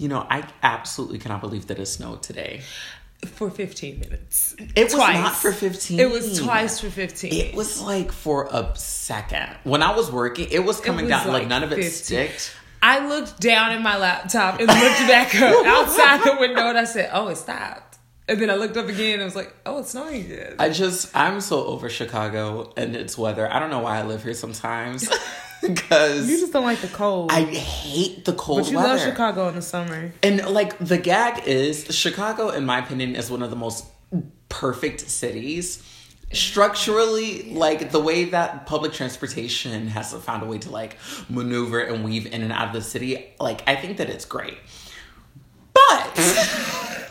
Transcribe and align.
You 0.00 0.08
know, 0.08 0.26
I 0.30 0.48
absolutely 0.62 1.18
cannot 1.18 1.42
believe 1.42 1.66
that 1.66 1.78
it 1.78 1.84
snowed 1.84 2.22
today. 2.22 2.62
For 3.26 3.50
15 3.50 4.00
minutes. 4.00 4.56
It 4.74 4.84
was 4.84 4.94
Twice. 4.94 5.14
not 5.14 5.34
for 5.36 5.52
15. 5.52 6.00
It 6.00 6.10
was 6.10 6.40
twice 6.40 6.80
for 6.80 6.88
15. 6.88 7.30
It 7.34 7.54
was 7.54 7.82
like 7.82 8.10
for 8.10 8.48
a 8.50 8.74
second. 8.76 9.58
When 9.64 9.82
I 9.82 9.94
was 9.94 10.10
working, 10.10 10.48
it 10.50 10.64
was 10.64 10.80
coming 10.80 11.04
was 11.04 11.10
down, 11.10 11.26
like, 11.26 11.40
like 11.40 11.48
none 11.48 11.62
of 11.64 11.72
it 11.72 11.82
15. 11.82 11.90
sticked. 11.90 12.56
I 12.82 13.06
looked 13.06 13.40
down 13.40 13.72
at 13.72 13.82
my 13.82 13.98
laptop 13.98 14.58
and 14.58 14.68
looked 14.68 15.00
back 15.06 15.34
up 15.34 15.66
outside 15.66 16.24
the 16.24 16.38
window 16.40 16.66
and 16.66 16.78
I 16.78 16.84
said, 16.84 17.10
oh, 17.12 17.28
it 17.28 17.36
stopped. 17.36 17.98
And 18.26 18.40
then 18.40 18.48
I 18.48 18.54
looked 18.54 18.78
up 18.78 18.88
again 18.88 19.14
and 19.14 19.22
I 19.22 19.24
was 19.26 19.36
like, 19.36 19.54
oh, 19.66 19.80
it's 19.80 19.90
snowing 19.90 20.24
again. 20.24 20.54
I 20.58 20.70
just, 20.70 21.14
I'm 21.14 21.42
so 21.42 21.62
over 21.66 21.90
Chicago 21.90 22.72
and 22.74 22.96
its 22.96 23.18
weather. 23.18 23.52
I 23.52 23.58
don't 23.58 23.68
know 23.68 23.80
why 23.80 23.98
I 23.98 24.04
live 24.04 24.22
here 24.22 24.32
sometimes. 24.32 25.06
Because 25.66 26.28
you 26.28 26.38
just 26.38 26.52
don't 26.52 26.64
like 26.64 26.80
the 26.80 26.88
cold. 26.88 27.30
I 27.30 27.44
hate 27.44 28.24
the 28.24 28.32
cold 28.32 28.62
but 28.62 28.70
you 28.70 28.76
weather. 28.78 28.88
love 28.90 29.00
Chicago 29.00 29.48
in 29.48 29.56
the 29.56 29.62
summer. 29.62 30.12
And 30.22 30.46
like 30.46 30.78
the 30.78 30.96
gag 30.96 31.46
is 31.46 31.84
Chicago, 31.94 32.48
in 32.48 32.64
my 32.64 32.78
opinion, 32.78 33.14
is 33.14 33.30
one 33.30 33.42
of 33.42 33.50
the 33.50 33.56
most 33.56 33.84
perfect 34.48 35.00
cities. 35.00 35.82
Structurally, 36.32 37.52
like 37.52 37.90
the 37.90 38.00
way 38.00 38.24
that 38.26 38.66
public 38.66 38.92
transportation 38.92 39.88
has 39.88 40.14
found 40.14 40.42
a 40.42 40.46
way 40.46 40.58
to 40.58 40.70
like 40.70 40.96
maneuver 41.28 41.80
and 41.80 42.04
weave 42.04 42.26
in 42.26 42.42
and 42.42 42.52
out 42.52 42.68
of 42.68 42.72
the 42.72 42.82
city, 42.82 43.34
like 43.40 43.62
I 43.68 43.76
think 43.76 43.98
that 43.98 44.08
it's 44.08 44.24
great. 44.24 44.56
But 45.74 46.12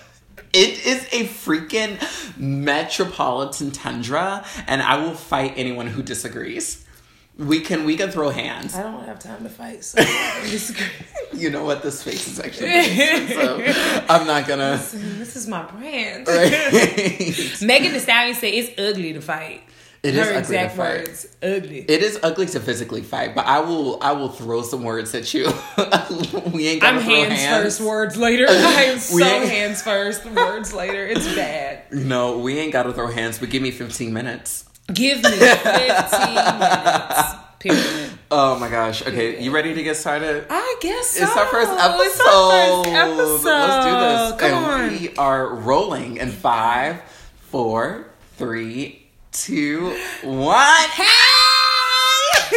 it 0.53 0.85
is 0.85 1.03
a 1.11 1.25
freaking 1.27 1.99
metropolitan 2.37 3.71
tundra, 3.71 4.45
and 4.67 4.81
I 4.81 4.97
will 4.97 5.13
fight 5.15 5.53
anyone 5.57 5.87
who 5.87 6.01
disagrees. 6.01 6.85
We 7.39 7.61
can 7.61 7.85
we 7.85 7.95
can 7.95 8.11
throw 8.11 8.29
hands. 8.29 8.75
I 8.75 8.83
don't 8.83 9.05
have 9.05 9.17
time 9.17 9.43
to 9.43 9.49
fight, 9.49 9.83
so. 9.83 10.03
You 11.31 11.49
know 11.51 11.63
what? 11.63 11.83
This 11.83 12.03
face 12.03 12.27
is 12.27 12.39
actually 12.39 12.75
expensive. 12.75 14.05
I'm 14.09 14.27
not 14.27 14.45
gonna. 14.47 14.77
this 14.91 15.35
is 15.37 15.47
my 15.47 15.63
brand. 15.63 16.27
Right. 16.27 16.51
Megan 17.61 17.93
Thee 17.93 17.99
Stallion 17.99 18.35
said 18.35 18.47
it's 18.47 18.77
ugly 18.77 19.13
to 19.13 19.21
fight. 19.21 19.61
It 20.01 20.15
Her 20.15 20.21
is 20.21 20.27
ugly 20.27 20.33
to 20.33 20.39
exact 20.39 20.75
fight. 20.75 21.07
words, 21.07 21.27
ugly. 21.43 21.79
It 21.87 22.01
is 22.03 22.19
ugly 22.23 22.45
to 22.47 22.59
physically 22.59 23.01
fight, 23.03 23.35
but 23.35 23.45
I 23.45 23.59
will 23.61 23.99
I 24.01 24.13
will 24.13 24.29
throw 24.29 24.63
some 24.63 24.83
words 24.83 25.13
at 25.15 25.33
you. 25.33 25.45
we 26.51 26.67
ain't 26.67 26.83
I'm 26.83 26.95
gonna 26.95 27.05
throw 27.05 27.15
hands, 27.15 27.33
hands, 27.39 27.63
first, 27.77 27.81
words 27.81 28.17
later. 28.17 28.45
I 28.49 28.83
am 28.83 28.97
so 28.97 29.23
hands 29.23 29.81
first, 29.81 30.25
words 30.25 30.73
later. 30.73 31.05
It's 31.05 31.27
bad. 31.35 31.91
No, 31.93 32.39
we 32.39 32.57
ain't 32.59 32.73
gotta 32.73 32.91
throw 32.91 33.07
hands, 33.07 33.39
but 33.39 33.49
give 33.49 33.61
me 33.61 33.71
15 33.71 34.11
minutes. 34.11 34.65
Give 34.93 35.21
me 35.23 35.29
15 35.29 35.39
minutes. 36.35 37.35
Period. 37.59 38.11
Oh 38.31 38.57
my 38.57 38.69
gosh. 38.69 39.01
Okay, 39.01 39.41
you 39.43 39.51
ready 39.51 39.73
to 39.73 39.83
get 39.83 39.97
started? 39.97 40.45
I 40.49 40.77
guess 40.81 41.09
so. 41.09 41.23
It's 41.23 41.35
our 41.35 41.45
first 41.47 41.71
episode. 41.71 42.01
It's 42.05 42.19
our 42.21 42.75
first 42.75 42.87
episode. 42.89 43.43
Let's 43.43 43.85
do 43.85 43.91
this. 43.91 44.51
Come 44.51 44.63
and 44.63 44.93
on. 44.93 44.99
we 44.99 45.15
are 45.17 45.55
rolling 45.55 46.17
in 46.17 46.29
five, 46.29 47.01
four, 47.49 48.07
three, 48.37 49.07
two, 49.31 49.95
one. 50.23 50.75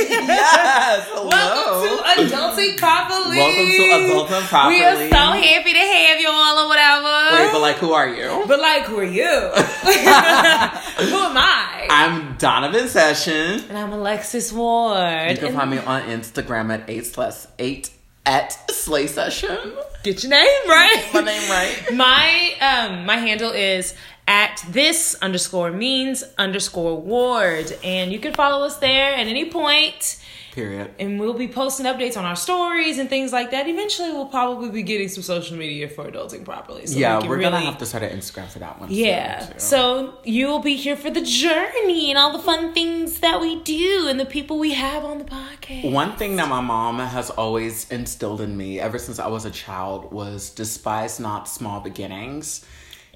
yes. 0.10 1.08
Hello. 1.12 1.28
Welcome 1.28 2.28
to 2.28 2.34
Adulting 2.36 2.76
Properly. 2.78 3.36
Welcome 3.38 3.66
to 3.66 4.32
Adulting 4.32 4.48
Properly. 4.48 4.76
We 4.78 4.84
are 4.84 4.96
so 5.10 5.16
happy 5.16 5.72
to 5.72 5.78
have 5.78 6.20
you 6.20 6.28
all 6.30 6.64
or 6.64 6.68
whatever. 6.68 7.42
Wait, 7.44 7.52
but 7.52 7.60
like, 7.60 7.76
who 7.76 7.92
are 7.92 8.08
you? 8.08 8.44
But 8.46 8.60
like, 8.60 8.82
who 8.84 8.98
are 8.98 9.04
you? 9.04 9.22
who 9.24 11.16
am 11.18 11.36
I? 11.36 11.86
I'm 11.90 12.36
Donovan 12.36 12.88
Session. 12.88 13.64
and 13.68 13.78
I'm 13.78 13.92
Alexis 13.92 14.52
Ward. 14.52 15.30
You 15.30 15.36
can 15.36 15.46
And 15.46 15.56
find 15.56 15.70
me 15.70 15.78
on 15.78 16.02
Instagram 16.02 16.72
at 16.72 16.88
eight 16.88 17.06
slash 17.06 17.46
eight 17.58 17.90
at 18.24 18.52
Slay 18.70 19.06
Session. 19.06 19.58
Get 20.04 20.22
your 20.24 20.30
name 20.30 20.48
right. 20.68 21.08
My 21.14 21.20
name 21.20 21.50
right. 21.50 21.82
My 21.94 22.54
um 22.60 23.06
my 23.06 23.16
handle 23.16 23.50
is 23.50 23.94
at 24.32 24.64
this 24.70 25.14
underscore 25.20 25.70
means 25.70 26.24
underscore 26.38 26.98
ward, 26.98 27.70
and 27.84 28.10
you 28.10 28.18
can 28.18 28.32
follow 28.32 28.64
us 28.64 28.78
there 28.78 29.12
at 29.12 29.26
any 29.26 29.50
point. 29.50 30.18
Period. 30.52 30.90
And 30.98 31.20
we'll 31.20 31.34
be 31.34 31.48
posting 31.48 31.84
updates 31.84 32.16
on 32.16 32.24
our 32.24 32.36
stories 32.36 32.98
and 32.98 33.10
things 33.10 33.30
like 33.30 33.50
that. 33.50 33.68
Eventually, 33.68 34.10
we'll 34.10 34.26
probably 34.26 34.70
be 34.70 34.82
getting 34.82 35.08
some 35.08 35.22
social 35.22 35.58
media 35.58 35.86
for 35.86 36.10
adulting 36.10 36.46
properly. 36.46 36.86
So 36.86 36.98
Yeah, 36.98 37.16
we 37.16 37.22
can 37.22 37.30
we're 37.30 37.40
gonna 37.40 37.60
have 37.60 37.76
to 37.78 37.86
start 37.86 38.04
an 38.04 38.18
Instagram 38.18 38.48
for 38.48 38.58
that 38.60 38.80
one. 38.80 38.88
Yeah. 38.90 39.58
So 39.58 40.14
you'll 40.24 40.60
be 40.60 40.76
here 40.76 40.96
for 40.96 41.10
the 41.10 41.22
journey 41.22 42.08
and 42.10 42.18
all 42.18 42.32
the 42.32 42.42
fun 42.42 42.72
things 42.72 43.20
that 43.20 43.38
we 43.38 43.62
do 43.62 44.08
and 44.08 44.18
the 44.18 44.26
people 44.26 44.58
we 44.58 44.72
have 44.72 45.04
on 45.04 45.18
the 45.18 45.24
podcast. 45.24 45.90
One 45.90 46.16
thing 46.16 46.36
that 46.36 46.48
my 46.48 46.60
mom 46.62 47.00
has 47.00 47.28
always 47.28 47.90
instilled 47.90 48.40
in 48.40 48.56
me 48.56 48.80
ever 48.80 48.98
since 48.98 49.18
I 49.18 49.28
was 49.28 49.44
a 49.44 49.50
child 49.50 50.10
was 50.10 50.48
despise 50.48 51.20
not 51.20 51.48
small 51.48 51.80
beginnings. 51.80 52.64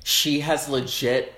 She 0.08 0.38
has 0.38 0.68
legit 0.68 1.34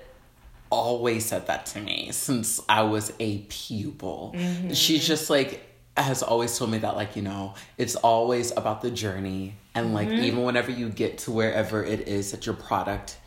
always 0.69 1.25
said 1.25 1.47
that 1.47 1.65
to 1.65 1.81
me 1.81 2.09
since 2.11 2.61
I 2.69 2.83
was 2.83 3.11
a 3.19 3.39
pupil. 3.49 4.35
Mm-hmm. 4.37 4.73
She's 4.73 5.07
just 5.07 5.31
like 5.31 5.65
has 5.97 6.21
always 6.21 6.55
told 6.55 6.69
me 6.69 6.77
that 6.77 6.95
like, 6.95 7.15
you 7.15 7.23
know, 7.23 7.55
it's 7.79 7.95
always 7.95 8.51
about 8.51 8.83
the 8.83 8.91
journey 8.91 9.55
and 9.73 9.95
like 9.95 10.07
mm-hmm. 10.07 10.23
even 10.23 10.43
whenever 10.43 10.69
you 10.69 10.87
get 10.89 11.17
to 11.17 11.31
wherever 11.31 11.83
it 11.83 12.07
is 12.07 12.29
that 12.29 12.45
your 12.45 12.53
product 12.53 13.17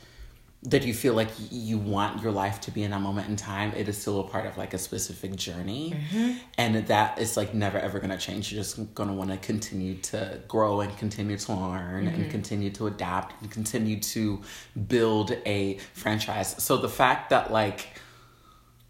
that 0.65 0.87
you 0.87 0.95
feel 0.95 1.15
like 1.15 1.29
you 1.51 1.77
want 1.77 2.23
your 2.23 2.31
life 2.31 2.61
to 2.61 2.71
be 2.71 2.85
in 2.85 2.93
that 2.93 3.01
moment 3.01 3.29
in 3.29 3.35
time, 3.35 3.73
it 3.77 3.89
is 3.89 4.01
still 4.01 4.21
a 4.21 4.25
part 4.25 4.47
of 4.47 4.57
like 4.57 4.73
a 4.75 4.79
specific 4.79 5.35
journey. 5.35 5.93
Mm-hmm. 5.93 6.39
And 6.57 6.87
that 6.87 7.19
is 7.19 7.37
like 7.37 7.53
never 7.53 7.79
ever 7.79 7.99
gonna 7.99 8.17
change. 8.17 8.53
You're 8.53 8.63
just 8.63 8.95
gonna 8.95 9.13
wanna 9.13 9.39
continue 9.39 9.97
to 10.03 10.41
grow 10.47 10.81
and 10.81 10.97
continue 10.97 11.37
to 11.37 11.53
learn 11.53 12.07
and 12.07 12.17
mm-hmm. 12.17 12.31
continue 12.31 12.71
to 12.71 12.87
adapt 12.87 13.43
and 13.43 13.51
continue 13.51 13.99
to 14.01 14.41
build 14.87 15.33
a 15.47 15.79
franchise. 15.95 16.63
So 16.63 16.77
the 16.77 16.89
fact 16.89 17.31
that 17.31 17.51
like 17.51 17.89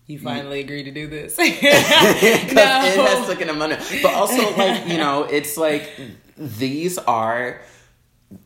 You 0.07 0.19
finally 0.19 0.61
agreed 0.61 0.85
to 0.85 0.91
do 0.91 1.07
this. 1.07 1.37
because 1.37 1.57
it 1.57 2.53
has 2.53 3.27
taken 3.27 3.49
a 3.49 3.55
minute. 3.55 3.81
But 4.03 4.13
also, 4.13 4.55
like 4.59 4.89
you 4.89 4.99
know, 4.99 5.25
it's 5.25 5.57
like 5.57 5.91
these 6.37 6.99
are 6.99 7.63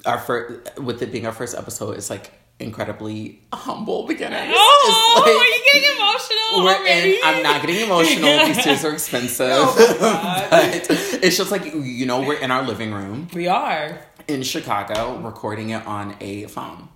our 0.05 0.19
first. 0.19 0.79
With 0.79 1.03
it 1.03 1.11
being 1.11 1.27
our 1.27 1.33
first 1.33 1.57
episode, 1.57 1.97
it's 1.97 2.09
like 2.09 2.31
incredibly 2.59 3.41
humble 3.53 4.07
beginnings. 4.07 4.53
Oh, 4.57 5.23
like- 5.25 5.35
are 5.35 5.45
you 5.45 5.61
getting 5.73 5.97
emotional 5.97 6.65
we're 6.65 6.75
already? 6.79 7.15
in, 7.17 7.21
I'm 7.25 7.43
not 7.43 7.61
getting 7.61 7.85
emotional. 7.85 8.47
These 8.47 8.65
tears 8.65 8.85
are 8.85 8.93
expensive, 8.93 9.49
Oh 9.51 10.47
but 10.51 10.87
it's 11.23 11.37
just 11.37 11.51
like 11.51 11.65
you 11.75 12.07
know, 12.07 12.21
we're 12.23 12.39
in 12.39 12.51
our 12.51 12.63
living 12.65 12.93
room 12.93 13.29
We 13.35 13.47
are. 13.49 13.99
In 14.29 14.43
Chicago, 14.43 15.17
recording 15.19 15.71
it 15.71 15.87
on 15.87 16.17
a 16.21 16.47
phone. 16.47 16.89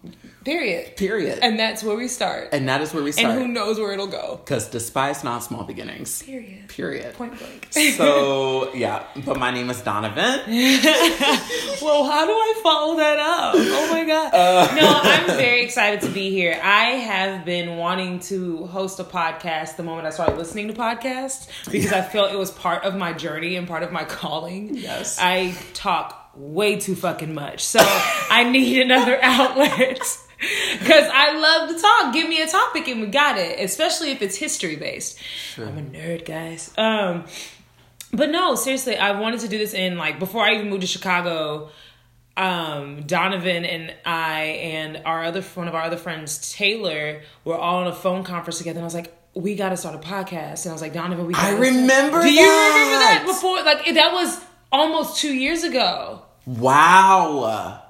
Period. 0.44 0.96
Period, 0.96 1.34
and, 1.34 1.44
And 1.44 1.58
that's 1.60 1.82
where 1.84 1.94
we 1.96 2.08
start. 2.08 2.48
And 2.52 2.66
that 2.68 2.80
is 2.80 2.94
where 2.94 3.02
we 3.02 3.10
And 3.10 3.18
start. 3.18 3.34
who 3.38 3.46
knows 3.46 3.78
where 3.78 3.92
it'll 3.92 4.06
go. 4.06 4.40
Because 4.42 4.68
despise 4.68 5.22
not 5.22 5.42
small 5.42 5.64
beginnings. 5.64 6.22
Period. 6.22 6.66
Period. 6.68 7.14
Point 7.14 7.38
blank. 7.38 7.68
So 7.96 8.72
yeah, 8.74 9.04
but 9.26 9.38
my 9.38 9.50
name 9.50 9.68
is 9.68 9.82
Donovan. 9.82 10.40
well, 11.82 12.04
how 12.04 12.26
do 12.26 12.32
I 12.32 12.60
follow 12.62 12.96
that 12.96 13.18
up? 13.18 13.54
Oh 13.56 13.88
my 13.92 14.04
god. 14.04 14.32
Uh. 14.34 14.74
no, 14.74 15.00
I'm 15.02 15.26
very 15.36 15.62
excited 15.62 16.00
to 16.02 16.08
be 16.08 16.30
here. 16.30 16.58
I 16.62 16.92
have 16.92 17.44
been 17.44 17.76
wanting 17.76 18.20
to 18.20 18.64
host 18.66 18.98
a 18.98 19.04
podcast 19.04 19.76
the 19.76 19.82
moment 19.82 20.06
I 20.06 20.10
started 20.10 20.38
listening 20.38 20.68
to 20.68 20.74
podcasts 20.74 21.48
because 21.70 21.92
I 21.92 22.00
felt 22.00 22.32
it 22.32 22.38
was 22.38 22.50
part 22.50 22.84
of 22.84 22.94
my 22.96 23.12
journey 23.12 23.56
and 23.56 23.68
part 23.68 23.82
of 23.82 23.92
my 23.92 24.04
calling. 24.04 24.74
Yes. 24.74 25.18
I 25.20 25.54
talk 25.74 26.19
way 26.34 26.78
too 26.78 26.94
fucking 26.94 27.34
much. 27.34 27.64
So 27.64 27.80
I 27.82 28.48
need 28.50 28.80
another 28.82 29.18
outlet. 29.22 29.98
Cause 30.80 31.08
I 31.12 31.38
love 31.38 31.68
to 31.76 31.82
talk. 31.82 32.14
Give 32.14 32.26
me 32.28 32.40
a 32.40 32.46
topic 32.46 32.88
and 32.88 33.02
we 33.02 33.08
got 33.08 33.36
it. 33.36 33.60
Especially 33.60 34.10
if 34.10 34.22
it's 34.22 34.36
history 34.36 34.76
based. 34.76 35.18
I'm 35.58 35.76
a 35.76 35.82
nerd, 35.82 36.24
guys. 36.24 36.72
Um 36.78 37.24
but 38.12 38.30
no, 38.30 38.54
seriously, 38.54 38.96
I 38.96 39.18
wanted 39.20 39.40
to 39.40 39.48
do 39.48 39.58
this 39.58 39.74
in 39.74 39.96
like 39.96 40.18
before 40.18 40.42
I 40.42 40.54
even 40.54 40.68
moved 40.70 40.82
to 40.82 40.86
Chicago. 40.86 41.70
Um, 42.36 43.02
Donovan 43.02 43.64
and 43.64 43.94
I 44.04 44.42
and 44.62 45.02
our 45.04 45.24
other 45.24 45.42
one 45.42 45.68
of 45.68 45.74
our 45.74 45.82
other 45.82 45.96
friends, 45.98 46.52
Taylor, 46.52 47.20
were 47.44 47.56
all 47.56 47.82
on 47.82 47.86
a 47.86 47.92
phone 47.92 48.24
conference 48.24 48.58
together. 48.58 48.78
And 48.78 48.84
I 48.84 48.86
was 48.86 48.94
like, 48.94 49.14
"We 49.34 49.56
got 49.56 49.70
to 49.70 49.76
start 49.76 49.94
a 49.94 49.98
podcast." 49.98 50.64
And 50.64 50.70
I 50.70 50.72
was 50.72 50.80
like, 50.80 50.94
"Donovan, 50.94 51.26
we." 51.26 51.34
I 51.34 51.50
remember 51.50 52.22
Do 52.22 52.32
you 52.32 52.40
remember 52.40 52.98
that 52.98 53.24
before? 53.26 53.62
Like 53.62 53.84
that 53.94 54.12
was 54.12 54.40
almost 54.72 55.20
two 55.20 55.32
years 55.32 55.64
ago. 55.64 56.22
Wow. 56.46 57.82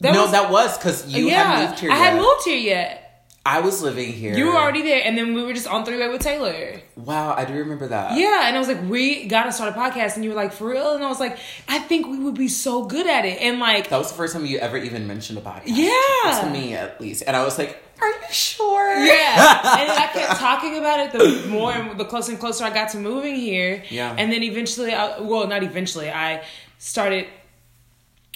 That 0.00 0.14
no, 0.14 0.22
was, 0.22 0.32
that 0.32 0.50
was 0.50 0.76
because 0.76 1.12
you 1.12 1.28
yeah. 1.28 1.44
had 1.44 1.68
moved 1.68 1.80
here. 1.80 1.90
I 1.90 1.96
had 1.96 2.16
moved 2.16 2.44
here 2.44 2.58
yet. 2.58 3.00
I 3.46 3.60
was 3.60 3.82
living 3.82 4.10
here. 4.10 4.34
You 4.34 4.46
were 4.46 4.56
already 4.56 4.80
there, 4.80 5.02
and 5.04 5.18
then 5.18 5.34
we 5.34 5.42
were 5.42 5.52
just 5.52 5.66
on 5.66 5.84
three 5.84 5.98
way 5.98 6.08
with 6.08 6.22
Taylor. 6.22 6.80
Wow, 6.96 7.34
I 7.34 7.44
do 7.44 7.52
remember 7.52 7.88
that. 7.88 8.16
Yeah, 8.16 8.48
and 8.48 8.56
I 8.56 8.58
was 8.58 8.68
like, 8.68 8.82
we 8.88 9.26
gotta 9.26 9.52
start 9.52 9.76
a 9.76 9.78
podcast, 9.78 10.14
and 10.14 10.24
you 10.24 10.30
were 10.30 10.36
like, 10.36 10.52
for 10.52 10.70
real? 10.70 10.94
And 10.94 11.04
I 11.04 11.08
was 11.08 11.20
like, 11.20 11.38
I 11.68 11.78
think 11.78 12.06
we 12.06 12.18
would 12.18 12.36
be 12.36 12.48
so 12.48 12.86
good 12.86 13.06
at 13.06 13.26
it, 13.26 13.42
and 13.42 13.60
like, 13.60 13.90
That 13.90 13.98
was 13.98 14.10
the 14.10 14.16
first 14.16 14.32
time 14.32 14.46
you 14.46 14.56
ever 14.58 14.78
even 14.78 15.06
mentioned 15.06 15.38
a 15.38 15.42
podcast. 15.42 15.64
Yeah. 15.66 16.40
To 16.42 16.50
me, 16.50 16.72
at 16.72 16.98
least. 17.02 17.22
And 17.26 17.36
I 17.36 17.44
was 17.44 17.58
like, 17.58 17.83
are 18.00 18.08
you 18.08 18.14
sure? 18.30 18.94
yeah, 19.04 19.76
and 19.80 19.90
I 19.90 20.08
kept 20.12 20.38
talking 20.40 20.78
about 20.78 21.00
it 21.00 21.12
the 21.12 21.48
more 21.48 21.72
and 21.72 21.98
the 21.98 22.04
closer 22.04 22.32
and 22.32 22.40
closer 22.40 22.64
I 22.64 22.70
got 22.70 22.90
to 22.90 22.98
moving 22.98 23.36
here. 23.36 23.82
Yeah. 23.90 24.14
and 24.18 24.30
then 24.32 24.42
eventually, 24.42 24.92
I, 24.92 25.20
well, 25.20 25.46
not 25.46 25.62
eventually, 25.62 26.10
I 26.10 26.42
started 26.78 27.26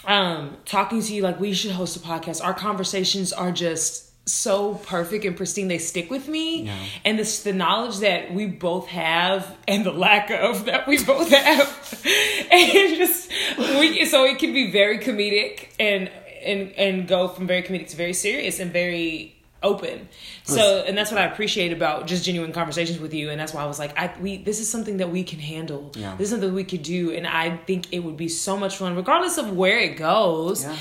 um, 0.04 0.56
talking 0.64 1.02
to 1.02 1.14
you 1.14 1.22
like 1.22 1.40
we 1.40 1.52
should 1.52 1.72
host 1.72 1.96
a 1.96 2.00
podcast. 2.00 2.42
Our 2.44 2.54
conversations 2.54 3.32
are 3.32 3.50
just 3.52 4.04
so 4.28 4.74
perfect 4.74 5.24
and 5.24 5.36
pristine. 5.36 5.68
They 5.68 5.78
stick 5.78 6.10
with 6.10 6.28
me, 6.28 6.62
Yeah. 6.64 6.76
and 7.04 7.18
this 7.18 7.42
the 7.42 7.52
knowledge 7.52 7.98
that 7.98 8.32
we 8.32 8.46
both 8.46 8.86
have 8.88 9.56
and 9.66 9.84
the 9.84 9.90
lack 9.92 10.30
of 10.30 10.66
that 10.66 10.86
we 10.86 11.02
both 11.02 11.30
have, 11.30 12.02
and 12.04 12.70
it 12.72 12.96
just 12.98 13.30
we 13.58 14.04
so 14.04 14.24
it 14.24 14.38
can 14.38 14.52
be 14.52 14.70
very 14.70 14.98
comedic 14.98 15.68
and 15.80 16.10
and 16.44 16.72
and 16.76 17.08
go 17.08 17.28
from 17.28 17.46
very 17.46 17.62
comedic 17.62 17.88
to 17.88 17.96
very 17.96 18.12
serious 18.12 18.60
and 18.60 18.70
very 18.72 19.34
open. 19.62 20.08
So 20.44 20.84
and 20.86 20.96
that's 20.96 21.10
what 21.10 21.20
I 21.20 21.24
appreciate 21.24 21.72
about 21.72 22.06
just 22.06 22.24
genuine 22.24 22.52
conversations 22.52 22.98
with 23.00 23.12
you 23.12 23.30
and 23.30 23.40
that's 23.40 23.52
why 23.52 23.62
I 23.62 23.66
was 23.66 23.78
like 23.78 23.98
I 23.98 24.12
we 24.20 24.36
this 24.38 24.60
is 24.60 24.68
something 24.70 24.98
that 24.98 25.10
we 25.10 25.24
can 25.24 25.38
handle. 25.38 25.92
Yeah. 25.96 26.14
This 26.16 26.26
is 26.26 26.30
something 26.30 26.54
we 26.54 26.64
could 26.64 26.82
do 26.82 27.12
and 27.12 27.26
I 27.26 27.56
think 27.56 27.92
it 27.92 28.00
would 28.00 28.16
be 28.16 28.28
so 28.28 28.56
much 28.56 28.76
fun 28.76 28.94
regardless 28.96 29.36
of 29.38 29.56
where 29.56 29.78
it 29.78 29.96
goes. 29.96 30.64
Yeah. 30.64 30.76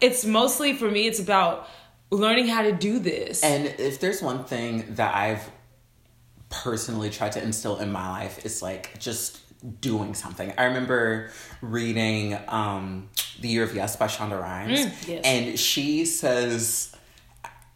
It's 0.00 0.24
mostly 0.24 0.74
for 0.74 0.90
me 0.90 1.06
it's 1.06 1.20
about 1.20 1.68
learning 2.10 2.48
how 2.48 2.62
to 2.62 2.72
do 2.72 2.98
this. 2.98 3.42
And 3.42 3.66
if 3.78 4.00
there's 4.00 4.20
one 4.20 4.44
thing 4.44 4.94
that 4.96 5.14
I've 5.14 5.48
personally 6.48 7.10
tried 7.10 7.32
to 7.32 7.42
instill 7.42 7.78
in 7.78 7.92
my 7.92 8.08
life, 8.10 8.44
it's 8.44 8.60
like 8.62 8.98
just 8.98 9.38
doing 9.80 10.14
something. 10.14 10.52
I 10.58 10.64
remember 10.64 11.30
reading 11.60 12.36
um, 12.48 13.08
The 13.40 13.48
Year 13.48 13.62
of 13.62 13.74
Yes 13.74 13.94
by 13.96 14.06
Shonda 14.06 14.40
Rhimes, 14.40 14.80
Mm, 14.80 15.08
yes. 15.08 15.20
and 15.24 15.58
she 15.58 16.04
says, 16.06 16.92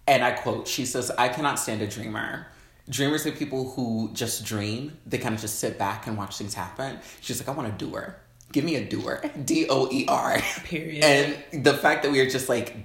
and 0.06 0.25
I 0.25 0.33
quote, 0.33 0.69
she 0.69 0.85
says, 0.87 1.11
I 1.11 1.29
cannot 1.29 1.59
stand 1.59 1.83
a 1.83 1.87
dreamer. 1.87 2.47
Dreamers 2.89 3.27
are 3.27 3.33
people 3.33 3.71
who 3.71 4.11
just 4.12 4.45
dream. 4.45 4.99
They 5.06 5.19
kind 5.19 5.35
of 5.35 5.41
just 5.41 5.59
sit 5.59 5.79
back 5.79 6.06
and 6.06 6.19
watch 6.19 6.37
things 6.37 6.53
happen. 6.55 6.99
She's 7.21 7.41
like, 7.41 7.49
I 7.49 7.53
want 7.59 7.69
a 7.69 7.77
doer. 7.77 8.17
Give 8.53 8.65
me 8.65 8.77
a 8.77 8.85
doer. 8.85 9.23
D 9.45 9.67
O 9.69 9.89
E 9.91 10.05
R. 10.06 10.39
Period. 10.65 11.03
And 11.05 11.65
the 11.65 11.75
fact 11.75 12.03
that 12.03 12.12
we 12.12 12.21
are 12.21 12.29
just 12.29 12.49
like 12.49 12.77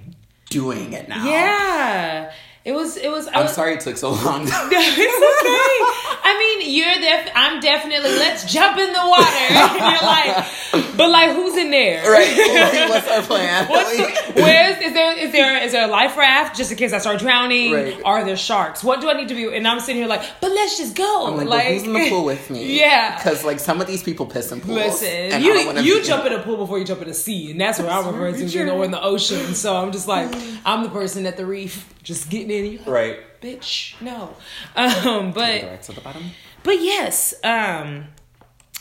doing 0.48 0.94
it 0.94 1.08
now. 1.08 1.24
yeah. 1.26 2.32
It 2.62 2.72
was 2.72 2.98
it 2.98 3.10
was 3.10 3.26
I 3.26 3.38
I'm 3.38 3.42
was, 3.44 3.54
sorry 3.54 3.72
it 3.72 3.80
took 3.80 3.96
so 3.96 4.10
long. 4.10 4.42
it's 4.46 4.52
okay. 4.52 6.10
I 6.22 6.38
mean, 6.38 6.74
you're 6.74 6.94
def. 7.00 7.32
I'm 7.34 7.58
definitely. 7.60 8.10
Let's 8.10 8.52
jump 8.52 8.76
in 8.76 8.92
the 8.92 9.00
water. 9.00 9.24
And 9.24 9.80
you're 9.80 10.84
like, 10.84 10.96
but 10.96 11.10
like, 11.10 11.30
who's 11.30 11.56
in 11.56 11.70
there? 11.70 12.04
right. 12.10 12.88
What's 12.90 13.08
our 13.08 13.22
plan? 13.22 13.66
What's 13.66 13.96
the, 13.96 14.42
where's 14.42 14.78
is 14.82 14.92
there 14.92 15.18
is 15.18 15.32
there 15.32 15.62
is 15.64 15.72
there 15.72 15.86
a 15.86 15.90
life 15.90 16.18
raft 16.18 16.54
just 16.54 16.70
in 16.70 16.76
case 16.76 16.92
I 16.92 16.98
start 16.98 17.18
drowning? 17.20 17.72
Right. 17.72 18.02
Are 18.04 18.24
there 18.24 18.36
sharks? 18.36 18.84
What 18.84 19.00
do 19.00 19.08
I 19.08 19.14
need 19.14 19.28
to 19.28 19.34
be? 19.34 19.56
And 19.56 19.66
I'm 19.66 19.80
sitting 19.80 19.96
here 19.96 20.06
like, 20.06 20.22
but 20.42 20.50
let's 20.50 20.76
just 20.76 20.94
go. 20.94 21.28
I'm 21.28 21.38
like, 21.38 21.48
well, 21.48 21.72
who's 21.72 21.84
in 21.84 21.94
the 21.94 22.10
pool 22.10 22.26
with 22.26 22.50
me? 22.50 22.78
Yeah. 22.78 23.16
Because 23.16 23.42
like 23.42 23.58
some 23.58 23.80
of 23.80 23.86
these 23.86 24.02
people 24.02 24.26
piss 24.26 24.52
in 24.52 24.60
pools. 24.60 24.76
Listen, 24.76 25.08
and 25.08 25.42
you 25.42 25.80
you 25.80 26.02
jump 26.02 26.26
in 26.26 26.34
a 26.34 26.42
pool 26.42 26.58
before 26.58 26.78
you 26.78 26.84
jump 26.84 27.00
in 27.00 27.08
a 27.08 27.14
sea, 27.14 27.52
and 27.52 27.60
that's 27.60 27.78
what 27.78 27.88
I'm 27.88 28.06
referring 28.06 28.34
to. 28.34 28.44
You 28.44 28.66
know, 28.66 28.76
we're 28.76 28.84
in 28.84 28.90
the 28.90 29.02
ocean, 29.02 29.54
so 29.54 29.76
I'm 29.76 29.92
just 29.92 30.06
like, 30.06 30.28
I'm 30.66 30.82
the 30.82 30.90
person 30.90 31.24
at 31.24 31.38
the 31.38 31.46
reef, 31.46 31.88
just 32.02 32.28
getting 32.28 32.49
like, 32.50 32.86
Right. 32.86 33.40
bitch, 33.42 34.00
no. 34.00 34.34
Um, 34.76 35.32
but 35.32 35.62
Right 35.62 35.82
to 35.82 35.92
the 35.92 36.00
bottom. 36.00 36.24
but 36.62 36.80
yes, 36.80 37.34
um, 37.44 38.06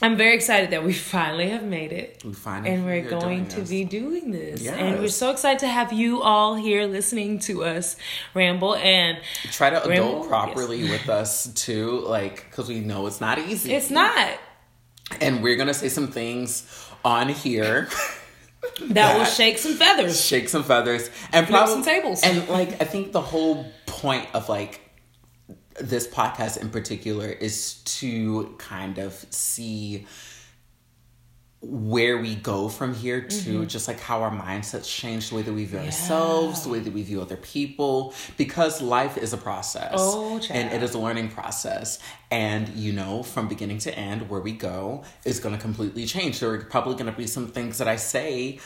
I'm 0.02 0.16
very 0.16 0.34
excited 0.36 0.72
that 0.72 0.84
we 0.84 0.94
finally 1.16 1.50
have 1.50 1.64
made 1.64 1.92
it. 1.92 2.22
We 2.26 2.34
finally 2.34 2.70
and 2.74 2.86
we're 2.86 3.02
going 3.10 3.48
to 3.50 3.62
this. 3.62 3.70
be 3.70 3.84
doing 3.84 4.32
this. 4.32 4.66
And 4.66 5.00
we're 5.00 5.10
so 5.10 5.30
excited 5.32 5.60
to 5.60 5.68
have 5.68 5.92
you 5.92 6.22
all 6.22 6.56
here 6.56 6.86
listening 6.86 7.40
to 7.40 7.64
us 7.66 7.96
ramble 8.34 8.76
and 8.76 9.18
Try 9.52 9.70
to 9.72 9.76
Ramble? 9.88 9.94
adult 10.24 10.28
properly 10.30 10.84
with 10.90 11.10
us 11.10 11.48
too, 11.54 12.00
like 12.08 12.46
because 12.50 12.70
we 12.70 12.80
know 12.80 13.08
it's 13.08 13.20
not 13.22 13.40
easy. 13.40 13.74
it's 13.74 13.90
not 13.90 14.38
and 15.22 15.42
we're 15.44 15.56
gonna 15.58 15.74
say 15.74 15.90
some 15.90 16.08
things 16.12 16.66
on 17.04 17.30
here. 17.30 17.88
that 18.90 19.18
will 19.18 19.26
shake 19.26 19.58
some 19.58 19.74
feathers. 19.74 20.24
shake 20.24 20.50
some 20.50 20.64
feathers 20.64 21.10
and 21.32 21.48
probably 21.48 21.74
some 21.74 21.84
tables. 21.84 22.24
And 22.24 22.48
like 22.50 22.82
I 22.82 22.86
think 22.86 23.12
the 23.12 23.22
whole 23.22 23.66
point 23.86 24.28
of 24.34 24.50
like 24.50 24.82
this 25.80 26.08
podcast 26.08 26.58
in 26.58 26.70
particular 26.70 27.28
is 27.28 27.76
to 27.86 28.56
kind 28.58 28.98
of 28.98 29.14
see 29.30 30.06
where 31.62 32.18
we 32.18 32.36
go 32.36 32.70
from 32.70 32.94
here 32.94 33.20
to 33.20 33.28
Mm-hmm. 33.60 33.66
just 33.66 33.90
like 33.90 34.00
how 34.00 34.22
our 34.22 34.32
mindsets 34.32 34.88
change 34.88 35.30
the 35.30 35.36
way 35.36 35.42
that 35.42 35.52
we 35.52 35.66
view 35.66 35.80
ourselves 35.80 36.64
the 36.64 36.70
way 36.70 36.80
that 36.80 36.94
we 36.94 37.04
view 37.04 37.22
other 37.22 37.36
people 37.36 38.14
because 38.38 38.82
life 38.82 39.18
is 39.18 39.34
a 39.34 39.38
process 39.38 39.92
Oh, 39.98 40.40
and 40.52 40.72
it 40.72 40.82
is 40.84 40.94
a 40.94 41.00
learning 41.00 41.30
process. 41.32 42.00
And 42.32 42.70
you 42.70 42.94
know 42.94 43.24
from 43.24 43.48
beginning 43.50 43.80
to 43.80 43.94
end 43.98 44.30
where 44.30 44.40
we 44.40 44.54
go 44.54 45.04
is 45.26 45.42
going 45.42 45.54
to 45.54 45.62
completely 45.62 46.06
change. 46.06 46.40
There 46.40 46.52
are 46.54 46.60
probably 46.64 46.94
going 46.94 47.12
to 47.12 47.18
be 47.18 47.28
some 47.28 47.48
things 47.48 47.78
that 47.80 47.88
i 47.90 47.96
say 47.98 48.60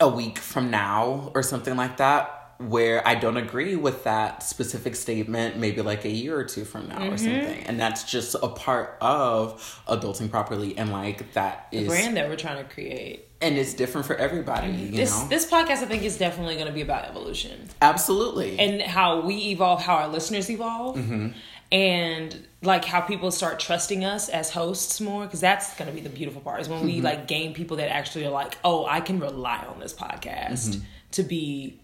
a 0.00 0.08
week 0.08 0.38
from 0.38 0.70
now 0.70 1.30
or 1.34 1.42
something 1.42 1.76
like 1.76 1.98
that 1.98 2.37
where 2.58 3.06
I 3.06 3.14
don't 3.14 3.36
agree 3.36 3.76
with 3.76 4.04
that 4.04 4.42
specific 4.42 4.96
statement 4.96 5.56
maybe 5.58 5.80
like 5.80 6.04
a 6.04 6.10
year 6.10 6.36
or 6.36 6.44
two 6.44 6.64
from 6.64 6.88
now 6.88 6.98
Mm-hmm. 6.98 7.12
or 7.14 7.16
something. 7.18 7.62
And 7.64 7.78
that's 7.78 8.02
just 8.04 8.34
a 8.42 8.48
part 8.48 8.96
of 9.00 9.80
adulting 9.86 10.28
properly 10.30 10.76
and 10.76 10.90
like 10.90 11.32
that 11.34 11.68
is 11.70 11.86
Brand 11.86 12.16
that 12.16 12.28
we're 12.28 12.36
trying 12.36 12.64
to 12.66 12.68
create. 12.74 13.28
and 13.40 13.56
it's 13.56 13.74
different 13.74 14.08
for 14.08 14.16
everybody, 14.16 14.72
you 14.72 14.90
This 14.90 15.10
know? 15.16 15.28
this 15.28 15.48
podcast 15.48 15.82
I 15.82 15.86
think 15.86 16.02
is 16.02 16.18
definitely 16.18 16.54
going 16.56 16.66
to 16.66 16.72
be 16.72 16.80
about 16.82 17.04
evolution 17.04 17.68
Absolutely. 17.80 18.58
and 18.58 18.82
how 18.82 19.20
we 19.20 19.50
evolve, 19.50 19.80
how 19.82 19.94
our 19.94 20.08
listeners 20.08 20.50
evolve. 20.50 20.96
Mm-hmm. 20.96 21.28
And 21.70 22.46
like 22.62 22.84
how 22.84 23.02
people 23.02 23.30
start 23.30 23.60
trusting 23.60 24.04
us 24.04 24.28
as 24.30 24.50
hosts 24.50 25.00
more, 25.00 25.24
because 25.26 25.40
that's 25.40 25.76
gonna 25.76 25.92
be 25.92 26.00
the 26.00 26.08
beautiful 26.08 26.40
part 26.40 26.60
is 26.60 26.68
when 26.68 26.78
Mm-hmm. 26.80 26.86
we 26.88 27.00
like 27.02 27.28
gain 27.28 27.54
people 27.54 27.76
that 27.76 27.90
actually 27.92 28.24
are 28.26 28.30
like, 28.30 28.56
oh, 28.64 28.84
I 28.86 29.00
can 29.00 29.20
rely 29.20 29.64
on 29.68 29.78
this 29.78 29.92
podcast 29.94 30.70
Mm-hmm. 30.70 30.80
to 31.12 31.22
be 31.22 31.78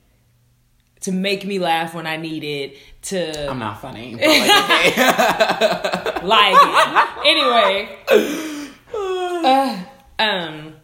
to 1.04 1.12
make 1.12 1.44
me 1.44 1.58
laugh 1.58 1.94
when 1.94 2.06
I 2.06 2.16
need 2.16 2.44
it, 2.44 2.78
to 3.02 3.50
I'm 3.50 3.58
not 3.58 3.82
funny. 3.82 4.14
But 4.14 4.26
like, 4.26 4.98
okay. 4.98 6.20
like 6.26 7.26
anyway 7.26 7.98
uh, 8.94 9.84
um 10.18 10.76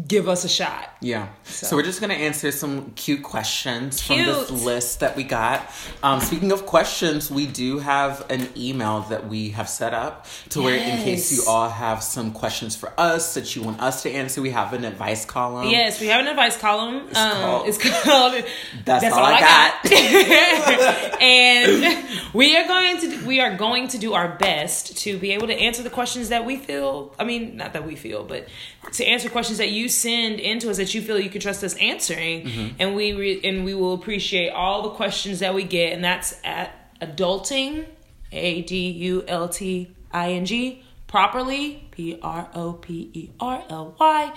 give 0.09 0.29
us 0.29 0.45
a 0.45 0.49
shot 0.49 0.91
Yeah. 1.01 1.29
So, 1.45 1.77
we're 1.77 1.83
just 1.83 2.01
gonna 2.01 2.15
answer 2.15 2.51
some 2.51 2.91
cute 2.97 3.23
questions 3.23 4.03
from 4.03 4.19
this 4.19 4.51
list 4.51 5.01
that 5.01 5.17
we 5.17 5.23
got. 5.25 5.71
Um, 6.03 6.21
speaking 6.21 6.53
of 6.53 6.67
questions, 6.67 7.31
we 7.31 7.47
do 7.47 7.79
have 7.79 8.25
an 8.31 8.49
email 8.57 9.01
that 9.09 9.29
we 9.29 9.51
have 9.51 9.69
set 9.69 9.95
up 9.95 10.27
to 10.51 10.63
where, 10.63 10.75
in 10.77 11.03
case 11.03 11.33
you 11.33 11.45
all 11.49 11.69
have 11.69 12.03
some 12.03 12.33
questions 12.33 12.77
for 12.77 12.93
us 12.99 13.35
that 13.35 13.55
you 13.57 13.63
want 13.63 13.81
us 13.81 14.03
to 14.03 14.11
answer, 14.11 14.43
we 14.43 14.51
have 14.51 14.73
an 14.73 14.85
advice 14.85 15.25
column. 15.25 15.69
yes 15.69 16.01
we 16.01 16.09
have 16.09 16.21
an 16.21 16.29
advice 16.29 16.57
column 16.59 17.07
it's 17.09 17.19
um, 17.19 17.33
called- 17.33 17.69
it's 17.69 17.79
called 17.79 18.45
That's, 18.85 19.05
all, 19.05 19.25
I 19.25 19.41
got. 19.41 19.93
and 21.23 22.05
we 22.35 22.57
are 22.57 22.67
going 22.67 22.99
to 23.01 23.27
we 23.27 23.41
are 23.41 23.57
going 23.57 23.89
to 23.89 23.99
do 23.99 24.15
our 24.15 24.37
best 24.37 24.97
to 24.99 25.19
be 25.19 25.33
able 25.33 25.47
to 25.47 25.55
answer 25.55 25.83
the 25.83 25.91
questions 25.91 26.29
that 26.31 26.45
we 26.45 26.57
feel 26.57 27.15
i 27.19 27.25
mean 27.25 27.57
not 27.57 27.73
that 27.73 27.87
we 27.87 27.97
feel 27.97 28.25
but 28.25 28.49
to 28.93 29.05
answer 29.05 29.29
questions 29.29 29.59
that 29.59 29.71
you 29.71 29.89
send 29.89 30.39
into 30.41 30.71
us 30.71 30.77
that 30.77 30.95
you 30.95 31.03
feel 31.03 31.19
you 31.19 31.31
can 31.31 31.41
trust 31.41 31.63
us 31.65 31.75
answering 31.77 32.45
Mm-hmm. 32.47 32.77
and 32.79 32.95
we 32.95 33.13
re- 33.13 33.41
and 33.45 33.65
we 33.65 33.75
will 33.75 33.95
appreciate 33.95 34.51
all 34.51 34.83
the 34.83 34.91
questions 34.91 35.41
that 35.41 35.55
we 35.55 35.65
get 35.65 35.93
and 35.93 36.05
that's 36.05 36.39
at 36.45 36.73
adulting 37.01 37.87
a 38.33 38.63
d 38.63 38.91
u 38.91 39.25
l 39.27 39.49
t 39.49 39.89
i 40.13 40.33
n 40.33 40.45
g 40.45 40.83
properly 41.07 41.85
p 41.91 42.19
r 42.23 42.49
o 42.55 42.73
p 42.75 43.11
e 43.13 43.31
r 43.41 43.63
l 43.69 43.95
y 43.99 44.33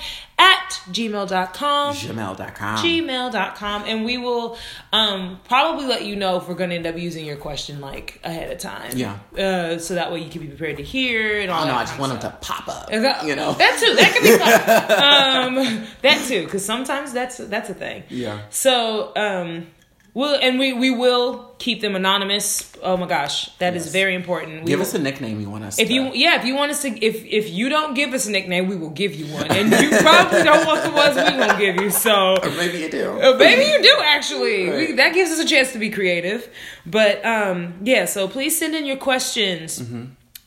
at 0.70 0.94
gmail.com 0.94 1.96
Gmail.com. 1.96 2.78
gmail.com 2.78 3.84
and 3.86 4.06
we 4.06 4.18
will 4.18 4.58
um 4.94 5.40
probably 5.48 5.86
let 5.86 6.06
you 6.06 6.16
know 6.16 6.38
if 6.38 6.48
we're 6.48 6.56
gonna 6.56 6.76
end 6.76 6.86
up 6.88 6.98
using 6.98 7.26
your 7.26 7.38
question 7.38 7.82
like 7.82 8.20
ahead 8.24 8.52
of 8.52 8.58
time 8.60 8.92
Yeah. 8.96 9.18
uh 9.38 9.78
so 9.80 9.96
that 9.96 10.12
way 10.12 10.20
you 10.22 10.30
can 10.30 10.42
be 10.42 10.48
prepared 10.48 10.78
to 10.78 10.84
hear 10.84 11.40
and 11.42 11.52
all 11.52 11.64
Oh 11.64 11.68
no, 11.68 11.74
I 11.76 11.84
just 11.84 12.00
want 12.00 12.14
of 12.14 12.22
them 12.22 12.32
to 12.32 12.38
pop 12.38 12.68
up. 12.68 12.90
That- 12.90 13.26
you 13.26 13.36
know. 13.36 13.54
that 13.54 13.78
too 13.80 13.96
that 13.96 14.14
could 14.14 14.24
be 14.24 14.38
fun 14.38 15.60
um 15.80 15.88
that 16.02 16.26
too 16.28 16.46
because 16.46 16.64
sometimes 16.66 17.12
that's 17.14 17.38
that's 17.38 17.70
a 17.70 17.74
thing 17.74 18.04
Yeah. 18.10 18.40
so 18.50 19.12
um 19.16 19.68
we'll 20.14 20.36
and 20.42 20.60
we 20.60 20.74
we 20.74 20.90
will 20.92 21.54
keep 21.60 21.82
them 21.82 21.96
anonymous 21.96 22.72
oh 22.82 22.96
my 22.98 23.08
gosh 23.08 23.50
that 23.60 23.76
is 23.76 23.86
Yes. 23.86 23.94
very 23.94 24.16
important 24.16 24.64
we 24.64 24.70
Give 24.72 24.80
will- 24.80 24.86
us 24.88 24.94
a 24.94 25.00
nickname 25.00 25.40
you 25.42 25.50
want 25.50 25.64
us. 25.66 25.78
if 25.80 25.88
to. 25.88 25.94
you 25.94 26.12
yeah, 26.14 26.40
if 26.40 26.46
you 26.46 26.56
want 26.56 26.72
us 26.72 26.82
to 26.84 26.90
if 27.06 27.24
if 27.26 27.50
you 27.52 27.70
don't 27.70 27.94
give 27.96 28.14
us 28.14 28.26
a 28.28 28.32
nickname, 28.32 28.68
we 28.68 28.76
will 28.76 28.90
give 29.04 29.14
you 29.16 29.26
one. 29.34 29.48
And 29.52 29.72
you 29.72 29.90
probably 30.00 30.44
don't 30.44 30.66
want 30.66 30.84
the 30.84 30.92
ones 30.92 31.16
we 31.16 31.24
gonna 31.38 31.58
give 31.60 31.76
you. 31.82 31.90
So 31.92 32.36
or 32.44 32.50
maybe 32.52 32.78
you 32.80 32.90
do. 32.90 33.06
uh, 33.22 33.36
maybe 33.38 33.66
you 33.72 33.82
do 33.82 33.96
actually. 34.16 34.70
We, 34.70 34.92
that 34.94 35.14
gives 35.14 35.32
us 35.32 35.40
a 35.40 35.46
chance 35.46 35.72
to 35.74 35.80
be 35.80 35.90
creative. 35.90 36.48
But 36.86 37.24
um 37.26 37.74
yeah, 37.84 38.06
so 38.06 38.28
please 38.28 38.58
send 38.58 38.74
in 38.76 38.86
your 38.86 38.98
questions. 38.98 39.82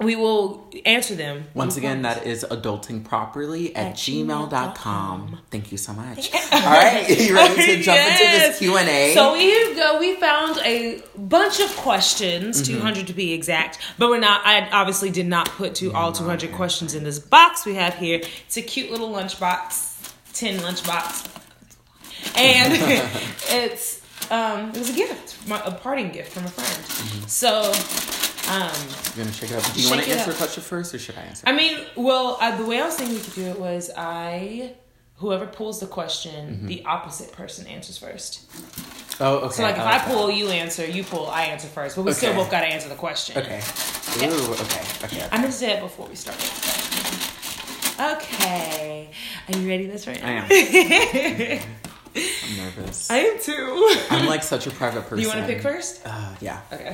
We 0.05 0.17
will 0.17 0.69
answer 0.85 1.15
them. 1.15 1.45
Once 1.55 1.77
again, 1.77 2.03
that 2.03 2.27
is 2.27 2.45
adultingproperly 2.51 3.71
at, 3.71 3.77
At 3.77 3.95
gmail.com. 3.95 4.49
gmail.com. 4.51 5.39
Thank 5.51 5.71
you 5.73 5.79
so 5.79 5.93
much. 5.93 6.33
All 6.35 6.61
right, 6.61 7.07
you 7.21 7.35
ready 7.35 7.55
to 7.77 7.83
jump 7.83 7.99
into 7.99 8.25
this 8.25 8.59
Q&A? 8.59 9.15
So 9.15 9.35
here 9.35 9.69
we 9.71 9.75
go. 9.77 9.99
We 10.01 10.17
found 10.17 10.59
a 10.65 11.03
bunch 11.17 11.61
of 11.61 11.75
questions, 11.77 12.63
Mm-hmm. 12.63 12.75
two 12.75 12.81
hundred 12.81 13.07
to 13.09 13.13
be 13.13 13.33
exact, 13.33 13.79
but 13.99 14.09
we're 14.11 14.19
not. 14.21 14.45
I 14.45 14.69
obviously 14.71 15.11
did 15.11 15.27
not 15.27 15.49
put 15.51 15.75
to 15.77 15.93
all 15.93 16.13
two 16.13 16.25
hundred 16.25 16.53
questions 16.53 16.95
in 16.95 17.05
this 17.05 17.19
box 17.19 17.65
we 17.67 17.75
have 17.75 17.95
here. 17.95 18.21
It's 18.47 18.57
a 18.57 18.63
cute 18.63 18.91
little 18.91 19.11
lunchbox, 19.11 20.13
tin 20.33 20.59
lunchbox, 20.59 21.29
and 22.37 22.73
it's 23.49 24.01
um, 24.31 24.71
it 24.71 24.79
was 24.79 24.91
a 24.91 24.95
gift, 24.95 25.47
my- 25.49 25.63
a 25.65 25.73
parting 25.73 26.11
gift 26.11 26.33
from 26.33 26.45
a 26.45 26.49
friend. 26.49 26.85
Mm-hmm. 26.85 27.27
So. 27.27 28.32
Um, 28.51 28.71
You're 29.17 29.25
gonna 29.25 29.33
shake 29.33 29.51
it 29.53 29.57
up. 29.57 29.73
Do 29.73 29.81
you 29.81 29.89
want 29.91 30.03
to 30.03 30.11
answer 30.11 30.31
up. 30.31 30.35
a 30.35 30.39
question 30.39 30.63
first, 30.63 30.95
or 30.95 30.99
should 30.99 31.17
I 31.17 31.23
answer? 31.23 31.45
I 31.47 31.53
mean, 31.53 31.79
well, 31.97 32.37
uh, 32.41 32.57
the 32.57 32.65
way 32.67 32.81
I 32.81 32.85
was 32.87 32.97
thinking 32.97 33.17
we 33.17 33.23
could 33.23 33.35
do 33.35 33.45
it 33.45 33.59
was 33.59 33.91
I, 33.97 34.75
whoever 35.17 35.47
pulls 35.47 35.81
the 35.81 35.87
question, 35.87 36.55
Mm-hmm. 36.57 36.67
the 36.67 36.85
opposite 36.85 37.33
person 37.33 37.67
answers 37.67 37.99
first. 37.99 38.41
oh, 39.21 39.37
okay. 39.47 39.55
So 39.55 39.63
like 39.63 39.77
if 39.77 39.81
I 39.83 39.85
I 39.85 39.97
like 39.99 40.07
pull, 40.07 40.31
you 40.31 40.49
answer, 40.49 40.85
you 40.85 41.05
pull, 41.05 41.29
I 41.29 41.45
answer 41.45 41.69
first, 41.69 41.95
but 41.97 42.03
we 42.05 42.13
still 42.13 42.35
both 42.35 42.51
got 42.51 42.61
to 42.63 42.67
answer 42.67 42.89
the 42.89 42.95
question. 42.97 43.35
that. 43.37 43.45
Okay. 43.45 43.63
Yeah. 44.21 44.31
Ooh, 44.33 44.53
okay, 44.55 44.85
okay. 45.05 45.29
I'm 45.31 45.41
gonna 45.41 45.53
say 45.53 45.73
it 45.77 45.81
before 45.81 46.09
we 46.09 46.17
start. 46.17 46.37
Okay, 48.01 49.11
are 49.49 49.59
you 49.59 49.69
ready 49.69 49.87
this 49.87 50.07
right 50.07 50.23
I 50.25 50.35
now? 50.35 50.47
am. 50.51 51.63
I'm 52.17 52.57
nervous. 52.57 53.11
I 53.11 53.19
am 53.19 53.39
too. 53.41 53.97
I'm 54.11 54.27
like 54.27 54.43
such 54.43 54.67
a 54.67 54.71
private 54.71 55.03
person. 55.03 55.17
Do 55.19 55.23
you 55.23 55.29
want 55.29 55.41
to 55.41 55.47
pick 55.47 55.63
first? 55.63 56.03
Uh, 56.05 56.35
yeah. 56.41 56.61
Okay. 56.73 56.91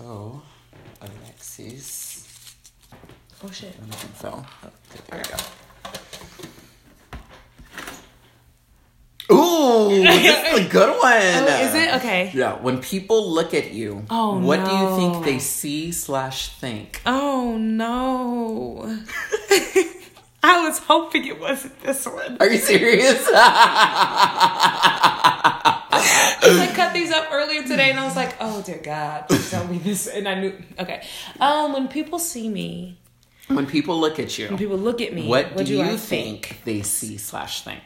So, 0.00 0.40
Alexis. 1.02 2.56
Oh 3.44 3.50
shit. 3.50 3.78
Nothing 3.86 4.10
fell. 4.12 4.46
Oh, 4.64 4.70
there 5.10 5.18
we 5.18 5.24
go. 5.28 5.36
Ooh, 9.36 9.90
this 10.02 10.24
is 10.24 10.66
a 10.66 10.68
good 10.70 10.88
one. 10.88 11.00
Oh, 11.02 11.60
is 11.60 11.74
it 11.74 11.94
okay? 11.96 12.30
Yeah. 12.32 12.54
When 12.62 12.80
people 12.80 13.30
look 13.30 13.52
at 13.52 13.74
you, 13.74 14.06
Oh, 14.08 14.38
what 14.38 14.64
do 14.64 14.72
you 14.74 14.96
think 14.96 15.22
they 15.26 15.38
see 15.38 15.92
slash 15.92 16.48
think? 16.48 17.02
Oh 17.04 17.58
no. 17.58 18.86
I 20.42 20.66
was 20.66 20.78
hoping 20.78 21.26
it 21.26 21.38
wasn't 21.38 21.78
this 21.82 22.06
one. 22.06 22.38
Are 22.40 22.48
you 22.48 22.56
serious? 22.56 23.28
I 26.42 26.72
cut 26.74 26.94
these 26.94 27.12
up 27.12 27.30
earlier 27.60 27.76
today, 27.76 27.90
and 27.90 28.00
I 28.00 28.04
was 28.04 28.16
like, 28.16 28.36
"Oh 28.40 28.62
dear 28.62 28.80
God, 28.82 29.28
please 29.28 29.50
tell 29.50 29.66
me 29.66 29.78
this." 29.78 30.06
And 30.06 30.28
I 30.28 30.40
knew. 30.40 30.54
Okay. 30.78 31.06
Um, 31.40 31.72
when 31.72 31.88
people 31.88 32.18
see 32.18 32.48
me, 32.48 32.98
when 33.48 33.66
people 33.66 33.98
look 33.98 34.18
at 34.18 34.38
you, 34.38 34.48
when 34.48 34.58
people 34.58 34.78
look 34.78 35.00
at 35.00 35.12
me, 35.12 35.28
what, 35.28 35.56
do, 35.56 35.74
you 35.74 35.82
I 35.82 35.96
think 35.96 36.60
they 36.64 36.82
see 36.82 37.16
slash 37.16 37.62
think? 37.62 37.82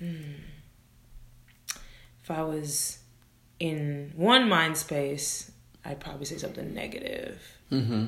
If 0.00 2.30
I 2.30 2.42
was 2.42 2.98
in 3.58 4.12
one 4.14 4.48
mind 4.48 4.76
space, 4.76 5.50
I'd 5.84 6.00
probably 6.00 6.26
say 6.26 6.38
something 6.38 6.74
negative. 6.74 7.40
Mm-hmm. 7.72 8.06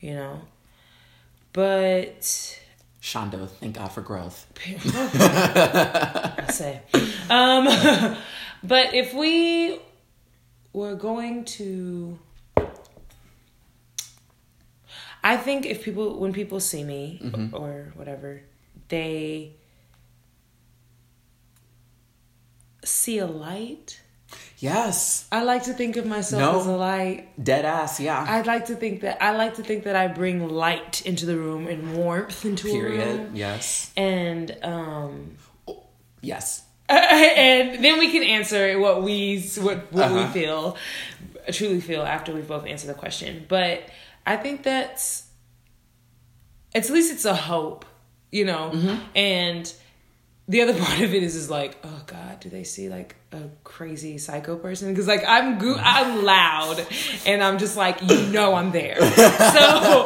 You 0.00 0.14
know, 0.14 0.42
but 1.52 2.20
Shondo, 3.02 3.48
thank 3.48 3.76
God 3.76 3.88
for 3.88 4.02
growth. 4.02 4.46
I 4.66 6.46
say. 6.50 6.82
Um, 7.30 7.66
but 8.62 8.94
if 8.94 9.12
we 9.14 9.78
were 10.72 10.94
going 10.94 11.44
to, 11.44 12.18
I 15.22 15.36
think 15.36 15.66
if 15.66 15.82
people, 15.84 16.18
when 16.18 16.32
people 16.32 16.60
see 16.60 16.84
me 16.84 17.50
or 17.52 17.92
whatever, 17.94 18.42
they 18.88 19.52
see 22.84 23.18
a 23.18 23.26
light. 23.26 24.00
Yes. 24.58 25.26
I 25.32 25.42
like 25.42 25.64
to 25.64 25.72
think 25.74 25.96
of 25.96 26.06
myself 26.06 26.40
No. 26.40 26.60
as 26.60 26.66
a 26.66 26.76
light. 26.76 27.28
Dead 27.42 27.64
ass, 27.64 27.98
yeah. 27.98 28.24
I'd 28.28 28.46
like 28.46 28.66
to 28.66 28.74
think 28.76 29.00
that 29.02 29.22
I 29.22 29.32
like 29.32 29.54
to 29.54 29.62
think 29.62 29.84
that 29.84 29.96
I 29.96 30.06
bring 30.06 30.48
light 30.48 31.04
into 31.04 31.26
the 31.26 31.36
room 31.36 31.66
and 31.66 31.96
warmth 31.96 32.44
into 32.44 32.68
a 32.68 32.72
Period. 32.72 33.18
room. 33.20 33.30
Yes. 33.36 33.90
And 33.96 34.56
um 34.62 35.36
Yes. 36.20 36.62
and 37.36 37.84
then 37.84 37.98
we 37.98 38.10
can 38.10 38.22
answer 38.22 38.78
what 38.78 39.02
we 39.02 39.40
what 39.58 39.92
what 39.92 40.10
we 40.12 40.18
Uh-huh. 40.20 40.32
feel 40.32 40.76
truly 41.52 41.80
feel 41.80 42.02
after 42.02 42.32
we 42.34 42.40
both 42.42 42.66
answer 42.66 42.86
the 42.86 42.94
question. 42.94 43.44
But 43.48 43.82
I 44.26 44.36
think 44.36 44.62
that's 44.62 45.26
at 46.74 46.88
least 46.90 47.12
it's 47.12 47.24
a 47.24 47.34
hope, 47.34 47.84
you 48.30 48.44
know. 48.44 48.70
Mm-hmm. 48.74 49.02
And 49.16 49.72
the 50.48 50.62
other 50.62 50.74
part 50.84 51.00
of 51.00 51.14
it 51.14 51.22
is 51.22 51.34
is 51.36 51.48
like, 51.50 51.78
oh 51.84 52.02
God, 52.06 52.40
do 52.40 52.48
they 52.48 52.64
see 52.64 52.88
like 52.88 53.16
a 53.32 53.42
crazy 53.64 54.18
psycho 54.18 54.56
person? 54.56 54.90
Because 54.92 55.06
like 55.08 55.24
I'm 55.26 55.58
go- 55.58 55.78
I'm 55.80 56.24
loud, 56.24 56.86
and 57.26 57.42
I'm 57.42 57.58
just 57.58 57.76
like, 57.76 58.00
you 58.02 58.26
know, 58.32 58.54
I'm 58.54 58.70
there. 58.72 58.96
So 59.00 60.04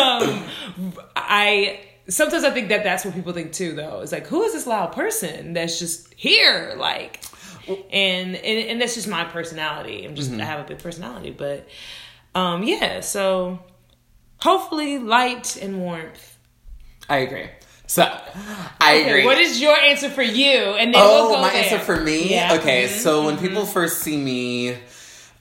um, 0.00 0.44
I 1.16 1.80
sometimes 2.08 2.44
I 2.44 2.50
think 2.50 2.68
that 2.70 2.84
that's 2.84 3.04
what 3.04 3.14
people 3.14 3.32
think 3.32 3.52
too. 3.52 3.74
Though 3.74 4.00
it's 4.00 4.12
like, 4.12 4.26
who 4.26 4.42
is 4.42 4.52
this 4.52 4.66
loud 4.66 4.92
person 4.92 5.52
that's 5.52 5.78
just 5.78 6.12
here? 6.14 6.74
Like, 6.76 7.22
and 7.68 8.34
and, 8.36 8.68
and 8.68 8.80
that's 8.80 8.94
just 8.94 9.08
my 9.08 9.24
personality. 9.24 10.04
I'm 10.04 10.14
just 10.14 10.32
I 10.32 10.44
have 10.44 10.60
a 10.60 10.64
big 10.68 10.78
personality, 10.78 11.30
but 11.30 11.68
um, 12.34 12.62
yeah. 12.62 13.00
So 13.00 13.58
hopefully, 14.38 14.98
light 14.98 15.56
and 15.56 15.80
warmth. 15.80 16.36
I 17.08 17.18
agree. 17.18 17.48
So, 17.86 18.02
I 18.82 19.02
agree. 19.06 19.24
What 19.24 19.38
is 19.38 19.62
your 19.62 19.74
answer 19.74 20.10
for 20.10 20.20
you? 20.20 20.52
And 20.52 20.92
then 20.92 21.00
oh, 21.02 21.28
we'll 21.28 21.36
go 21.36 21.40
my 21.40 21.50
there. 21.50 21.62
answer 21.64 21.78
for 21.78 21.98
me? 21.98 22.28
Yeah. 22.30 22.58
Okay, 22.60 22.84
Mhm. 22.84 22.98
so 22.98 23.24
when 23.24 23.38
people 23.38 23.64
first 23.64 24.00
see 24.00 24.18
me, 24.18 24.76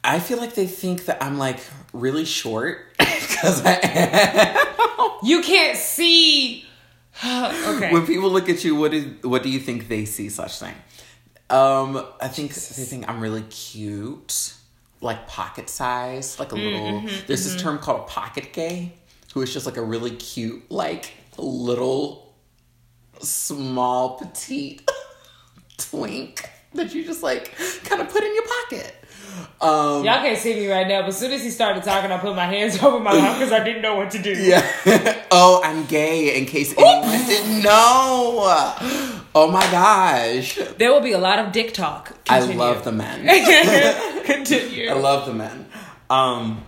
I 0.01 0.21
feel 0.21 0.38
like 0.38 0.55
they 0.55 0.65
think 0.65 1.05
that 1.07 1.21
I'm 1.21 1.38
like 1.38 1.59
really 1.91 2.24
short 2.24 2.86
because 3.41 3.65
I 3.65 3.79
am. 3.84 4.67
You 5.24 5.41
can't 5.41 5.77
see 5.77 6.67
okay. 7.25 7.91
When 7.91 8.06
people 8.06 8.29
look 8.29 8.48
at 8.48 8.63
you, 8.63 8.75
what 8.75 8.91
do 8.91 9.15
what 9.24 9.41
do 9.41 9.50
you 9.50 9.60
think 9.60 9.88
they 9.88 10.06
see 10.06 10.29
such 10.29 10.60
thing? 10.60 10.75
Um, 11.50 12.06
I 12.22 12.27
think 12.27 12.53
they 12.53 12.84
think 12.84 13.10
I'm 13.10 13.22
really 13.22 13.41
cute, 13.44 14.53
like 15.01 15.27
pocket 15.27 15.70
size, 15.70 16.39
like 16.39 16.51
a 16.51 16.56
mm, 16.56 16.63
little. 16.63 16.91
Mm-hmm, 17.00 17.08
there's 17.25 17.44
this 17.44 17.56
mm-hmm. 17.56 17.63
term 17.63 17.79
called 17.79 18.08
pocket 18.08 18.53
gay, 18.53 18.94
who 19.34 19.41
is 19.41 19.51
just 19.51 19.65
like 19.65 19.77
a 19.77 19.82
really 19.82 20.12
cute, 20.12 20.70
like 20.70 21.13
little, 21.38 22.36
small, 23.20 24.17
petite 24.20 24.88
twink 25.77 26.48
that 26.75 26.94
you 26.94 27.03
just 27.03 27.24
like 27.24 27.56
kind 27.84 28.00
of 28.00 28.10
put 28.10 28.24
in 28.24 28.36
your 28.36 28.46
pocket. 28.62 28.94
Um, 29.60 30.06
Y'all 30.06 30.22
can't 30.22 30.38
see 30.38 30.53
me 30.53 30.72
right 30.72 30.88
now, 30.88 31.01
but 31.01 31.10
as 31.10 31.17
soon 31.17 31.32
as 31.32 31.44
he 31.44 31.50
started 31.50 31.84
talking, 31.84 32.12
I 32.12 32.17
put 32.17 32.36
my 32.36 32.46
hands 32.46 32.77
over 32.84 33.00
my 33.00 33.13
mouth 33.13 33.38
because 33.38 33.51
I 33.51 33.63
didn't 33.63 33.82
know 33.82 33.96
what 33.96 34.12
to 34.12 34.20
do. 34.20 34.32
Yeah. 34.32 34.63
oh, 35.32 35.62
I'm 35.63 35.86
gay. 35.86 36.38
In 36.38 36.46
case 36.46 36.74
anyone 36.77 37.25
didn't 37.25 37.63
know. 37.63 38.44
Oh 39.36 39.50
my 39.51 39.70
gosh. 39.72 40.60
There 40.77 40.91
will 40.91 41.01
be 41.01 41.13
a 41.13 41.20
lot 41.20 41.39
of 41.39 41.51
dick 41.51 41.74
talk. 41.74 42.15
I 42.29 42.39
love 42.39 42.84
the 42.84 42.91
men. 42.91 43.25
Continue. 44.25 44.89
I 44.89 44.94
love 44.94 45.25
the 45.25 45.34
men. 45.34 45.67
Um, 46.10 46.63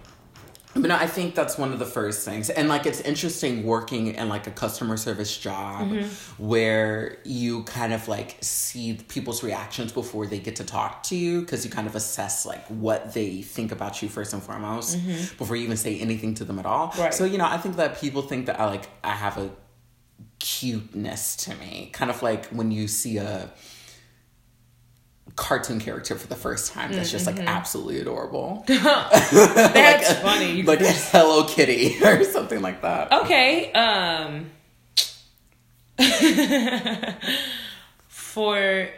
but 0.81 0.87
no, 0.87 0.95
I 0.95 1.07
think 1.07 1.35
that's 1.35 1.57
one 1.57 1.73
of 1.73 1.79
the 1.79 1.85
first 1.85 2.25
things, 2.25 2.49
and 2.49 2.69
like 2.69 2.85
it's 2.85 3.01
interesting 3.01 3.63
working 3.63 4.15
in 4.15 4.29
like 4.29 4.47
a 4.47 4.51
customer 4.51 4.97
service 4.97 5.37
job 5.37 5.89
mm-hmm. 5.89 6.43
where 6.43 7.17
you 7.23 7.63
kind 7.63 7.93
of 7.93 8.07
like 8.07 8.37
see 8.41 8.93
people's 9.07 9.43
reactions 9.43 9.91
before 9.91 10.25
they 10.27 10.39
get 10.39 10.55
to 10.57 10.63
talk 10.63 11.03
to 11.03 11.15
you 11.15 11.41
because 11.41 11.65
you 11.65 11.71
kind 11.71 11.87
of 11.87 11.95
assess 11.95 12.45
like 12.45 12.65
what 12.67 13.13
they 13.13 13.41
think 13.41 13.71
about 13.71 14.01
you 14.01 14.09
first 14.09 14.33
and 14.33 14.41
foremost 14.41 14.97
mm-hmm. 14.97 15.37
before 15.37 15.55
you 15.55 15.63
even 15.63 15.77
say 15.77 15.99
anything 15.99 16.33
to 16.35 16.43
them 16.43 16.59
at 16.59 16.65
all. 16.65 16.93
Right. 16.97 17.13
So 17.13 17.25
you 17.25 17.37
know, 17.37 17.45
I 17.45 17.57
think 17.57 17.75
that 17.77 17.99
people 17.99 18.21
think 18.21 18.45
that 18.47 18.59
I 18.59 18.65
like 18.65 18.89
I 19.03 19.11
have 19.11 19.37
a 19.37 19.49
cuteness 20.39 21.35
to 21.35 21.55
me, 21.55 21.89
kind 21.93 22.09
of 22.09 22.21
like 22.21 22.47
when 22.47 22.71
you 22.71 22.87
see 22.87 23.17
a 23.17 23.51
cartoon 25.35 25.79
character 25.79 26.15
for 26.15 26.27
the 26.27 26.35
first 26.35 26.73
time 26.73 26.91
that's 26.91 27.11
just 27.11 27.25
like 27.27 27.39
absolutely 27.39 27.99
adorable 27.99 28.63
That's 28.67 30.13
funny. 30.19 30.51
You 30.51 30.63
like 30.63 30.81
a 30.81 30.91
Hello 30.91 31.45
Kitty 31.45 31.97
or 32.03 32.23
something 32.23 32.61
like 32.61 32.81
that. 32.81 33.11
Okay. 33.11 33.71
Um 33.73 34.51
for 38.07 38.89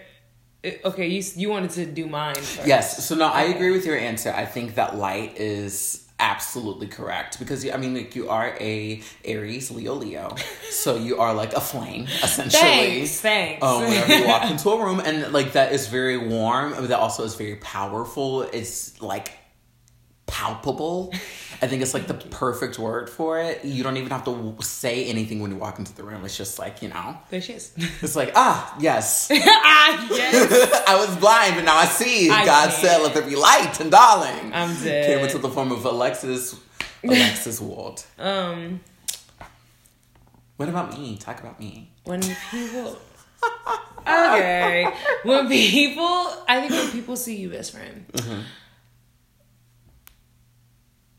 okay, 0.86 1.08
you 1.08 1.24
you 1.36 1.50
wanted 1.50 1.72
to 1.72 1.86
do 1.86 2.08
mine 2.08 2.36
first. 2.36 2.68
Yes. 2.68 3.04
So 3.06 3.16
no, 3.16 3.28
I 3.28 3.44
agree 3.44 3.72
with 3.72 3.86
your 3.86 3.98
answer. 3.98 4.32
I 4.32 4.46
think 4.46 4.76
that 4.76 4.96
light 4.96 5.38
is 5.38 6.01
absolutely 6.22 6.88
correct 6.88 7.40
because 7.40 7.68
I 7.68 7.76
mean, 7.78 7.96
like 7.96 8.16
you 8.16 8.30
are 8.30 8.56
a 8.60 9.02
Aries, 9.26 9.72
Leo, 9.72 9.96
Leo, 9.96 10.36
so 10.70 10.96
you 10.96 11.18
are 11.18 11.34
like 11.34 11.54
a 11.54 11.60
flame 11.60 12.04
essentially. 12.24 12.62
Thanks, 12.62 13.20
thanks. 13.20 13.64
Um, 13.64 13.84
whenever 13.84 14.16
you 14.16 14.28
walk 14.28 14.50
into 14.50 14.70
a 14.70 14.86
room, 14.86 15.02
and 15.02 15.34
like 15.34 15.54
that 15.54 15.74
is 15.74 15.88
very 15.88 16.18
warm, 16.18 16.72
but 16.72 16.88
that 16.88 17.00
also 17.00 17.24
is 17.24 17.36
very 17.36 17.56
powerful. 17.58 18.44
It's 18.44 19.02
like 19.02 19.34
palpable. 20.28 21.14
I 21.64 21.68
think 21.68 21.84
it's 21.84 21.94
like 21.94 22.08
the 22.08 22.16
perfect 22.16 22.80
word 22.80 23.08
for 23.10 23.40
it. 23.40 23.64
You 23.64 23.84
don't 23.84 23.98
even 23.98 24.10
have 24.10 24.24
to 24.26 24.56
say 24.62 25.06
anything 25.06 25.42
when 25.42 25.52
you 25.52 25.58
walk 25.58 25.78
into 25.78 25.94
the 25.94 26.04
room. 26.04 26.26
It's 26.26 26.36
just 26.36 26.58
like 26.58 26.82
you 26.82 26.90
know, 26.90 27.18
there 27.30 27.40
she 27.42 27.54
is. 27.54 27.72
it's 28.02 28.16
like 28.16 28.32
ah 28.36 28.76
yes. 28.80 29.30
ah, 29.34 30.08
yes. 30.10 30.84
I 30.88 30.96
was 30.96 31.16
blind, 31.18 31.56
but 31.56 31.64
now 31.66 31.78
I 31.78 31.86
see. 31.86 32.30
I 32.32 32.46
God 32.46 32.70
can't. 32.70 32.82
said, 32.82 33.02
"Let 33.04 33.14
there 33.14 33.22
be 33.24 33.36
light," 33.36 33.80
and 33.80 33.92
darling, 33.92 34.52
I'm 34.54 34.74
dead. 34.82 35.06
came 35.06 35.20
into 35.24 35.38
the 35.38 35.50
form 35.50 35.72
of 35.72 35.86
Alexis. 35.86 36.60
Alexis 37.04 37.62
Ward. 37.62 38.02
Um 38.18 38.80
What 40.58 40.70
about 40.70 40.98
me? 40.98 41.18
Talk 41.18 41.40
about 41.40 41.60
me. 41.60 41.92
when 42.06 42.22
people 42.50 42.98
Okay. 44.08 44.88
When 45.24 45.48
people 45.48 46.34
I 46.48 46.60
think 46.62 46.72
when 46.72 46.92
people 46.92 47.16
see 47.16 47.38
you 47.38 47.50
best 47.50 47.72
friend. 47.74 48.06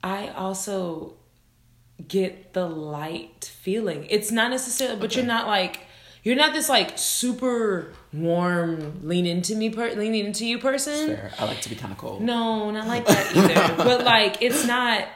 I 0.02 0.28
also 0.28 1.14
get 2.06 2.52
the 2.52 2.66
light 2.66 3.52
feeling. 3.60 4.06
It's 4.10 4.30
not 4.30 4.50
necessarily 4.50 4.98
but 4.98 5.14
you're 5.14 5.24
not 5.24 5.46
like 5.46 5.80
you're 6.24 6.36
not 6.36 6.52
this 6.52 6.68
like 6.68 6.98
super 6.98 7.92
warm 8.12 9.00
lean 9.06 9.26
into 9.26 9.56
me 9.56 9.70
per 9.70 9.92
leaning 9.94 10.26
into 10.26 10.46
you 10.46 10.58
person. 10.58 11.18
I 11.38 11.44
like 11.44 11.60
to 11.62 11.68
be 11.68 11.74
kind 11.74 11.92
of 11.92 11.98
cold. 11.98 12.22
No, 12.22 12.70
not 12.70 12.86
like 12.86 13.06
that 13.06 13.36
either. 13.36 13.74
but 13.76 14.04
like 14.04 14.40
it's 14.40 14.66
not 14.66 15.08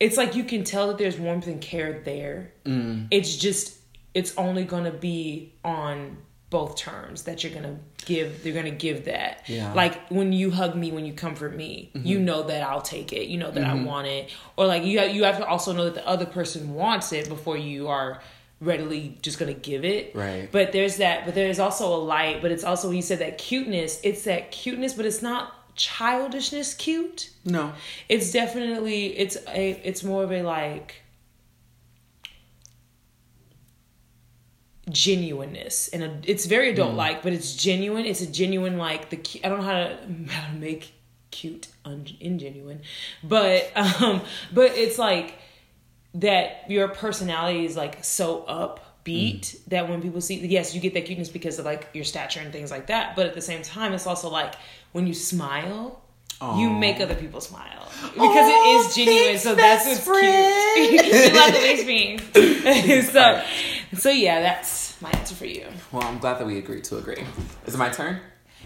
it's 0.00 0.16
like 0.16 0.34
you 0.34 0.44
can 0.44 0.64
tell 0.64 0.88
that 0.88 0.98
there's 0.98 1.18
warmth 1.18 1.46
and 1.46 1.60
care 1.60 2.00
there. 2.04 2.52
Mm. 2.64 3.08
It's 3.10 3.36
just 3.36 3.76
it's 4.14 4.36
only 4.36 4.64
gonna 4.64 4.92
be 4.92 5.54
on 5.64 6.18
both 6.50 6.76
terms 6.76 7.24
that 7.24 7.44
you're 7.44 7.52
gonna 7.52 7.78
give 8.06 8.42
they're 8.42 8.54
gonna 8.54 8.70
give 8.70 9.04
that. 9.04 9.44
Yeah. 9.46 9.66
Mm-hmm. 9.66 9.76
Like 9.76 10.08
when 10.08 10.32
you 10.32 10.50
hug 10.50 10.74
me, 10.74 10.92
when 10.92 11.04
you 11.04 11.12
comfort 11.12 11.54
me, 11.54 11.90
you 11.94 12.18
know 12.18 12.44
that 12.44 12.62
I'll 12.62 12.80
take 12.82 13.12
it. 13.12 13.28
You 13.28 13.38
know 13.38 13.50
that 13.50 13.64
I 13.64 13.74
want 13.74 14.06
it. 14.06 14.30
Or 14.56 14.66
like 14.66 14.84
you 14.84 14.98
have, 14.98 15.14
you 15.14 15.24
have 15.24 15.38
to 15.38 15.46
also 15.46 15.72
know 15.72 15.84
that 15.84 15.94
the 15.94 16.06
other 16.06 16.26
person 16.26 16.74
wants 16.74 17.12
it 17.12 17.28
before 17.28 17.56
you 17.56 17.88
are 17.88 18.22
readily 18.60 19.18
just 19.20 19.38
gonna 19.38 19.52
give 19.52 19.84
it. 19.84 20.14
Right. 20.14 20.48
But 20.50 20.72
there's 20.72 20.96
that 20.96 21.26
but 21.26 21.34
there's 21.34 21.58
also 21.58 21.94
a 21.94 22.00
light, 22.00 22.40
but 22.40 22.50
it's 22.50 22.64
also 22.64 22.88
when 22.88 22.96
you 22.96 23.02
said 23.02 23.18
that 23.18 23.36
cuteness, 23.36 24.00
it's 24.02 24.24
that 24.24 24.50
cuteness, 24.50 24.94
but 24.94 25.04
it's 25.04 25.22
not 25.22 25.54
childishness 25.76 26.74
cute. 26.74 27.30
No. 27.44 27.72
It's 28.08 28.32
definitely 28.32 29.18
it's 29.18 29.36
a 29.48 29.80
it's 29.84 30.02
more 30.02 30.24
of 30.24 30.32
a 30.32 30.42
like 30.42 31.02
genuineness 34.98 35.86
and 35.92 36.02
a, 36.02 36.18
it's 36.24 36.44
very 36.46 36.70
adult 36.70 36.92
like 36.94 37.22
but 37.22 37.32
it's 37.32 37.54
genuine 37.54 38.04
it's 38.04 38.20
a 38.20 38.26
genuine 38.26 38.76
like 38.78 39.10
the 39.10 39.40
i 39.44 39.48
don't 39.48 39.58
know 39.60 39.64
how 39.64 39.72
to 39.74 39.96
how 40.32 40.52
to 40.52 40.58
make 40.58 40.92
cute 41.30 41.68
un, 41.84 42.04
ingenuine 42.20 42.80
but 43.22 43.70
um 43.76 44.20
but 44.52 44.72
it's 44.76 44.98
like 44.98 45.34
that 46.14 46.68
your 46.68 46.88
personality 46.88 47.64
is 47.64 47.76
like 47.76 48.02
so 48.02 48.42
upbeat 48.48 49.56
that 49.68 49.88
when 49.88 50.02
people 50.02 50.20
see 50.20 50.44
yes 50.44 50.74
you 50.74 50.80
get 50.80 50.94
that 50.94 51.06
cuteness 51.06 51.28
because 51.28 51.60
of 51.60 51.64
like 51.64 51.88
your 51.94 52.04
stature 52.04 52.40
and 52.40 52.52
things 52.52 52.72
like 52.72 52.88
that 52.88 53.14
but 53.14 53.24
at 53.24 53.34
the 53.34 53.40
same 53.40 53.62
time 53.62 53.92
it's 53.92 54.06
also 54.06 54.28
like 54.28 54.54
when 54.90 55.06
you 55.06 55.14
smile 55.14 56.02
you 56.56 56.70
make 56.70 57.00
other 57.00 57.16
people 57.16 57.40
smile 57.40 57.88
because 58.12 58.20
Aw, 58.20 58.64
it 58.64 58.86
is 58.86 58.94
genuine 58.94 59.38
so 59.38 59.54
that's 59.56 59.86
what's 59.86 60.00
friend. 60.04 60.68
cute. 60.76 61.04
you 61.04 61.36
love 61.36 61.52
the 61.52 61.58
way 61.58 61.84
being. 61.84 62.20
So 63.02 63.42
so 63.96 64.10
yeah 64.10 64.40
that's 64.40 65.00
my 65.00 65.10
answer 65.10 65.34
for 65.34 65.46
you 65.46 65.66
Well, 65.92 66.02
I'm 66.02 66.18
glad 66.18 66.38
that 66.38 66.46
we 66.46 66.58
agreed 66.58 66.84
to 66.84 66.98
agree. 66.98 67.24
Is 67.66 67.74
it 67.74 67.78
my 67.78 67.88
turn? 67.88 68.20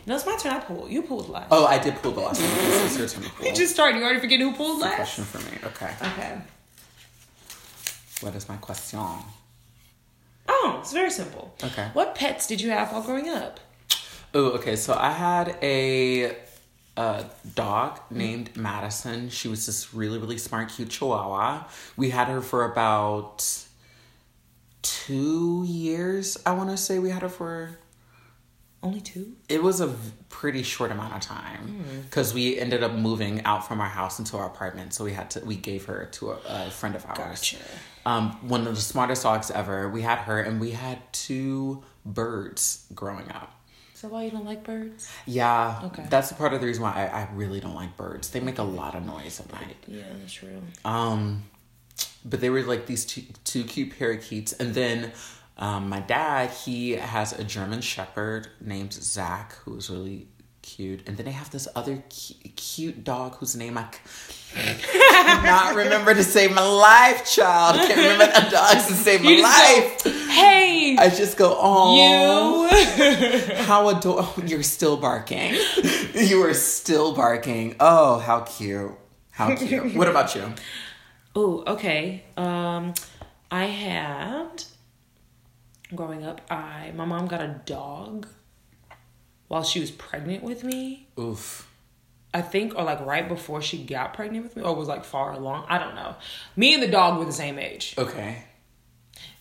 no 0.06 0.16
it's 0.16 0.26
my 0.26 0.36
turn 0.36 0.52
i 0.52 0.58
pulled 0.58 0.90
you 0.90 1.02
pulled 1.02 1.28
last 1.28 1.48
Oh, 1.50 1.64
I 1.66 1.78
did 1.78 1.94
pull 2.02 2.12
the 2.12 2.20
last 2.20 2.40
one. 2.40 2.50
It's 2.86 2.98
your 2.98 3.06
turn 3.08 3.22
to 3.22 3.30
pull. 3.36 3.46
you 3.46 3.52
just 3.54 3.72
started 3.74 3.98
you 3.98 4.04
already 4.04 4.20
forget 4.20 4.40
who 4.40 4.52
pulled 4.52 4.80
last 4.80 4.96
question 4.96 5.24
for 5.24 5.38
me. 5.38 5.58
Okay. 5.64 5.90
okay 6.02 6.38
What 8.20 8.34
is 8.34 8.48
my 8.48 8.56
question? 8.56 8.98
oh 10.48 10.78
it's 10.80 10.92
very 10.92 11.10
simple 11.10 11.54
Okay. 11.62 11.88
what 11.92 12.14
pets 12.14 12.46
did 12.46 12.60
you 12.60 12.70
have 12.70 12.92
while 12.92 13.02
growing 13.02 13.28
up 13.28 13.60
Oh, 14.34 14.52
okay. 14.52 14.76
So 14.76 14.94
I 14.98 15.10
had 15.10 15.58
a, 15.62 16.34
a 16.96 17.26
dog 17.54 18.00
named 18.10 18.56
Madison. 18.56 19.28
She 19.28 19.46
was 19.46 19.66
this 19.66 19.92
really, 19.92 20.16
really 20.18 20.38
smart, 20.38 20.70
cute 20.70 20.88
Chihuahua. 20.88 21.64
We 21.98 22.08
had 22.08 22.28
her 22.28 22.40
for 22.40 22.64
about 22.64 23.44
two 24.82 25.64
years. 25.66 26.38
I 26.44 26.52
want 26.52 26.70
to 26.70 26.76
say 26.76 26.98
we 26.98 27.10
had 27.10 27.22
her 27.22 27.28
for. 27.28 27.78
only 28.82 29.00
two 29.00 29.36
It 29.48 29.62
was 29.62 29.80
a 29.80 29.94
pretty 30.28 30.62
short 30.64 30.90
amount 30.90 31.14
of 31.14 31.20
time 31.20 31.84
because 32.04 32.34
we 32.34 32.58
ended 32.58 32.82
up 32.82 32.92
moving 32.92 33.44
out 33.44 33.66
from 33.66 33.80
our 33.80 33.88
house 33.88 34.18
into 34.18 34.36
our 34.36 34.46
apartment. 34.46 34.92
So 34.94 35.04
we 35.04 35.12
had 35.12 35.30
to. 35.32 35.40
We 35.44 35.56
gave 35.56 35.84
her 35.86 36.06
to 36.12 36.32
a, 36.32 36.38
a 36.48 36.70
friend 36.70 36.94
of 36.96 37.06
ours. 37.06 37.16
Gotcha. 37.18 37.56
Um, 38.04 38.32
one 38.48 38.66
of 38.66 38.74
the 38.74 38.80
smartest 38.80 39.22
dogs 39.22 39.50
ever. 39.52 39.88
We 39.88 40.02
had 40.02 40.18
her, 40.20 40.40
and 40.40 40.60
we 40.60 40.72
had 40.72 40.98
two 41.12 41.84
birds 42.04 42.84
growing 42.94 43.30
up. 43.30 43.52
so 43.94 44.08
why 44.08 44.24
you 44.24 44.30
don't 44.32 44.44
like 44.44 44.64
birds 44.64 45.08
Yeah. 45.26 45.80
Okay. 45.84 46.04
That's 46.10 46.32
part 46.32 46.52
of 46.52 46.60
the 46.60 46.66
reason 46.66 46.82
why 46.82 46.94
I, 47.08 47.20
I 47.22 47.28
really 47.32 47.60
don't 47.60 47.76
like 47.76 47.96
birds. 47.96 48.30
They 48.30 48.40
make 48.40 48.58
a 48.58 48.64
lot 48.64 48.96
of 48.96 49.06
noise 49.06 49.38
at 49.38 49.52
night. 49.52 49.76
yeah 49.86 50.02
that's 50.18 50.32
true 50.32 50.60
Um, 50.84 51.44
but 52.24 52.40
they 52.40 52.50
were 52.50 52.62
like 52.62 52.86
these 52.86 53.04
two, 53.04 53.22
two 53.44 53.64
cute 53.64 53.98
parakeets. 53.98 54.52
And 54.52 54.74
then 54.74 55.12
um, 55.56 55.88
my 55.88 56.00
dad, 56.00 56.50
he 56.50 56.92
has 56.92 57.32
a 57.32 57.44
German 57.44 57.80
Shepherd 57.80 58.48
named 58.60 58.92
Zach, 58.92 59.54
who 59.64 59.76
is 59.76 59.90
really 59.90 60.28
cute. 60.62 61.06
And 61.06 61.16
then 61.16 61.26
they 61.26 61.32
have 61.32 61.50
this 61.50 61.68
other 61.74 61.96
cu- 61.96 62.48
cute 62.56 63.04
dog 63.04 63.36
whose 63.36 63.56
name 63.56 63.76
I 63.76 63.86
c- 63.90 64.52
cannot 64.92 65.74
remember 65.74 66.14
to 66.14 66.22
save 66.22 66.54
my 66.54 66.66
life, 66.66 67.30
child. 67.30 67.76
I 67.76 67.86
can't 67.86 67.96
remember 67.96 68.24
a 68.24 68.50
dog 68.50 68.72
to 68.74 68.92
save 68.92 69.22
my 69.22 69.40
life. 69.40 70.04
go, 70.04 70.10
hey 70.10 70.96
I 70.98 71.08
just 71.08 71.36
go, 71.36 71.56
oh. 71.58 72.68
you 72.70 73.54
How 73.64 73.88
adorable. 73.88 74.44
You're 74.44 74.62
still 74.62 74.96
barking. 74.96 75.54
you 76.14 76.42
are 76.44 76.54
still 76.54 77.14
barking. 77.14 77.76
Oh, 77.80 78.18
how 78.18 78.40
cute. 78.40 78.92
How 79.30 79.54
cute. 79.56 79.94
what 79.94 80.08
about 80.08 80.34
you? 80.34 80.52
Oh, 81.34 81.64
okay. 81.66 82.24
Um, 82.36 82.94
I 83.50 83.64
had 83.64 84.64
growing 85.94 86.24
up, 86.24 86.40
I 86.50 86.92
my 86.94 87.04
mom 87.04 87.26
got 87.26 87.42
a 87.42 87.60
dog 87.66 88.26
while 89.48 89.62
she 89.62 89.80
was 89.80 89.90
pregnant 89.90 90.42
with 90.42 90.64
me. 90.64 91.08
Oof. 91.18 91.68
I 92.34 92.40
think, 92.40 92.74
or 92.74 92.84
like 92.84 93.04
right 93.04 93.28
before 93.28 93.60
she 93.60 93.84
got 93.84 94.14
pregnant 94.14 94.44
with 94.44 94.56
me, 94.56 94.62
or 94.62 94.74
was 94.74 94.88
like 94.88 95.04
far 95.04 95.32
along. 95.32 95.66
I 95.68 95.78
don't 95.78 95.94
know. 95.94 96.16
Me 96.56 96.72
and 96.72 96.82
the 96.82 96.88
dog 96.88 97.18
were 97.18 97.26
the 97.26 97.32
same 97.32 97.58
age. 97.58 97.94
Okay. 97.98 98.44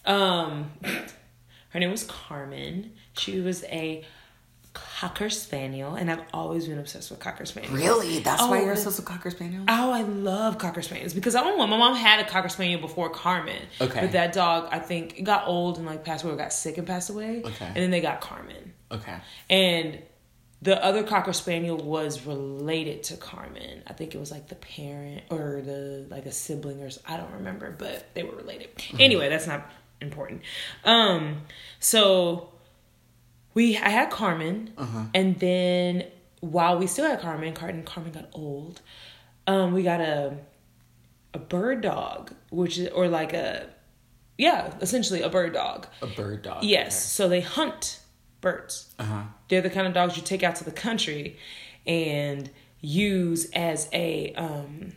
Um, 0.06 0.71
her 1.69 1.80
name 1.80 1.91
was 1.91 2.04
Carmen. 2.04 2.91
She 3.13 3.39
was 3.39 3.63
a 3.65 4.04
cocker 5.01 5.29
spaniel, 5.31 5.95
and 5.95 6.11
I've 6.11 6.21
always 6.31 6.67
been 6.67 6.77
obsessed 6.77 7.09
with 7.09 7.19
cocker 7.19 7.45
spaniels. 7.47 7.73
Really? 7.73 8.19
That's 8.19 8.41
why 8.43 8.49
Oh, 8.49 8.53
you're 8.57 8.65
the- 8.65 8.71
obsessed 8.73 8.97
with 8.99 9.07
cocker 9.07 9.31
spaniels? 9.31 9.65
Oh, 9.67 9.91
I 9.91 10.03
love 10.03 10.59
cocker 10.59 10.83
spaniels 10.83 11.13
because 11.15 11.33
I 11.33 11.41
don't 11.43 11.57
know. 11.57 11.65
My 11.65 11.77
mom 11.77 11.95
had 11.95 12.19
a 12.19 12.29
cocker 12.29 12.49
spaniel 12.49 12.79
before 12.79 13.09
Carmen. 13.09 13.63
Okay. 13.81 13.99
But 14.01 14.11
that 14.11 14.31
dog, 14.33 14.69
I 14.71 14.77
think, 14.77 15.17
it 15.17 15.23
got 15.23 15.47
old 15.47 15.77
and 15.77 15.87
like 15.87 16.05
passed 16.05 16.23
away, 16.23 16.33
or 16.33 16.37
got 16.37 16.53
sick 16.53 16.77
and 16.77 16.85
passed 16.85 17.09
away. 17.09 17.41
Okay. 17.43 17.65
And 17.65 17.77
then 17.77 17.89
they 17.89 17.99
got 18.01 18.21
Carmen, 18.21 18.73
Okay. 18.91 19.15
and 19.49 19.99
the 20.61 20.83
other 20.85 21.01
cocker 21.01 21.33
spaniel 21.33 21.77
was 21.77 22.27
related 22.27 23.01
to 23.05 23.17
Carmen. 23.17 23.81
I 23.87 23.93
think 23.93 24.13
it 24.13 24.19
was 24.19 24.29
like 24.29 24.49
the 24.49 24.55
parent 24.55 25.23
or 25.31 25.63
the 25.65 26.05
like 26.11 26.27
a 26.27 26.31
sibling 26.31 26.83
or 26.83 26.89
i 27.07 27.17
don't 27.17 27.31
remember, 27.31 27.71
but 27.71 28.13
they 28.13 28.21
were 28.21 28.35
related. 28.35 28.69
Anyway, 28.99 29.29
that's 29.29 29.47
not 29.47 29.67
important. 29.99 30.43
Um, 30.85 31.41
so 31.79 32.50
we 33.53 33.77
I 33.77 33.89
had 33.89 34.09
Carmen, 34.09 34.73
and 35.13 35.39
then 35.39 36.05
while 36.39 36.77
we 36.77 36.87
still 36.87 37.05
had 37.07 37.19
Carmen, 37.21 37.53
Carmen 37.53 37.83
Carmen 37.83 38.11
got 38.11 38.29
old. 38.33 38.81
Um, 39.47 39.73
we 39.73 39.83
got 39.83 40.01
a 40.01 40.37
a 41.33 41.39
bird 41.39 41.81
dog, 41.81 42.33
which 42.49 42.77
is 42.77 42.89
or 42.89 43.07
like 43.07 43.33
a 43.33 43.67
yeah, 44.37 44.73
essentially 44.81 45.21
a 45.21 45.29
bird 45.29 45.53
dog. 45.53 45.87
A 46.01 46.07
bird 46.07 46.41
dog. 46.41 46.63
Yes, 46.63 47.11
so 47.11 47.27
they 47.29 47.41
hunt 47.41 47.99
birds. 48.41 48.93
Uh 48.97 49.03
huh. 49.03 49.23
They're 49.49 49.61
the 49.61 49.69
kind 49.69 49.87
of 49.87 49.93
dogs 49.93 50.15
you 50.17 50.23
take 50.23 50.43
out 50.43 50.55
to 50.57 50.63
the 50.63 50.71
country 50.71 51.37
and 51.85 52.49
use 52.79 53.49
as 53.51 53.87
a 53.93 54.33
um, 54.35 54.93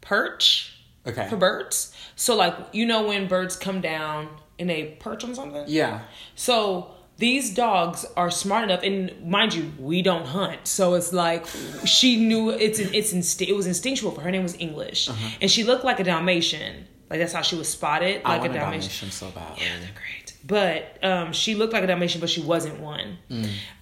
perch 0.00 0.74
Okay. 1.06 1.28
for 1.28 1.36
birds. 1.36 1.94
So 2.16 2.34
like 2.36 2.54
you 2.72 2.84
know 2.86 3.06
when 3.08 3.28
birds 3.28 3.56
come 3.56 3.80
down 3.80 4.28
and 4.58 4.68
they 4.68 4.96
perch 5.00 5.24
on 5.24 5.34
something. 5.34 5.64
Yeah. 5.66 6.00
So 6.34 6.94
these 7.18 7.52
dogs 7.52 8.06
are 8.16 8.30
smart 8.30 8.64
enough, 8.64 8.82
and 8.82 9.12
mind 9.28 9.54
you, 9.54 9.72
we 9.78 10.02
don't 10.02 10.26
hunt. 10.26 10.66
So 10.68 10.94
it's 10.94 11.12
like 11.12 11.46
she 11.84 12.16
knew 12.16 12.50
it's 12.50 12.78
it's 12.78 13.12
insti- 13.12 13.48
it 13.48 13.56
was 13.56 13.66
instinctual 13.66 14.12
for 14.12 14.20
her. 14.20 14.26
Her 14.26 14.30
name 14.30 14.42
was 14.44 14.56
English, 14.58 15.10
and 15.40 15.50
she 15.50 15.64
looked 15.64 15.84
like 15.84 16.00
a 16.00 16.04
Dalmatian. 16.04 16.86
Like 17.10 17.20
that's 17.20 17.32
how 17.32 17.42
she 17.42 17.56
was 17.56 17.68
spotted, 17.68 18.20
I 18.24 18.36
like 18.36 18.50
a 18.50 18.52
Dalmatian. 18.52 18.90
Dalmatian 18.90 19.10
so 19.10 19.30
bad. 19.30 19.58
Yeah, 19.58 19.64
they're 19.80 19.90
great. 19.94 20.34
But 20.46 21.02
um, 21.04 21.32
she 21.32 21.54
looked 21.54 21.72
like 21.72 21.82
a 21.82 21.86
Dalmatian, 21.86 22.20
but 22.20 22.30
she 22.30 22.40
wasn't 22.42 22.80
one. 22.80 23.18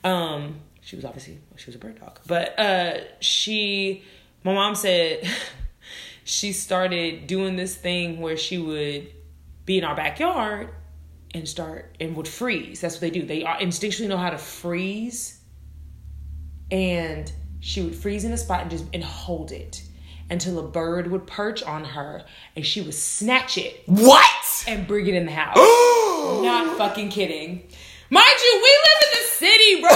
Um, 0.05 0.61
she 0.81 0.97
was 0.97 1.05
obviously 1.05 1.39
she 1.57 1.67
was 1.67 1.75
a 1.75 1.79
bird 1.79 2.01
dog. 2.01 2.21
But 2.27 2.59
uh, 2.59 3.01
she, 3.21 4.05
my 4.45 4.55
mom 4.55 4.77
said, 4.77 5.29
she 6.25 6.53
started 6.53 7.27
doing 7.27 7.57
this 7.57 7.75
thing 7.75 8.21
where 8.21 8.37
she 8.37 8.59
would 8.59 9.09
be 9.67 9.77
in 9.79 9.85
our 9.85 9.95
backyard 9.95 10.71
and 11.35 11.47
start 11.47 11.95
and 12.01 12.17
would 12.17 12.27
freeze. 12.29 12.81
That's 12.81 12.95
what 12.95 13.01
they 13.03 13.11
do. 13.11 13.27
They 13.27 13.43
instinctually 13.43 14.09
know 14.09 14.17
how 14.17 14.31
to 14.31 14.39
freeze, 14.39 15.41
and 16.71 17.31
she 17.61 17.83
would 17.83 17.95
freeze 17.95 18.25
in 18.25 18.33
a 18.33 18.39
spot 18.39 18.63
and 18.63 18.71
just 18.71 18.85
and 18.95 19.05
hold 19.05 19.53
it 19.53 19.83
until 20.31 20.59
a 20.59 20.63
bird 20.67 21.09
would 21.11 21.27
perch 21.27 21.63
on 21.63 21.85
her, 21.85 22.25
and 22.57 22.65
she 22.65 22.81
would 22.81 22.95
snatch 22.95 23.59
it 23.59 23.83
What? 23.87 24.65
and 24.67 24.87
bring 24.87 25.07
it 25.07 25.15
in 25.15 25.27
the 25.27 25.33
house. 25.33 25.57
Not 26.43 26.77
fucking 26.79 27.11
kidding. 27.11 27.69
Mind 28.11 28.27
you, 28.43 28.63
we 28.63 28.71
live 28.87 29.03
in 29.03 29.11
the 29.13 29.27
city, 29.29 29.81
bro. 29.83 29.91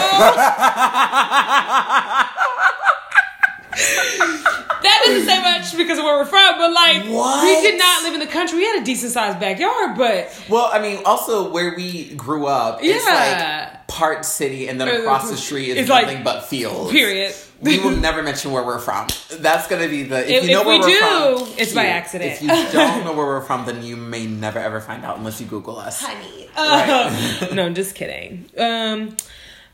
that 4.83 5.03
doesn't 5.07 5.27
say 5.27 5.41
much 5.43 5.77
because 5.77 5.99
of 5.99 6.05
where 6.05 6.17
we're 6.19 6.25
from, 6.27 6.59
but 6.59 6.73
like, 6.73 7.05
What? 7.07 7.43
we 7.45 7.61
did 7.69 7.79
not 7.79 8.03
live 8.05 8.15
in 8.15 8.21
the 8.21 8.27
country. 8.27 8.59
We 8.59 8.65
had 8.65 8.81
a 8.83 8.85
decent 8.85 9.13
sized 9.13 9.41
backyard, 9.41 9.97
but 9.97 10.33
Well, 10.49 10.71
I 10.73 10.81
mean, 10.81 11.01
also 11.05 11.51
where 11.51 11.75
we 11.77 12.15
grew 12.15 12.47
up, 12.47 12.81
it's 12.83 13.05
Yeah. 13.07 13.69
like 13.73 13.87
part 13.89 14.25
city, 14.25 14.69
and 14.69 14.81
then 14.81 14.89
Uh, 14.89 14.93
across 15.01 15.31
the 15.31 15.37
street 15.37 15.71
is 15.71 15.79
it's 15.79 15.89
like- 15.91 16.07
nothing 16.07 16.23
but 16.23 16.49
fields. 16.49 16.91
period. 16.93 17.35
we 17.63 17.79
will 17.79 17.91
never 17.91 18.23
mention 18.23 18.53
where 18.53 18.63
we're 18.63 18.79
from. 18.79 19.07
That's 19.33 19.67
gonna 19.69 19.87
be 19.89 20.05
the. 20.05 20.21
If, 20.21 20.45
If- 20.45 20.49
you 20.49 20.55
know 20.55 20.61
if 20.63 20.67
where 20.67 20.79
we 20.79 20.97
are 20.97 21.31
do, 21.39 21.45
from, 21.45 21.55
it's 21.59 21.73
by 21.75 21.87
accident. 21.87 22.33
If 22.33 22.41
you 22.43 22.49
don't 22.49 23.05
know 23.05 23.13
where 23.13 23.27
we're 23.27 23.43
from, 23.43 23.67
then 23.67 23.83
you 23.83 23.97
may 23.97 24.25
never 24.27 24.59
ever 24.59 24.81
find 24.81 25.05
out 25.05 25.19
unless 25.19 25.41
you 25.41 25.47
Google 25.47 25.79
us. 25.79 26.01
honey. 26.03 26.49
Right. 26.57 27.49
no, 27.53 27.69
just 27.71 27.95
kidding. 27.95 28.47
Um, 28.57 29.15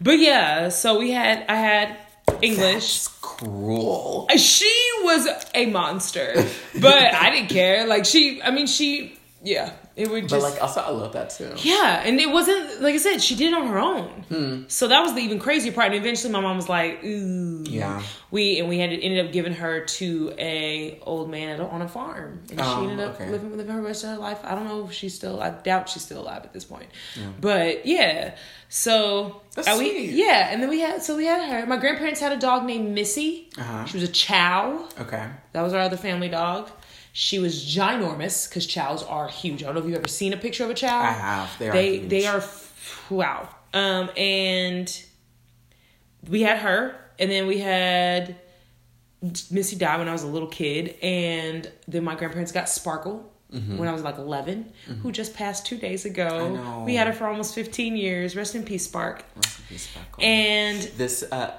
but 0.01 0.19
yeah, 0.19 0.69
so 0.71 0.99
we 0.99 1.13
had 1.13 1.45
I 1.49 1.55
had 1.57 1.97
English. 2.43 2.97
It's 2.97 3.09
cruel. 3.09 4.29
She 4.37 4.91
was 5.03 5.29
a 5.55 5.67
monster, 5.67 6.35
but 6.81 7.15
I 7.15 7.31
didn't 7.31 7.49
care. 7.49 7.87
Like 7.87 8.05
she, 8.05 8.43
I 8.43 8.51
mean, 8.51 8.67
she, 8.67 9.19
yeah, 9.43 9.73
it 9.97 10.11
would 10.11 10.25
But 10.25 10.31
just. 10.31 10.45
like, 10.53 10.63
also, 10.63 10.81
I 10.83 10.91
love 10.91 11.15
that 11.15 11.31
too. 11.31 11.53
yeah, 11.57 12.03
and 12.05 12.21
it 12.21 12.31
wasn't 12.31 12.83
like 12.83 12.95
I 12.95 12.99
said. 12.99 13.23
She 13.23 13.35
did 13.35 13.53
it 13.53 13.55
on 13.55 13.67
her 13.69 13.79
own, 13.79 14.09
Hmm. 14.29 14.63
so 14.69 14.89
that 14.89 15.01
was 15.01 15.15
the 15.15 15.21
even 15.21 15.39
crazier 15.39 15.73
part. 15.73 15.87
And 15.87 15.97
eventually, 15.97 16.33
my 16.33 16.41
mom 16.41 16.57
was 16.57 16.69
like, 16.69 17.03
"Ooh, 17.05 17.65
Yeah. 17.67 18.03
We 18.31 18.59
and 18.61 18.69
we 18.69 18.79
had 18.79 18.91
ended 18.91 19.25
up 19.25 19.33
giving 19.33 19.55
her 19.55 19.81
to 19.99 20.35
a 20.39 21.01
old 21.07 21.31
man 21.31 21.49
at 21.49 21.61
a, 21.61 21.65
on 21.67 21.81
a 21.81 21.89
farm, 21.89 22.43
and 22.51 22.61
Oh, 22.61 22.77
she 22.85 22.91
ended 22.91 23.01
up 23.07 23.15
okay. 23.15 23.31
living 23.31 23.57
living 23.57 23.73
her 23.75 23.81
rest 23.81 24.05
of 24.05 24.11
her 24.11 24.17
life. 24.19 24.39
I 24.45 24.55
don't 24.55 24.67
know 24.69 24.85
if 24.85 24.93
she's 24.93 25.15
still. 25.15 25.41
I 25.41 25.51
doubt 25.51 25.89
she's 25.89 26.03
still 26.03 26.21
alive 26.21 26.43
at 26.45 26.53
this 26.53 26.65
point. 26.65 26.89
But 27.41 27.87
yeah, 27.87 28.35
so 28.69 29.41
That's 29.55 29.69
we 29.79 29.91
sweet. 29.91 30.11
yeah, 30.11 30.49
and 30.51 30.61
then 30.63 30.69
we 30.69 30.81
had 30.81 31.03
so 31.03 31.17
we 31.17 31.25
had 31.25 31.49
her. 31.51 31.67
My 31.67 31.77
grandparents 31.79 32.21
had 32.21 32.33
a 32.33 32.37
dog 32.37 32.65
named 32.65 32.93
Missy. 32.95 33.49
Uh-huh. 33.57 33.85
She 33.87 33.97
was 33.99 34.09
a 34.09 34.13
Chow. 34.13 34.87
Okay. 35.01 35.25
That 35.53 35.63
was 35.63 35.73
our 35.73 35.81
other 35.81 35.97
family 35.97 36.29
dog. 36.29 36.69
She 37.19 37.39
was 37.39 37.65
ginormous 37.65 38.47
because 38.47 38.67
chows 38.67 39.03
are 39.03 39.27
huge. 39.27 39.63
I 39.63 39.67
don't 39.67 39.77
know 39.77 39.81
if 39.81 39.87
you've 39.87 39.97
ever 39.97 40.07
seen 40.07 40.35
a 40.35 40.37
picture 40.37 40.65
of 40.65 40.71
a 40.71 40.75
chow. 40.75 41.01
I 41.01 41.13
have. 41.13 41.59
They 41.59 41.69
are 41.69 41.73
They 41.73 41.97
huge. 41.99 42.11
they 42.11 42.27
are 42.27 42.45
wow. 43.09 43.49
Um, 43.73 44.11
and 44.19 45.05
we 46.29 46.43
had 46.43 46.59
her, 46.59 46.95
and 47.19 47.31
then 47.31 47.47
we 47.47 47.59
had 47.59 48.37
Missy 49.51 49.77
died 49.77 49.99
when 49.99 50.09
I 50.11 50.13
was 50.13 50.25
a 50.25 50.27
little 50.27 50.49
kid, 50.49 50.97
and 51.03 51.71
then 51.89 52.05
my 52.05 52.17
grandparents 52.17 52.53
got 52.53 52.69
Sparkle. 52.69 53.33
When 53.49 53.89
I 53.89 53.93
was 53.95 54.03
like 54.03 54.19
11, 54.19 54.71
who 55.03 55.11
just 55.11 55.33
passed 55.35 55.65
two 55.65 55.79
days 55.79 56.05
ago. 56.05 56.29
Mm-hmm. 56.29 56.61
I 56.61 56.63
know. 56.79 56.85
We 56.85 56.97
had 56.97 57.07
her 57.07 57.15
for 57.15 57.27
almost 57.27 57.55
15 57.55 57.97
years. 57.97 58.37
Rest 58.37 58.55
in 58.55 58.63
peace, 58.65 58.85
Spark. 58.85 59.25
Rest 59.37 59.59
in 59.61 59.65
peace, 59.71 59.89
Sparkle. 59.89 60.23
And 60.23 60.83
this 60.99 61.23
uh, 61.23 61.55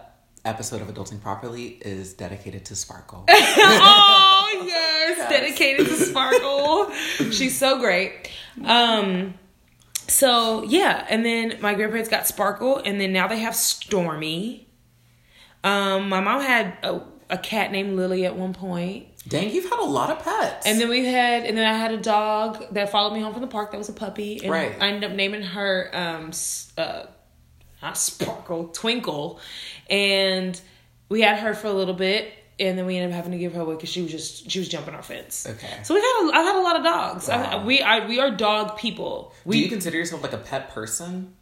episode 0.45 0.81
of 0.83 0.89
Adulting 0.89 1.19
Properly 1.19 1.79
is 1.81 2.13
dedicated 2.13 2.65
to 2.65 2.75
Sparkle. 2.75 3.25
oh 3.27 4.13
yes, 4.65 5.29
dedicated 5.29 5.87
to 5.87 5.93
Sparkle. 5.95 6.91
She's 7.31 7.57
so 7.57 7.79
great. 7.79 8.29
Um, 8.63 9.33
so 10.07 10.63
yeah, 10.63 11.05
and 11.09 11.25
then 11.25 11.57
my 11.61 11.73
grandparents 11.75 12.09
got 12.09 12.27
Sparkle, 12.27 12.77
and 12.77 12.99
then 12.99 13.11
now 13.13 13.27
they 13.27 13.39
have 13.39 13.55
Stormy. 13.55 14.67
Um, 15.63 16.09
my 16.09 16.21
mom 16.21 16.41
had 16.41 16.77
a, 16.83 17.01
a 17.29 17.37
cat 17.37 17.71
named 17.71 17.95
Lily 17.95 18.25
at 18.25 18.35
one 18.35 18.53
point, 18.53 19.07
Dang, 19.27 19.49
you've 19.49 19.65
had 19.69 19.79
a 19.79 19.83
lot 19.83 20.09
of 20.09 20.23
pets. 20.23 20.65
and 20.65 20.79
then 20.79 20.87
we 20.87 21.03
had, 21.05 21.43
and 21.43 21.57
then 21.57 21.65
I 21.65 21.73
had 21.77 21.91
a 21.91 21.97
dog 21.97 22.63
that 22.71 22.89
followed 22.89 23.13
me 23.13 23.19
home 23.19 23.33
from 23.33 23.41
the 23.41 23.47
park. 23.47 23.71
That 23.71 23.77
was 23.77 23.89
a 23.89 23.93
puppy, 23.93 24.39
and 24.41 24.49
Right. 24.51 24.73
I 24.79 24.87
ended 24.87 25.09
up 25.11 25.15
naming 25.17 25.41
her 25.41 25.89
um, 25.93 26.31
uh, 26.77 27.07
not 27.81 27.97
Sparkle, 27.97 28.69
Twinkle, 28.69 29.39
and 29.89 30.59
we 31.09 31.21
had 31.21 31.39
her 31.39 31.53
for 31.53 31.67
a 31.67 31.73
little 31.73 31.93
bit, 31.93 32.31
and 32.59 32.77
then 32.77 32.85
we 32.85 32.97
ended 32.97 33.11
up 33.11 33.15
having 33.15 33.31
to 33.31 33.37
give 33.37 33.53
her 33.53 33.61
away 33.61 33.75
because 33.75 33.89
she 33.89 34.01
was 34.01 34.11
just 34.11 34.49
she 34.49 34.59
was 34.59 34.67
jumping 34.67 34.93
our 34.93 35.03
fence. 35.03 35.47
Okay. 35.47 35.79
So 35.83 35.93
we've 35.93 36.03
had 36.03 36.23
a, 36.23 36.37
I've 36.37 36.45
had 36.45 36.55
a 36.55 36.61
lot 36.61 36.75
of 36.75 36.83
dogs. 36.83 37.29
I, 37.29 37.63
we 37.63 37.81
I, 37.81 38.07
we 38.07 38.19
are 38.19 38.31
dog 38.31 38.77
people. 38.77 39.33
Do 39.47 39.57
you 39.57 39.69
consider 39.69 39.97
yourself 39.97 40.23
like 40.23 40.33
a 40.33 40.37
pet 40.37 40.69
person? 40.69 41.33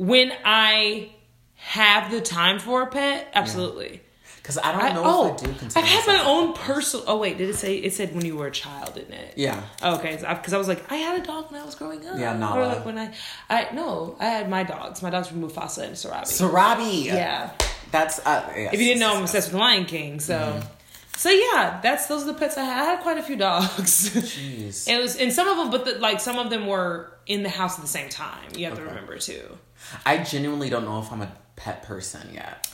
when 0.00 0.32
I 0.46 1.10
have 1.56 2.10
the 2.10 2.22
time 2.22 2.58
for 2.58 2.80
a 2.80 2.86
pet, 2.86 3.30
absolutely. 3.34 4.00
Because 4.38 4.56
I 4.56 4.72
don't 4.72 4.80
I, 4.80 4.92
know 4.94 5.02
oh, 5.04 5.26
if 5.26 5.32
I 5.32 5.34
oh, 5.34 5.36
do 5.36 5.58
consider 5.58 5.84
I've 5.84 5.92
had 5.92 6.06
my 6.06 6.24
own 6.24 6.54
personal. 6.54 7.04
Oh 7.06 7.18
wait, 7.18 7.36
did 7.36 7.50
it 7.50 7.56
say? 7.56 7.76
It 7.76 7.92
said 7.92 8.14
when 8.14 8.24
you 8.24 8.34
were 8.34 8.46
a 8.46 8.50
child, 8.50 8.94
didn't 8.94 9.12
it? 9.12 9.34
Yeah. 9.36 9.62
Oh, 9.82 9.96
okay, 9.96 10.16
because 10.16 10.54
I 10.54 10.58
was 10.58 10.68
like, 10.68 10.90
I 10.90 10.96
had 10.96 11.20
a 11.20 11.22
dog 11.22 11.52
when 11.52 11.60
I 11.60 11.64
was 11.66 11.74
growing 11.74 12.06
up. 12.06 12.18
Yeah, 12.18 12.34
Nala. 12.34 12.64
like 12.64 12.86
when 12.86 12.96
I, 12.96 13.12
I 13.50 13.68
no, 13.74 14.16
I 14.18 14.24
had 14.24 14.48
my 14.48 14.62
dogs. 14.62 15.02
My 15.02 15.10
dogs 15.10 15.30
were 15.30 15.46
Mufasa 15.46 15.82
and 15.84 15.94
Sarabi. 15.94 16.50
Sarabi. 16.50 17.04
yeah. 17.04 17.52
That's 17.90 18.18
uh, 18.26 18.52
yes, 18.56 18.72
If 18.74 18.80
you 18.80 18.86
didn't 18.86 19.00
know, 19.00 19.16
I'm 19.16 19.22
obsessed 19.22 19.52
with 19.52 19.60
Lion 19.60 19.84
King. 19.84 20.20
So, 20.20 20.34
Mm-hmm. 20.38 20.68
so 21.16 21.28
yeah, 21.30 21.80
that's 21.82 22.06
those 22.06 22.22
are 22.22 22.26
the 22.32 22.34
pets 22.34 22.56
I 22.56 22.64
had. 22.64 22.80
I 22.82 22.84
had 22.84 23.00
quite 23.00 23.18
a 23.18 23.22
few 23.22 23.36
dogs. 23.36 24.10
Jeez. 24.10 24.88
it 24.92 25.00
was, 25.00 25.16
and 25.16 25.32
some 25.32 25.48
of 25.48 25.56
them, 25.56 25.70
but 25.70 25.84
the, 25.84 25.98
like 26.00 26.20
some 26.20 26.38
of 26.38 26.50
them 26.50 26.66
were 26.66 27.12
in 27.26 27.42
the 27.42 27.48
house 27.48 27.76
at 27.76 27.82
the 27.82 27.88
same 27.88 28.08
time. 28.08 28.48
You 28.56 28.66
have 28.66 28.76
to 28.76 28.82
remember 28.84 29.18
too. 29.18 29.58
I 30.06 30.18
genuinely 30.18 30.70
don't 30.70 30.84
know 30.84 31.00
if 31.00 31.10
I'm 31.12 31.22
a 31.22 31.32
pet 31.56 31.82
person 31.82 32.30
yet. 32.32 32.66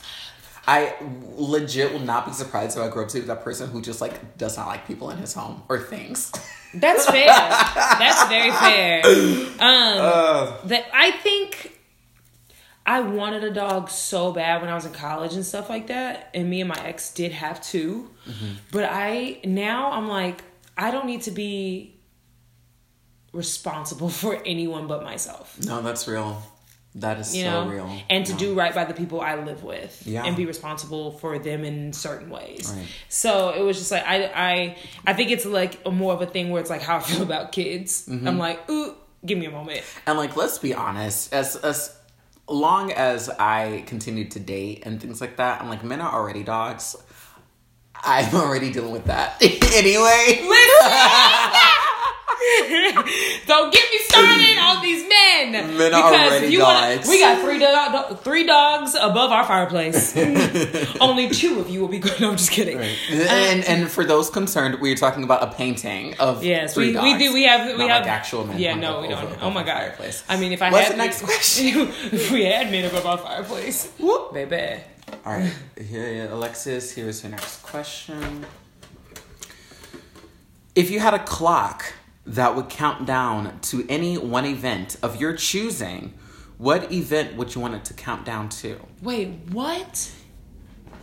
I 0.69 0.93
legit 1.37 1.93
will 1.93 1.99
not 2.01 2.25
be 2.25 2.33
surprised 2.33 2.77
if 2.77 2.83
I 2.83 2.89
grow 2.89 3.03
up 3.03 3.09
to 3.09 3.21
be 3.21 3.25
that 3.27 3.41
person 3.41 3.69
who 3.69 3.81
just 3.81 4.01
like 4.01 4.37
does 4.37 4.57
not 4.57 4.67
like 4.67 4.85
people 4.85 5.09
in 5.11 5.17
his 5.17 5.33
home 5.33 5.63
or 5.69 5.79
things. 5.79 6.29
That's 6.73 7.05
fair. 7.09 7.27
That's 7.27 8.27
very 8.27 8.51
fair. 8.51 9.01
Um, 9.59 9.97
Uh, 9.99 10.57
that 10.65 10.85
I 10.93 11.11
think 11.11 11.76
I 12.89 13.01
wanted 13.01 13.43
a 13.43 13.51
dog 13.51 13.89
so 13.89 14.31
bad 14.31 14.61
when 14.61 14.69
I 14.71 14.73
was 14.75 14.85
in 14.85 14.93
college 14.93 15.33
and 15.33 15.45
stuff 15.45 15.69
like 15.69 15.87
that, 15.87 16.29
and 16.33 16.49
me 16.49 16.61
and 16.61 16.69
my 16.69 16.81
ex 16.85 17.13
did 17.13 17.31
have 17.33 17.61
2 17.61 18.09
Mm-hmm. 18.27 18.45
But 18.71 18.85
I 18.91 19.39
now 19.43 19.91
I'm 19.91 20.07
like 20.07 20.41
I 20.77 20.91
don't 20.91 21.05
need 21.05 21.21
to 21.23 21.31
be 21.31 21.99
responsible 23.33 24.09
for 24.21 24.41
anyone 24.45 24.87
but 24.87 25.03
myself. 25.03 25.57
no, 25.65 25.81
that's 25.81 26.07
real. 26.07 26.41
That 26.95 27.19
is 27.19 27.35
You 27.35 27.43
so 27.43 27.65
know, 27.65 27.69
real. 27.69 27.91
and 28.09 28.25
to 28.25 28.31
No. 28.33 28.37
do 28.39 28.53
right 28.55 28.73
by 28.73 28.85
the 28.85 28.93
people 28.93 29.21
I 29.21 29.35
live 29.35 29.63
with, 29.63 30.01
Yeah. 30.05 30.23
and 30.25 30.35
be 30.35 30.45
responsible 30.47 31.11
for 31.11 31.37
them 31.37 31.63
in 31.63 31.93
certain 31.93 32.29
ways. 32.31 32.73
Right. 32.75 32.87
So 33.07 33.49
it 33.53 33.61
was 33.61 33.77
just 33.77 33.91
like 33.91 34.03
I, 34.07 34.23
I, 34.33 34.77
I 35.05 35.13
think 35.13 35.29
it's 35.29 35.45
like 35.45 35.79
a 35.85 35.91
more 35.91 36.13
of 36.13 36.21
a 36.23 36.25
thing 36.25 36.49
where 36.49 36.59
it's 36.59 36.71
like 36.71 36.81
how 36.81 36.97
I 36.97 36.99
feel 37.01 37.21
about 37.21 37.51
kids. 37.51 38.07
Mm-hmm. 38.07 38.27
I'm 38.27 38.39
like, 38.39 38.67
ooh, 38.69 38.95
give 39.25 39.37
me 39.37 39.45
a 39.45 39.51
moment. 39.51 39.83
And 40.07 40.17
like, 40.17 40.35
let's 40.35 40.57
be 40.57 40.73
honest, 40.73 41.31
as 41.33 41.55
as 41.57 41.95
long 42.47 42.91
as 42.91 43.29
I 43.29 43.83
continue 43.87 44.27
to 44.29 44.39
date 44.39 44.83
and 44.85 45.01
things 45.01 45.21
like 45.21 45.37
that, 45.37 45.61
I'm 45.61 45.69
like, 45.69 45.83
men 45.83 46.01
are 46.01 46.13
already 46.13 46.43
dogs. 46.43 46.95
I'm 47.95 48.33
already 48.35 48.71
dealing 48.71 48.91
with 48.91 49.05
that 49.05 49.41
anyway. 49.41 50.47
Don't 53.47 53.73
get 53.73 53.89
me 53.91 53.97
started 53.99 54.57
on 54.59 54.81
these 54.83 55.07
men. 55.07 55.77
Men 55.77 55.93
are 55.93 56.03
already 56.13 56.47
you 56.47 56.61
wanna- 56.61 57.01
we 57.07 57.19
got 57.19 57.41
three 57.41 57.59
dog, 57.59 58.19
three 58.21 58.45
dogs 58.45 58.95
above 58.95 59.31
our 59.31 59.43
fireplace. 59.45 60.15
Only 61.01 61.29
two 61.29 61.59
of 61.59 61.69
you 61.69 61.81
will 61.81 61.87
be 61.87 61.99
good. 61.99 62.19
No, 62.19 62.31
I'm 62.31 62.37
just 62.37 62.51
kidding. 62.51 62.77
Uh, 62.79 62.83
and 63.29 63.63
and 63.65 63.89
for 63.91 64.03
those 64.05 64.29
concerned, 64.29 64.79
we 64.81 64.91
are 64.91 64.95
talking 64.95 65.23
about 65.23 65.43
a 65.43 65.55
painting 65.55 66.15
of 66.19 66.43
Yes, 66.43 66.73
three 66.73 66.87
we, 66.87 66.93
dogs, 66.93 67.03
we 67.03 67.17
do. 67.17 67.33
We 67.33 67.43
have 67.43 67.65
we 67.77 67.77
not 67.87 67.89
have 67.89 68.01
like 68.03 68.11
actual 68.11 68.45
men. 68.47 68.57
Yeah, 68.59 68.75
no, 68.75 69.01
we 69.01 69.07
don't. 69.09 69.23
over- 69.23 69.37
oh 69.41 69.49
my 69.51 69.63
god. 69.63 69.77
fireplace. 69.77 70.23
I 70.27 70.37
mean, 70.37 70.51
if 70.51 70.61
I 70.61 70.71
What's 70.71 70.87
had 70.87 70.93
the 70.93 70.97
next 70.97 71.21
question? 71.21 71.89
if 72.11 72.31
we 72.31 72.45
had 72.45 72.71
men 72.71 72.85
above 72.85 73.05
our 73.05 73.17
fireplace, 73.17 73.91
Whoop. 73.99 74.33
baby. 74.33 74.81
All 75.25 75.33
right, 75.33 75.53
here, 75.79 76.27
Alexis. 76.31 76.91
Here's 76.93 77.21
your 77.23 77.31
next 77.31 77.61
question. 77.63 78.45
If 80.75 80.91
you 80.91 80.99
had 80.99 81.13
a 81.13 81.19
clock 81.19 81.93
that 82.27 82.55
would 82.55 82.69
count 82.69 83.05
down 83.05 83.59
to 83.61 83.85
any 83.89 84.17
one 84.17 84.45
event 84.45 84.97
of 85.01 85.19
your 85.19 85.33
choosing, 85.33 86.13
what 86.57 86.91
event 86.91 87.37
would 87.37 87.55
you 87.55 87.61
want 87.61 87.75
it 87.75 87.85
to 87.85 87.93
count 87.93 88.25
down 88.25 88.49
to? 88.49 88.79
Wait, 89.01 89.29
what? 89.51 90.11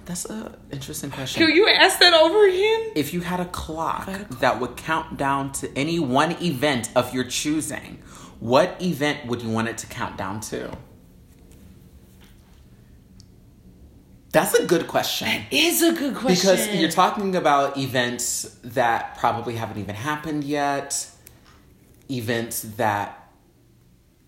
That's 0.05 0.27
a 0.27 0.57
interesting 0.71 1.11
question. 1.11 1.47
Can 1.47 1.57
you 1.57 1.67
ask 1.67 1.99
that 2.01 2.13
over 2.13 2.47
again? 2.47 2.93
if 2.95 3.15
you 3.15 3.23
had 3.23 3.41
a 3.41 3.47
clock, 3.47 4.07
had 4.07 4.21
a 4.21 4.25
clock. 4.25 4.41
that 4.41 4.61
would 4.61 4.77
count 4.77 5.17
down 5.17 5.53
to 5.53 5.79
any 5.79 5.99
one 5.99 6.33
event 6.43 6.91
of 6.95 7.15
your 7.15 7.25
choosing, 7.25 8.03
what 8.39 8.81
event 8.83 9.27
would 9.27 9.41
you 9.41 9.49
want 9.49 9.69
it 9.69 9.79
to 9.79 9.87
count 9.87 10.19
down 10.19 10.41
to? 10.41 10.77
That's 14.31 14.53
a 14.55 14.67
good 14.67 14.89
question. 14.89 15.29
Is 15.53 15.81
a 15.81 15.93
good 15.93 16.17
question 16.17 16.57
Because 16.57 16.75
you're 16.75 16.91
talking 16.91 17.37
about 17.37 17.79
events 17.79 18.59
that 18.65 19.17
probably 19.17 19.55
haven't 19.55 19.79
even 19.79 19.95
happened 19.95 20.43
yet, 20.43 21.09
events 22.11 22.63
that 22.77 23.31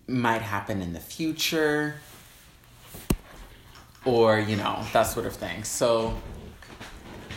might 0.07 0.41
happen 0.41 0.81
in 0.81 0.93
the 0.93 0.99
future, 0.99 1.95
or, 4.05 4.39
you 4.39 4.55
know, 4.55 4.85
that 4.93 5.03
sort 5.03 5.25
of 5.25 5.33
thing. 5.33 5.63
So 5.63 6.15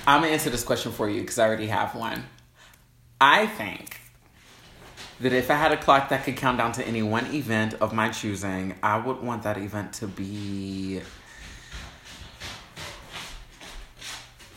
I'm 0.06 0.22
gonna 0.22 0.32
answer 0.32 0.50
this 0.50 0.64
question 0.64 0.92
for 0.92 1.10
you 1.10 1.20
because 1.20 1.38
I 1.38 1.46
already 1.46 1.66
have 1.66 1.94
one. 1.94 2.24
I 3.20 3.46
think 3.46 4.00
that 5.20 5.32
if 5.32 5.50
I 5.50 5.54
had 5.54 5.72
a 5.72 5.76
clock 5.76 6.08
that 6.08 6.24
could 6.24 6.36
count 6.36 6.58
down 6.58 6.72
to 6.72 6.86
any 6.86 7.02
one 7.02 7.26
event 7.34 7.74
of 7.74 7.92
my 7.92 8.08
choosing, 8.08 8.74
I 8.82 8.98
would 8.98 9.20
want 9.20 9.42
that 9.42 9.58
event 9.58 9.92
to 9.94 10.06
be 10.06 11.02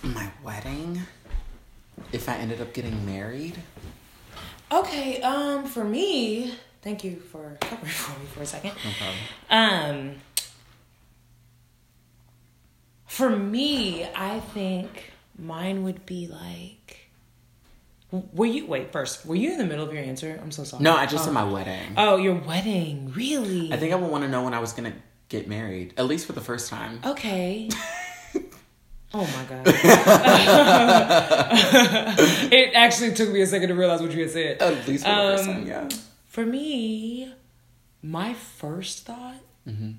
my 0.01 0.29
wedding. 0.43 1.01
If 2.11 2.29
I 2.29 2.35
ended 2.35 2.61
up 2.61 2.73
getting 2.73 3.05
married. 3.05 3.57
Okay, 4.73 5.21
um, 5.21 5.65
for 5.65 5.83
me, 5.83 6.51
thank 6.81 7.03
you 7.03 7.17
for 7.17 7.57
covering 7.62 7.91
for 7.91 8.19
me 8.19 8.25
for 8.25 8.41
a 8.41 8.45
second. 8.45 8.71
No. 8.99 9.55
Um, 9.55 10.15
for 13.05 13.29
me, 13.29 14.05
I 14.15 14.39
think 14.39 15.13
mine 15.38 15.83
would 15.83 16.07
be 16.07 16.27
like. 16.27 17.01
Were 18.12 18.47
you 18.47 18.65
wait 18.65 18.91
first? 18.91 19.25
Were 19.25 19.36
you 19.36 19.51
in 19.51 19.57
the 19.59 19.65
middle 19.65 19.86
of 19.86 19.93
your 19.93 20.03
answer? 20.03 20.39
I'm 20.41 20.51
so 20.51 20.63
sorry. 20.63 20.83
No, 20.83 20.95
I 20.95 21.05
just 21.05 21.23
oh. 21.23 21.25
said 21.25 21.33
my 21.33 21.43
wedding. 21.43 21.93
Oh, 21.97 22.17
your 22.17 22.36
wedding, 22.36 23.12
really? 23.15 23.71
I 23.71 23.77
think 23.77 23.91
I 23.93 23.95
would 23.95 24.09
want 24.09 24.23
to 24.23 24.29
know 24.29 24.43
when 24.43 24.55
I 24.55 24.59
was 24.59 24.73
gonna 24.73 24.93
get 25.29 25.47
married, 25.47 25.93
at 25.97 26.05
least 26.05 26.25
for 26.25 26.33
the 26.33 26.41
first 26.41 26.69
time. 26.69 26.99
Okay. 27.05 27.69
Oh 29.15 29.28
my 29.28 29.43
god. 29.43 29.67
it 32.52 32.73
actually 32.73 33.13
took 33.13 33.30
me 33.30 33.41
a 33.41 33.47
second 33.47 33.69
to 33.69 33.76
realize 33.76 34.02
what 34.02 34.12
you 34.12 34.21
had 34.21 34.32
said. 34.32 34.62
At 34.62 34.88
least 34.88 35.04
for 35.06 35.10
the 35.12 35.15
first 35.38 35.47
Um, 35.47 35.54
time, 35.56 35.67
yeah. 35.67 35.89
For 36.28 36.45
me, 36.45 37.34
my 38.02 38.34
first 38.34 39.06
thought 39.06 39.36
Mm-hmm. 39.67 39.91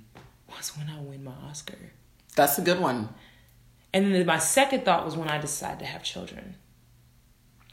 was 0.48 0.76
when 0.76 0.90
I 0.90 1.00
win 1.00 1.24
my 1.24 1.32
Oscar. 1.48 1.78
That's 2.36 2.58
a 2.58 2.62
good 2.62 2.78
one. 2.80 3.08
And 3.94 4.14
then 4.14 4.26
my 4.26 4.38
second 4.38 4.84
thought 4.84 5.04
was 5.06 5.16
when 5.16 5.28
I 5.28 5.38
decide 5.38 5.78
to 5.78 5.86
have 5.86 6.02
children. 6.02 6.56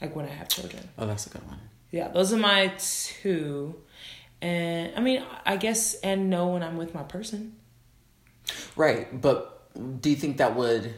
Like 0.00 0.16
when 0.16 0.24
I 0.24 0.30
have 0.30 0.48
children. 0.48 0.88
Oh, 0.96 1.06
that's 1.06 1.26
a 1.26 1.30
good 1.30 1.46
one. 1.46 1.58
Yeah, 1.90 2.08
those 2.08 2.32
are 2.32 2.38
my 2.38 2.72
two. 2.78 3.74
And 4.40 4.92
I 4.96 5.00
mean, 5.00 5.22
I 5.44 5.56
guess, 5.58 5.94
and 5.96 6.30
know 6.30 6.48
when 6.48 6.62
I'm 6.62 6.76
with 6.78 6.94
my 6.94 7.02
person. 7.02 7.56
Right, 8.74 9.20
but 9.20 9.68
do 10.00 10.08
you 10.10 10.16
think 10.16 10.38
that 10.38 10.56
would 10.56 10.94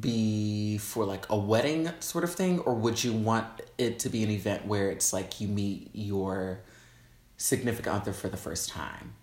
be 0.00 0.78
for 0.78 1.04
like 1.04 1.24
a 1.30 1.36
wedding 1.36 1.90
sort 2.00 2.24
of 2.24 2.34
thing, 2.34 2.60
or 2.60 2.74
would 2.74 3.02
you 3.02 3.12
want 3.12 3.46
it 3.78 3.98
to 4.00 4.08
be 4.08 4.22
an 4.22 4.30
event 4.30 4.66
where 4.66 4.90
it's 4.90 5.12
like 5.12 5.40
you 5.40 5.48
meet 5.48 5.90
your 5.94 6.60
significant 7.36 7.96
other 7.96 8.12
for 8.12 8.28
the 8.28 8.36
first 8.36 8.68
time? 8.68 9.14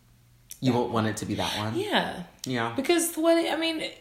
You 0.61 0.73
won't 0.73 0.91
want 0.91 1.07
it 1.07 1.17
to 1.17 1.25
be 1.25 1.35
that 1.35 1.55
one. 1.57 1.77
Yeah. 1.77 2.23
Yeah. 2.45 2.73
Because 2.75 3.15
wedding, 3.15 3.51
I 3.51 3.55
mean, 3.57 3.91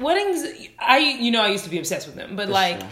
weddings, 0.00 0.44
I, 0.78 0.98
you 0.98 1.30
know, 1.30 1.40
I 1.40 1.48
used 1.48 1.64
to 1.64 1.70
be 1.70 1.78
obsessed 1.78 2.06
with 2.06 2.16
them, 2.16 2.36
but 2.36 2.48
like, 2.48 2.80
Sure. 2.80 2.88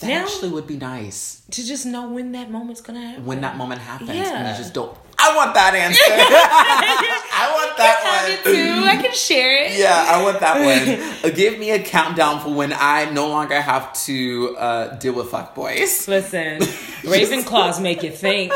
That 0.00 0.06
now 0.08 0.22
actually 0.22 0.50
would 0.50 0.66
be 0.68 0.76
nice 0.76 1.42
to 1.50 1.64
just 1.66 1.84
know 1.84 2.08
when 2.08 2.30
that 2.32 2.50
moment's 2.50 2.80
gonna 2.80 3.00
happen. 3.04 3.26
when 3.26 3.40
that 3.40 3.56
moment 3.56 3.80
happens, 3.80 4.10
and 4.10 4.18
Yeah. 4.18 4.52
you 4.52 4.56
just 4.56 4.72
don't. 4.72 4.96
I 5.18 5.34
want 5.36 5.54
that 5.54 5.74
answer. 5.74 5.98
I 6.10 7.50
want 7.52 7.76
that 7.76 8.04
one. 8.04 8.30
it 8.32 8.44
too. 8.44 8.84
I 8.86 9.02
can 9.02 9.12
share 9.12 9.64
it. 9.64 9.76
Yeah, 9.76 10.04
I 10.08 10.22
want 10.22 10.38
that 10.38 10.56
one. 11.24 11.30
Uh, 11.32 11.34
Give 11.34 11.58
me 11.58 11.72
a 11.72 11.80
countdown 11.82 12.38
for 12.40 12.50
when 12.54 12.72
I 12.72 13.10
no 13.10 13.28
longer 13.28 13.60
have 13.60 13.92
to 14.04 14.56
uh, 14.56 14.94
deal 14.98 15.14
with 15.14 15.26
fuckboys. 15.32 16.06
Listen, 16.06 16.60
Ravenclaws 17.02 17.80
make 17.82 18.04
you 18.04 18.12
think. 18.12 18.52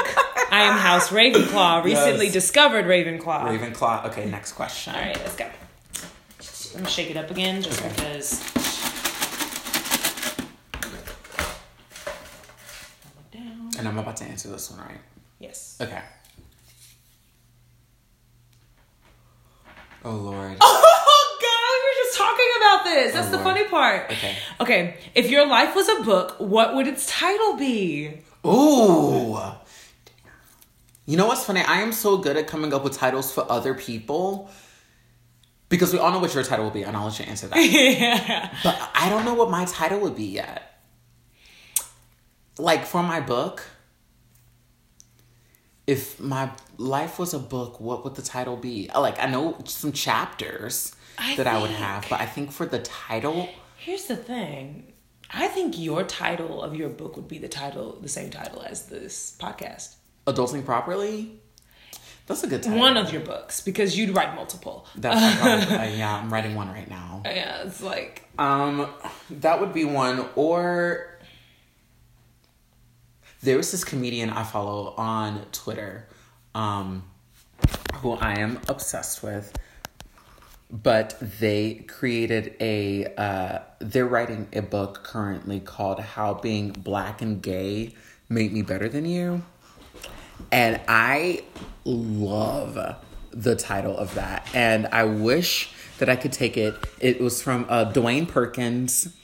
I 0.53 0.63
am 0.63 0.79
House 0.79 1.09
Ravenclaw. 1.09 1.83
Recently 1.83 2.27
Yes. 2.27 2.35
discovered 2.35 2.85
Ravenclaw. 2.85 3.43
Ravenclaw. 3.59 4.07
Okay, 4.07 4.27
next 4.31 4.53
question. 4.53 4.95
All 4.95 5.01
right, 5.01 5.17
let's 5.19 5.35
go. 5.35 5.47
I'm 5.47 6.79
gonna 6.83 6.89
shake 6.89 7.11
it 7.11 7.17
up 7.17 7.31
again, 7.31 7.61
just 7.63 7.81
Okay. 7.81 7.89
because. 7.89 8.41
Look 13.17 13.31
down. 13.33 13.72
And 13.83 13.89
I'm 13.89 13.99
about 13.99 14.17
to 14.19 14.25
answer 14.25 14.49
this 14.49 14.71
one, 14.71 14.79
right? 14.79 15.01
Yes. 15.41 15.77
Okay. 15.81 16.01
Oh 20.05 20.13
Lord. 20.13 20.57
Oh 20.65 21.39
God, 21.43 21.75
we 21.83 21.89
were 21.89 22.05
just 22.05 22.17
talking 22.17 22.51
about 22.59 22.85
this. 22.85 23.11
Oh, 23.11 23.15
That's 23.17 23.27
Oh, 23.27 23.31
the 23.33 23.37
Lord. 23.39 23.57
funny 23.57 23.69
part. 23.69 24.13
Okay. 24.13 24.37
Okay. 24.61 24.97
If 25.17 25.31
your 25.33 25.45
life 25.49 25.75
was 25.75 25.89
a 25.89 26.03
book, 26.05 26.37
what 26.39 26.77
would 26.77 26.87
its 26.87 27.07
title 27.07 27.57
be? 27.57 28.21
Ooh. 28.47 29.37
You 31.07 31.17
know 31.17 31.27
what's 31.27 31.45
funny? 31.45 31.63
I 31.63 31.81
am 31.81 31.91
so 31.91 32.19
good 32.19 32.37
at 32.37 32.47
coming 32.47 32.73
up 32.73 32.85
with 32.85 32.97
titles 32.97 33.33
for 33.35 33.51
other 33.51 33.75
people 33.75 34.49
because 35.69 35.93
we 35.93 35.99
all 35.99 36.13
know 36.13 36.21
what 36.21 36.33
your 36.35 36.45
title 36.45 36.67
will 36.67 36.71
be, 36.73 36.85
and 36.85 36.97
I'll 36.97 37.07
let 37.07 37.19
you 37.19 37.25
answer 37.25 37.49
that. 37.49 37.59
yeah. 37.61 38.57
but 38.63 38.79
I 38.95 39.09
don't 39.11 39.25
know 39.25 39.35
what 39.35 39.51
my 39.51 39.65
title 39.65 39.99
would 40.01 40.15
be 40.15 40.27
yet. 40.27 40.81
Like 42.59 42.87
for 42.87 43.03
my 43.03 43.19
book, 43.21 43.65
if 45.87 46.21
my 46.21 46.51
life 46.79 47.19
was 47.19 47.35
a 47.35 47.39
book, 47.39 47.81
what 47.81 48.05
would 48.05 48.15
the 48.15 48.23
title 48.23 48.57
be? 48.57 48.89
Like 48.95 49.19
I 49.23 49.27
know 49.27 49.59
some 49.67 49.93
chapters 49.93 50.95
I 51.19 51.37
that 51.37 51.47
I 51.47 51.61
would 51.61 51.71
have, 51.71 52.07
but 52.09 52.21
I 52.21 52.27
think 52.27 52.53
for 52.53 52.67
the 52.67 52.79
title, 52.81 53.49
Here's 53.77 54.05
the 54.05 54.17
thing. 54.17 54.93
I 55.35 55.49
think 55.49 55.79
your 55.79 56.05
title 56.05 56.63
of 56.63 56.77
your 56.77 56.89
book 56.91 57.17
would 57.17 57.27
be 57.27 57.39
the 57.39 57.49
title, 57.49 57.99
the 58.01 58.09
same 58.09 58.31
title 58.31 58.63
as 58.63 58.87
this 58.87 59.37
podcast. 59.41 59.97
adulting 60.27 60.65
properly. 60.65 61.41
That's 62.27 62.45
a 62.45 62.47
good 62.47 62.63
title. 62.63 62.79
One 62.79 62.97
of 62.97 63.13
your 63.13 63.23
books 63.23 63.61
because 63.61 63.99
you'd 63.99 64.11
write 64.15 64.37
multiple. 64.37 64.87
That's 64.95 65.41
probably, 65.41 65.75
uh, 65.93 65.97
yeah. 65.97 66.15
I'm 66.17 66.33
writing 66.33 66.55
one 66.55 66.69
right 66.69 66.89
now. 66.89 67.23
Yeah, 67.25 67.63
it's 67.65 67.83
like 67.83 68.23
Um, 68.39 68.89
that 69.31 69.61
would 69.61 69.73
be 69.73 69.85
one. 69.85 70.27
Or 70.37 71.12
there 73.43 73.57
was 73.57 73.73
this 73.73 73.85
comedian 73.85 74.31
I 74.31 74.45
follow 74.45 74.95
on 74.97 75.45
Twitter, 75.53 76.07
um, 76.55 77.05
who 77.97 78.13
I 78.13 78.39
am 78.39 78.61
obsessed 78.69 79.23
with. 79.23 79.53
But 80.71 81.19
they 81.21 81.85
created 81.87 82.55
a. 82.59 83.13
Uh, 83.17 83.59
they're 83.79 84.07
writing 84.07 84.49
a 84.55 84.63
book 84.63 85.03
currently 85.05 85.61
called 85.61 86.01
"How 86.01 86.35
Being 86.35 86.71
Black 86.71 87.21
and 87.21 87.43
Gay 87.43 87.95
Made 88.31 88.53
Me 88.53 88.63
Better 88.63 88.89
Than 88.89 89.05
You," 89.05 89.43
and 90.51 90.81
I 90.89 91.45
love 91.85 92.97
the 93.33 93.57
title 93.57 93.99
of 93.99 94.15
that. 94.15 94.49
And 94.55 94.87
I 94.87 95.05
wish 95.05 95.71
that 95.99 96.09
I 96.09 96.17
could 96.17 96.33
take 96.33 96.57
it. 96.57 96.75
It 97.01 97.21
was 97.21 97.43
from 97.43 97.67
uh, 97.69 97.93
Dwayne 97.93 98.27
Perkins, 98.27 99.15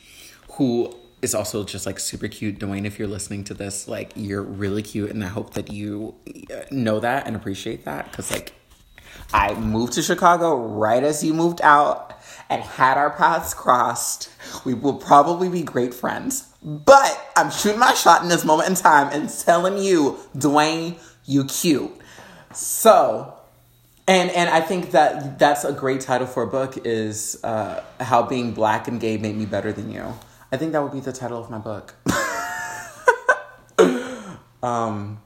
who 0.52 0.97
is 1.22 1.34
also 1.34 1.64
just 1.64 1.86
like 1.86 1.98
super 1.98 2.28
cute. 2.28 2.58
Dwayne, 2.58 2.86
if 2.86 2.98
you're 2.98 3.08
listening 3.08 3.44
to 3.44 3.54
this, 3.54 3.88
like 3.88 4.12
you're 4.14 4.42
really 4.42 4.82
cute, 4.82 5.10
and 5.10 5.24
I 5.24 5.28
hope 5.28 5.54
that 5.54 5.72
you 5.72 6.14
uh, 6.52 6.62
know 6.70 7.00
that 7.00 7.26
and 7.26 7.34
appreciate 7.34 7.84
that 7.84 8.10
because 8.10 8.30
like 8.30 8.52
I 9.32 9.54
moved 9.54 9.94
to 9.94 10.02
Chicago 10.02 10.56
right 10.56 11.02
as 11.02 11.22
you 11.24 11.34
moved 11.34 11.60
out 11.62 12.18
and 12.48 12.62
had 12.62 12.96
our 12.96 13.10
paths 13.10 13.52
crossed, 13.52 14.30
we 14.64 14.74
will 14.74 14.94
probably 14.94 15.48
be 15.48 15.62
great 15.62 15.92
friends. 15.92 16.48
But 16.62 17.30
I'm 17.36 17.50
shooting 17.50 17.78
my 17.78 17.94
shot 17.94 18.22
in 18.22 18.28
this 18.28 18.44
moment 18.44 18.68
in 18.70 18.74
time 18.74 19.08
and 19.12 19.28
telling 19.28 19.78
you, 19.78 20.18
Dwayne, 20.36 20.98
you 21.24 21.44
cute. 21.44 21.90
So, 22.54 23.34
and 24.06 24.30
and 24.30 24.48
I 24.48 24.60
think 24.60 24.92
that 24.92 25.38
that's 25.38 25.64
a 25.64 25.72
great 25.72 26.00
title 26.00 26.26
for 26.26 26.42
a 26.42 26.46
book 26.46 26.86
is 26.86 27.38
uh, 27.44 27.82
how 28.00 28.22
being 28.22 28.52
black 28.52 28.88
and 28.88 29.00
gay 29.00 29.18
made 29.18 29.36
me 29.36 29.44
better 29.44 29.72
than 29.72 29.92
you. 29.92 30.14
I 30.50 30.56
think 30.56 30.72
that 30.72 30.82
would 30.82 30.92
be 30.92 31.00
the 31.00 31.12
title 31.12 31.38
of 31.38 31.50
my 31.50 31.58
book. 31.58 31.94
um, 34.62 35.20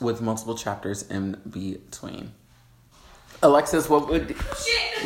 with 0.00 0.20
multiple 0.20 0.56
chapters 0.56 1.02
in 1.08 1.40
between. 1.48 2.32
Alexis, 3.42 3.88
what 3.88 4.08
would 4.08 4.32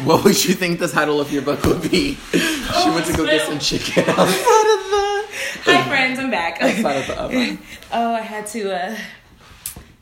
what 0.05 0.25
would 0.25 0.45
you 0.45 0.55
think 0.55 0.81
the 0.81 0.89
title 0.89 1.21
of 1.21 1.31
your 1.31 1.43
book 1.43 1.63
would 1.65 1.89
be? 1.89 2.15
she 2.33 2.91
went 2.91 3.07
to 3.07 3.13
go 3.17 3.25
get 3.27 3.47
some 3.47 3.61
chicken 3.61 4.05
outside 4.09 4.25
of 4.25 4.35
the 4.35 5.25
Hi 5.67 5.89
friends, 5.89 6.19
I'm 6.19 6.31
back. 6.31 6.61
outside 6.61 6.97
of 6.97 7.07
the 7.07 7.21
oven. 7.21 7.59
oh, 7.93 8.15
I 8.15 8.23
had 8.23 8.47
to 8.49 8.75
uh 8.75 8.97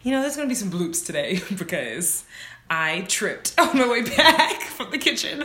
you 0.03 0.13
know, 0.13 0.23
there's 0.23 0.35
gonna 0.37 0.49
be 0.49 0.55
some 0.55 0.71
bloops 0.71 1.05
today 1.05 1.41
because 1.59 2.25
I 2.71 3.03
tripped 3.03 3.55
on 3.59 3.77
my 3.77 3.87
way 3.89 4.01
back 4.03 4.63
from 4.63 4.91
the 4.91 4.99
kitchen. 4.99 5.45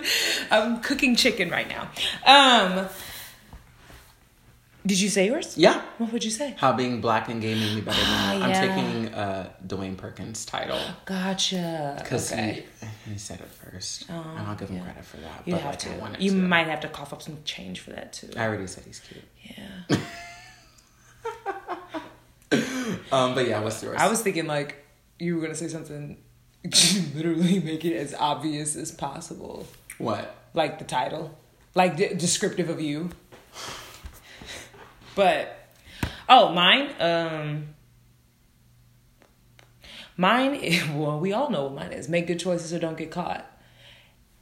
I'm 0.50 0.80
cooking 0.80 1.16
chicken 1.18 1.50
right 1.50 1.68
now. 1.68 1.90
Um 2.26 2.88
Did 4.88 5.02
you 5.02 5.10
say 5.10 5.26
yours? 5.28 5.58
Yeah. 5.58 5.82
What 5.97 6.13
would 6.13 6.23
you 6.23 6.32
say? 6.32 6.56
How 6.58 6.71
being 6.71 7.02
black 7.02 7.28
and 7.28 7.41
gay 7.41 7.54
made 7.56 7.76
me 7.76 7.82
better 7.82 8.00
than 8.02 8.38
you. 8.39 8.43
I'm 8.45 8.54
taking 8.54 9.13
uh, 9.13 9.50
Dwayne 9.67 9.97
Perkins' 9.97 10.45
title 10.45 10.80
Gotcha. 11.06 11.95
because 12.02 12.32
okay. 12.32 12.63
he, 13.06 13.12
he 13.12 13.17
said 13.17 13.41
it 13.41 13.50
first, 13.50 14.08
and 14.10 14.47
I'll 14.47 14.56
give 14.56 14.69
him 14.69 14.82
credit 14.82 15.04
for 15.04 15.17
that. 15.17 15.41
You 15.45 15.54
but 15.56 15.62
have 15.62 15.71
like, 15.71 15.80
to. 15.80 15.93
I 15.93 15.97
wanted 15.97 16.21
You 16.21 16.32
to. 16.32 16.38
might 16.38 16.67
have 16.67 16.80
to 16.82 16.88
cough 16.88 17.12
up 17.12 17.21
some 17.21 17.38
change 17.43 17.82
for 17.82 17.89
that 17.91 18.13
too. 18.13 18.30
I 18.38 18.45
already 18.47 18.67
said 18.67 18.86
he's 18.86 19.00
cute. 19.02 19.23
Yeah. 19.43 19.97
Um, 23.12 23.36
but 23.36 23.47
yeah, 23.47 23.60
what's 23.62 23.84
yours? 23.84 23.97
I 24.00 24.08
was 24.10 24.21
thinking 24.21 24.47
like 24.47 24.86
you 25.19 25.36
were 25.36 25.41
gonna 25.41 25.56
say 25.56 25.67
something 25.67 26.17
literally 27.13 27.60
make 27.60 27.84
it 27.84 27.95
as 27.95 28.13
obvious 28.13 28.76
as 28.76 28.91
possible. 28.91 29.67
what? 29.97 30.36
Like 30.54 30.80
the 30.80 30.86
title. 30.86 31.38
Like 31.76 31.97
de- 31.97 32.15
descriptive 32.15 32.69
of 32.69 32.80
you. 32.82 33.10
But 35.17 35.58
oh, 36.30 36.53
mine 36.53 36.91
um 36.99 37.67
Mine, 40.15 40.56
is- 40.56 40.88
well, 40.93 41.19
we 41.19 41.34
all 41.34 41.49
know 41.49 41.63
what 41.65 41.73
mine 41.73 41.91
is. 41.93 42.08
Make 42.08 42.27
good 42.27 42.39
choices 42.39 42.71
or 42.73 42.80
don't 42.80 42.97
get 42.97 43.12
caught. 43.12 43.45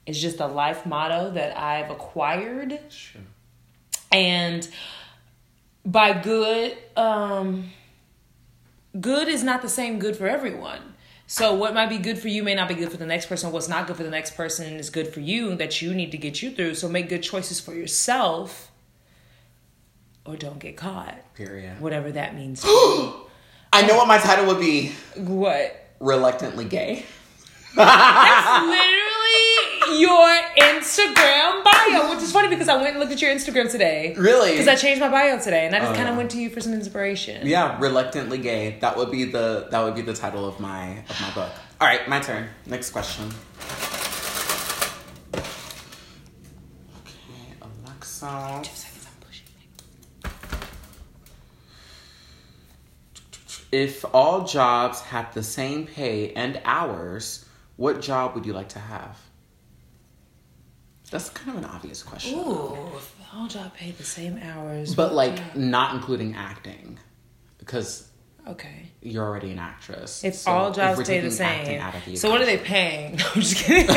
It's 0.06 0.20
just 0.22 0.40
a 0.40 0.48
life 0.48 0.86
motto 0.86 1.32
that 1.32 1.58
I've 1.58 1.90
acquired 1.90 2.78
Sure. 2.90 3.22
and 4.12 4.68
by 5.86 6.14
good 6.14 6.78
um 6.98 7.70
good 9.00 9.28
is 9.28 9.44
not 9.44 9.62
the 9.62 9.70
same 9.70 10.00
good 10.00 10.16
for 10.18 10.28
everyone 10.28 10.82
so 11.28 11.54
what 11.54 11.74
might 11.76 11.90
be 11.90 11.98
good 12.00 12.18
for 12.18 12.28
you 12.28 12.42
may 12.44 12.56
not 12.56 12.68
be 12.68 12.74
good 12.74 12.90
for 12.90 12.98
the 12.98 13.06
next 13.06 13.28
person 13.28 13.52
what's 13.52 13.68
not 13.68 13.86
good 13.86 13.96
for 13.96 14.02
the 14.04 14.10
next 14.10 14.36
person 14.36 14.74
is 14.78 14.90
good 14.90 15.08
for 15.14 15.20
you 15.20 15.56
that 15.56 15.80
you 15.82 15.94
need 15.94 16.12
to 16.12 16.18
get 16.18 16.42
you 16.42 16.50
through 16.52 16.74
so 16.74 16.88
make 16.90 17.08
good 17.10 17.22
choices 17.22 17.60
for 17.60 17.74
yourself 17.76 18.72
or 20.26 20.36
don't 20.36 20.60
get 20.60 20.76
caught 20.78 21.16
Period. 21.36 21.80
whatever 21.82 22.12
that 22.12 22.36
means. 22.36 22.64
I 22.66 23.86
know 23.88 23.98
what 23.98 24.08
my 24.08 24.18
title 24.18 24.46
would 24.48 24.60
be. 24.60 24.92
what 25.16 25.82
Reluctantly 26.00 26.66
gay. 26.66 27.06
That's 27.76 28.66
literally 28.68 30.02
your 30.02 30.28
instagram 30.58 31.64
bio 31.64 32.10
which 32.10 32.24
is 32.24 32.32
funny 32.32 32.48
because 32.48 32.68
i 32.68 32.76
went 32.76 32.90
and 32.90 33.00
looked 33.00 33.12
at 33.12 33.22
your 33.22 33.32
instagram 33.34 33.70
today 33.70 34.16
Really? 34.18 34.52
because 34.52 34.68
i 34.68 34.74
changed 34.76 35.00
my 35.00 35.10
bio 35.10 35.38
today 35.40 35.68
and 35.68 35.76
i 35.76 35.80
just 35.80 35.92
Oh, 35.92 35.96
kind 35.96 36.10
of 36.10 36.18
went 36.18 36.32
to 36.32 36.40
you 36.40 36.50
for 36.50 36.60
some 36.60 36.74
inspiration 36.74 37.46
Yeah, 37.46 37.78
reluctantly 37.80 38.40
gay. 38.40 38.78
That 38.82 38.98
would 38.98 39.12
be 39.12 39.26
the 39.26 39.68
that 39.70 39.84
would 39.84 39.94
be 39.94 40.02
the 40.02 40.14
title 40.16 40.48
of 40.48 40.60
my 40.60 41.04
of 41.10 41.22
my 41.22 41.32
book. 41.36 41.52
All 41.80 41.88
right, 41.88 42.08
my 42.10 42.20
turn. 42.20 42.48
Next 42.66 42.90
question. 42.92 43.30
Okay, 45.34 45.44
Alexa. 47.62 48.62
If 53.72 54.06
all 54.14 54.46
jobs 54.46 55.02
had 55.02 55.34
the 55.34 55.44
same 55.44 55.86
pay 55.88 56.32
and 56.34 56.62
hours, 56.66 57.46
what 57.76 58.02
job 58.02 58.36
would 58.36 58.46
you 58.46 58.54
like 58.54 58.70
to 58.70 58.80
have? 58.80 59.20
That's 61.12 61.30
kind 61.30 61.58
of 61.58 61.64
an 61.64 61.70
obvious 61.70 62.02
question. 62.04 62.40
Ooh, 62.40 62.76
if 62.96 63.16
all 63.34 63.48
job 63.48 63.74
paid 63.74 63.98
the 63.98 64.04
same 64.04 64.40
hours. 64.42 64.96
But 64.96 65.14
like 65.14 65.36
job- 65.36 65.56
not 65.56 65.94
including 65.96 66.36
acting. 66.36 66.98
Because 67.58 68.10
okay. 68.48 68.92
you're 69.02 69.24
already 69.26 69.52
an 69.52 69.60
actress. 69.60 70.24
If 70.24 70.36
So 70.36 70.52
all 70.52 70.72
jobs 70.72 71.06
pay 71.08 71.20
the 71.20 71.32
same, 71.32 71.82
the 72.06 72.16
so 72.16 72.30
what 72.30 72.42
are 72.42 72.46
they 72.46 72.58
paying? 72.58 73.14
I'm 73.36 73.42
just 73.42 73.58
kidding. 73.58 73.88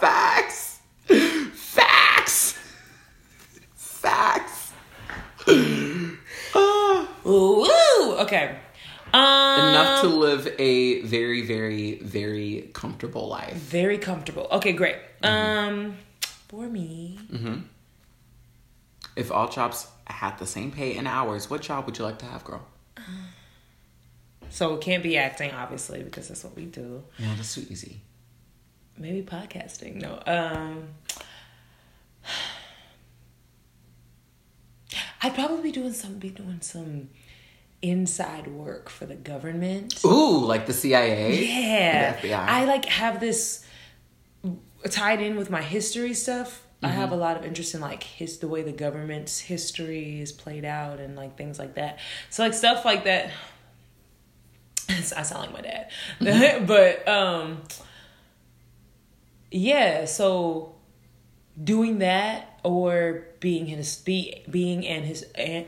Facts. 0.00 0.80
Facts. 1.54 2.58
Facts. 3.74 4.72
Ooh, 7.32 7.66
woo! 7.66 8.12
okay. 8.18 8.56
Um, 9.14 9.68
Enough 9.68 10.00
to 10.02 10.06
live 10.08 10.46
a 10.58 11.02
very, 11.02 11.42
very, 11.46 11.96
very 11.98 12.70
comfortable 12.72 13.28
life. 13.28 13.54
very 13.54 13.98
comfortable. 13.98 14.48
Okay, 14.52 14.72
great. 14.72 14.96
Mm-hmm. 15.22 15.68
Um, 15.74 15.96
for 16.48 16.66
me, 16.68 17.18
Mhm. 17.32 17.64
If 19.16 19.30
all 19.30 19.48
jobs 19.48 19.86
had 20.06 20.38
the 20.38 20.46
same 20.46 20.70
pay 20.72 20.96
and 20.96 21.06
hours, 21.06 21.50
what 21.50 21.60
job 21.60 21.84
would 21.86 21.98
you 21.98 22.04
like 22.04 22.18
to 22.20 22.24
have, 22.26 22.44
girl? 22.44 22.66
so 24.50 24.74
it 24.74 24.80
can't 24.80 25.02
be 25.02 25.18
acting, 25.18 25.50
obviously, 25.50 26.02
because 26.02 26.28
that's 26.28 26.44
what 26.44 26.56
we 26.56 26.64
do. 26.64 27.02
Yeah, 27.18 27.34
that's 27.36 27.54
too 27.54 27.66
easy. 27.68 28.00
Maybe 28.96 29.22
podcasting. 29.22 29.96
No. 29.96 30.22
Um, 30.26 30.88
I'd 35.22 35.34
probably 35.34 35.62
be 35.62 35.72
doing 35.72 35.92
some, 35.92 36.18
be 36.18 36.30
doing 36.30 36.60
some 36.62 37.08
inside 37.82 38.46
work 38.46 38.88
for 38.88 39.04
the 39.06 39.14
government. 39.16 40.02
Ooh, 40.04 40.38
like 40.44 40.66
the 40.66 40.72
CIA? 40.72 41.44
Yeah. 41.44 42.20
The 42.20 42.28
FBI. 42.28 42.38
I 42.46 42.64
like 42.64 42.84
have 42.86 43.20
this 43.20 43.64
tied 44.90 45.20
in 45.20 45.36
with 45.36 45.50
my 45.50 45.62
history 45.62 46.14
stuff. 46.14 46.62
I 46.84 46.88
Mm-hmm. 46.88 46.96
have 46.96 47.12
a 47.12 47.16
lot 47.16 47.36
of 47.36 47.44
interest 47.44 47.74
in 47.74 47.80
like 47.80 48.02
his 48.02 48.38
the 48.38 48.48
way 48.48 48.62
the 48.62 48.72
government's 48.72 49.38
history 49.38 50.20
is 50.20 50.32
played 50.32 50.64
out 50.64 50.98
and 50.98 51.14
like 51.14 51.36
things 51.36 51.56
like 51.58 51.74
that. 51.76 51.98
So 52.30 52.42
like 52.42 52.54
stuff 52.54 52.84
like 52.84 53.04
that. 53.04 53.30
I 54.88 55.22
sound 55.22 55.42
like 55.42 55.52
my 55.52 55.60
dad, 55.60 55.90
Mm-hmm. 56.20 56.66
but 56.66 57.06
um, 57.08 57.62
yeah. 59.50 60.06
So 60.06 60.74
doing 61.62 61.98
that 61.98 62.58
or 62.64 63.26
being 63.40 63.66
his 63.66 63.96
be, 63.96 64.42
being 64.50 64.86
and 64.86 65.04
his 65.04 65.22
and 65.34 65.66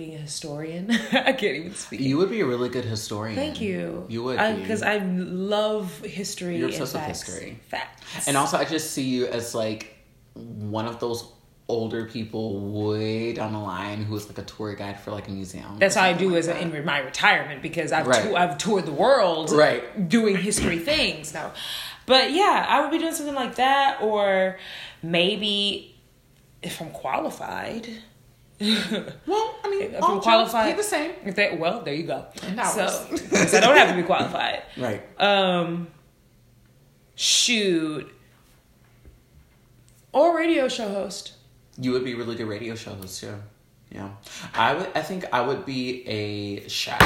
being 0.00 0.14
a 0.14 0.18
historian. 0.18 0.90
I 1.12 1.32
can't 1.34 1.56
even 1.56 1.74
speak. 1.74 2.00
You 2.00 2.16
would 2.16 2.30
be 2.30 2.40
a 2.40 2.46
really 2.46 2.70
good 2.70 2.86
historian. 2.86 3.36
Thank 3.36 3.60
you. 3.60 4.06
You 4.08 4.22
would 4.22 4.38
because 4.62 4.82
I, 4.82 4.96
love 4.96 5.98
history. 6.00 6.56
You're 6.56 6.68
and 6.68 6.80
obsessed 6.80 6.94
with 6.94 7.04
history. 7.04 7.60
Facts. 7.68 8.26
And 8.26 8.34
also, 8.38 8.56
I 8.56 8.64
just 8.64 8.92
see 8.92 9.02
you 9.02 9.26
as 9.26 9.54
like 9.54 9.98
one 10.34 10.86
of 10.86 11.00
those 11.00 11.30
older 11.68 12.06
people 12.06 12.58
way 12.82 13.34
down 13.34 13.52
the 13.52 13.58
line 13.58 14.02
who 14.02 14.16
is 14.16 14.26
like 14.26 14.38
a 14.38 14.42
tour 14.42 14.74
guide 14.74 14.98
for 14.98 15.10
like 15.10 15.28
a 15.28 15.30
museum. 15.30 15.78
That's 15.78 15.94
how 15.94 16.04
I 16.04 16.14
do 16.14 16.30
like 16.30 16.38
as 16.38 16.46
that. 16.46 16.62
in 16.62 16.84
my 16.84 17.00
retirement 17.00 17.60
because 17.60 17.92
I've 17.92 18.06
Right. 18.06 18.24
tou- 18.24 18.36
I've 18.36 18.56
toured 18.56 18.86
the 18.86 18.92
world 18.92 19.50
Right. 19.52 20.08
doing 20.08 20.36
history 20.36 20.78
things 20.78 21.34
now. 21.34 21.52
But 22.06 22.32
yeah, 22.32 22.64
I 22.66 22.80
would 22.80 22.90
be 22.90 22.98
doing 22.98 23.12
something 23.14 23.34
like 23.34 23.56
that 23.56 24.00
or 24.00 24.58
maybe 25.02 25.94
if 26.62 26.80
I'm 26.80 26.90
qualified. 26.90 27.86
Well, 29.26 29.54
I 29.64 29.70
mean, 29.70 29.94
If 29.94 30.02
all 30.02 30.10
I'm 30.10 30.14
jobs 30.16 30.24
qualified, 30.24 30.70
pay 30.72 30.76
the 30.76 30.82
same. 30.82 31.12
If 31.24 31.34
they, 31.34 31.56
well, 31.56 31.80
there 31.82 31.94
you 31.94 32.02
go. 32.02 32.26
And. 32.42 32.60
So, 32.66 33.06
because 33.10 33.54
I 33.54 33.60
don't 33.60 33.76
have 33.76 33.88
to 33.90 33.96
be 33.96 34.02
qualified. 34.02 34.62
Right. 34.76 35.02
Um, 35.18 35.88
shoot, 37.14 38.12
or 40.12 40.36
radio 40.36 40.68
show 40.68 40.88
host. 40.88 41.34
You 41.78 41.92
would 41.92 42.04
be 42.04 42.12
a 42.12 42.16
really 42.16 42.36
good 42.36 42.48
radio 42.48 42.74
show 42.74 42.94
host 42.94 43.20
too. 43.20 43.34
Yeah. 43.90 44.10
I 44.54 44.74
would 44.74 44.88
I 44.94 45.02
think 45.02 45.24
I 45.32 45.40
would 45.40 45.64
be 45.64 46.06
a 46.06 46.68
chef. 46.68 47.00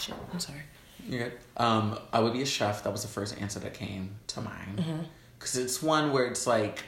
Shit, 0.00 0.14
I'm 0.32 0.40
sorry. 0.40 0.60
You're 1.08 1.24
good. 1.24 1.32
Um, 1.56 1.98
I 2.12 2.20
would 2.20 2.32
be 2.32 2.42
a 2.42 2.46
chef. 2.46 2.82
That 2.82 2.90
was 2.90 3.02
the 3.02 3.08
first 3.08 3.40
answer 3.40 3.60
that 3.60 3.74
came 3.74 4.16
to 4.28 4.40
mind. 4.40 4.78
Mm-hmm. 4.78 5.02
Because 5.38 5.56
it's 5.56 5.82
one 5.82 6.12
where 6.12 6.26
it's 6.26 6.46
like, 6.46 6.84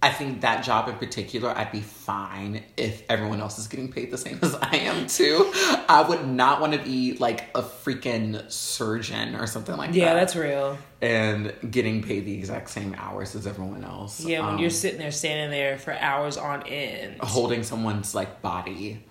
I 0.00 0.10
think 0.10 0.42
that 0.42 0.62
job 0.62 0.88
in 0.88 0.94
particular, 0.94 1.50
I'd 1.50 1.72
be 1.72 1.80
fine 1.80 2.62
if 2.76 3.02
everyone 3.08 3.40
else 3.40 3.58
is 3.58 3.66
getting 3.66 3.90
paid 3.90 4.12
the 4.12 4.18
same 4.18 4.38
as 4.42 4.54
I 4.54 4.76
am 4.76 5.08
too. 5.08 5.50
I 5.88 6.04
would 6.08 6.24
not 6.24 6.60
want 6.60 6.74
to 6.74 6.78
be 6.78 7.14
like 7.18 7.48
a 7.56 7.62
freaking 7.62 8.48
surgeon 8.50 9.34
or 9.34 9.48
something 9.48 9.76
like 9.76 9.92
Yeah, 9.92 10.04
that. 10.04 10.10
Yeah, 10.10 10.14
that's 10.14 10.36
real. 10.36 10.78
and 11.02 11.52
getting 11.68 12.00
paid 12.04 12.26
the 12.26 12.34
exact 12.34 12.70
same 12.70 12.94
hours 12.96 13.34
as 13.34 13.44
everyone 13.48 13.82
else. 13.82 14.20
Yeah, 14.24 14.40
when 14.46 14.54
Um, 14.54 14.58
you're 14.60 14.70
sitting 14.70 15.00
there, 15.00 15.10
standing 15.10 15.50
there 15.50 15.78
for 15.78 15.92
hours 15.94 16.36
on 16.36 16.62
end. 16.68 17.16
holding 17.20 17.64
someone's 17.64 18.14
like 18.14 18.40
body. 18.40 19.02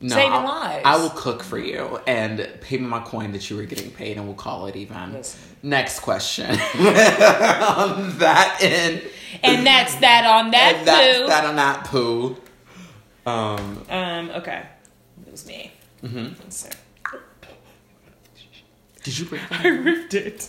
No, 0.00 0.14
Saving 0.14 0.32
I'll- 0.32 0.44
lives. 0.44 0.82
I 0.84 0.96
will 0.98 1.10
cook 1.10 1.42
for 1.42 1.58
you 1.58 1.98
and 2.06 2.48
pay 2.60 2.76
me 2.78 2.86
my 2.86 3.00
coin 3.00 3.32
that 3.32 3.50
you 3.50 3.56
were 3.56 3.64
getting 3.64 3.90
paid, 3.90 4.16
and 4.16 4.26
we'll 4.26 4.36
call 4.36 4.66
it 4.66 4.76
even. 4.76 5.14
Listen. 5.14 5.40
Next 5.64 5.98
question. 5.98 6.48
on 6.78 8.18
that 8.18 8.58
end, 8.60 9.02
And 9.42 9.66
that's 9.66 9.94
that 9.96 10.24
on 10.24 10.50
that 10.52 10.74
and 10.76 10.86
that's 10.88 11.18
poo. 11.18 11.26
that 11.26 11.44
on 11.44 11.56
that 11.56 11.84
poo. 11.84 12.36
Um, 13.26 13.84
Um, 13.90 14.30
okay. 14.30 14.62
It 15.26 15.30
was 15.32 15.46
me. 15.46 15.72
mhm. 16.02 16.34
So, 16.50 16.68
Did 19.02 19.18
you 19.18 19.24
break 19.26 19.42
I 19.64 19.68
ripped 19.68 20.14
it. 20.14 20.48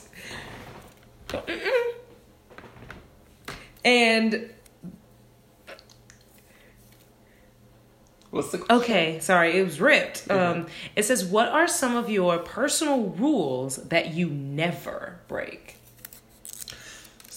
And 3.86 4.50
What's 8.32 8.52
the 8.52 8.60
question? 8.60 8.84
okay, 8.84 9.20
sorry, 9.22 9.58
it 9.58 9.64
was 9.64 9.82
ripped. 9.82 10.30
Um, 10.30 10.68
it 10.96 11.04
says, 11.04 11.26
"What 11.26 11.48
are 11.50 11.68
some 11.68 11.96
of 11.96 12.12
your 12.12 12.38
personal 12.38 13.06
rules 13.06 13.78
that 13.88 14.14
you 14.14 14.30
never 14.30 15.20
break? 15.28 15.78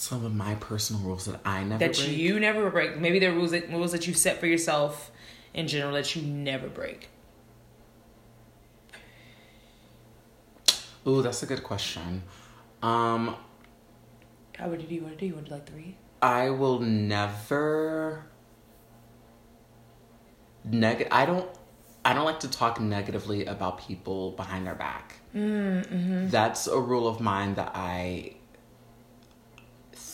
Some 0.03 0.25
of 0.25 0.35
my 0.35 0.55
personal 0.55 1.01
rules 1.01 1.23
that 1.27 1.39
I 1.45 1.63
never 1.63 1.79
That 1.79 1.95
break. 1.95 2.09
you 2.09 2.37
never 2.37 2.69
break? 2.69 2.99
Maybe 2.99 3.19
they're 3.19 3.31
rules 3.31 3.51
that 3.51 3.69
rules 3.69 3.93
that 3.93 4.05
you 4.05 4.13
set 4.13 4.37
for 4.37 4.47
yourself 4.47 5.11
in 5.53 5.65
general 5.65 5.93
that 5.93 6.13
you 6.13 6.21
never 6.21 6.67
break. 6.67 7.07
Ooh, 11.07 11.21
that's 11.21 11.41
a 11.41 11.45
good 11.45 11.63
question. 11.63 12.21
Um, 12.81 13.37
How 14.57 14.67
would 14.67 14.81
you 14.81 14.89
do? 14.89 14.95
You 14.95 15.03
want 15.03 15.13
to 15.13 15.19
do? 15.21 15.25
You 15.27 15.35
want 15.35 15.45
to 15.45 15.49
do 15.51 15.55
like 15.55 15.69
three? 15.69 15.95
I 16.21 16.49
will 16.49 16.79
never 16.79 18.25
neg 20.65 21.07
I 21.11 21.25
don't 21.25 21.49
I 22.03 22.13
don't 22.13 22.25
like 22.25 22.41
to 22.41 22.49
talk 22.49 22.81
negatively 22.81 23.45
about 23.45 23.77
people 23.77 24.31
behind 24.31 24.67
their 24.67 24.75
back. 24.75 25.15
Mm-hmm. 25.33 26.27
That's 26.27 26.67
a 26.67 26.77
rule 26.77 27.07
of 27.07 27.21
mine 27.21 27.55
that 27.55 27.71
I 27.73 28.35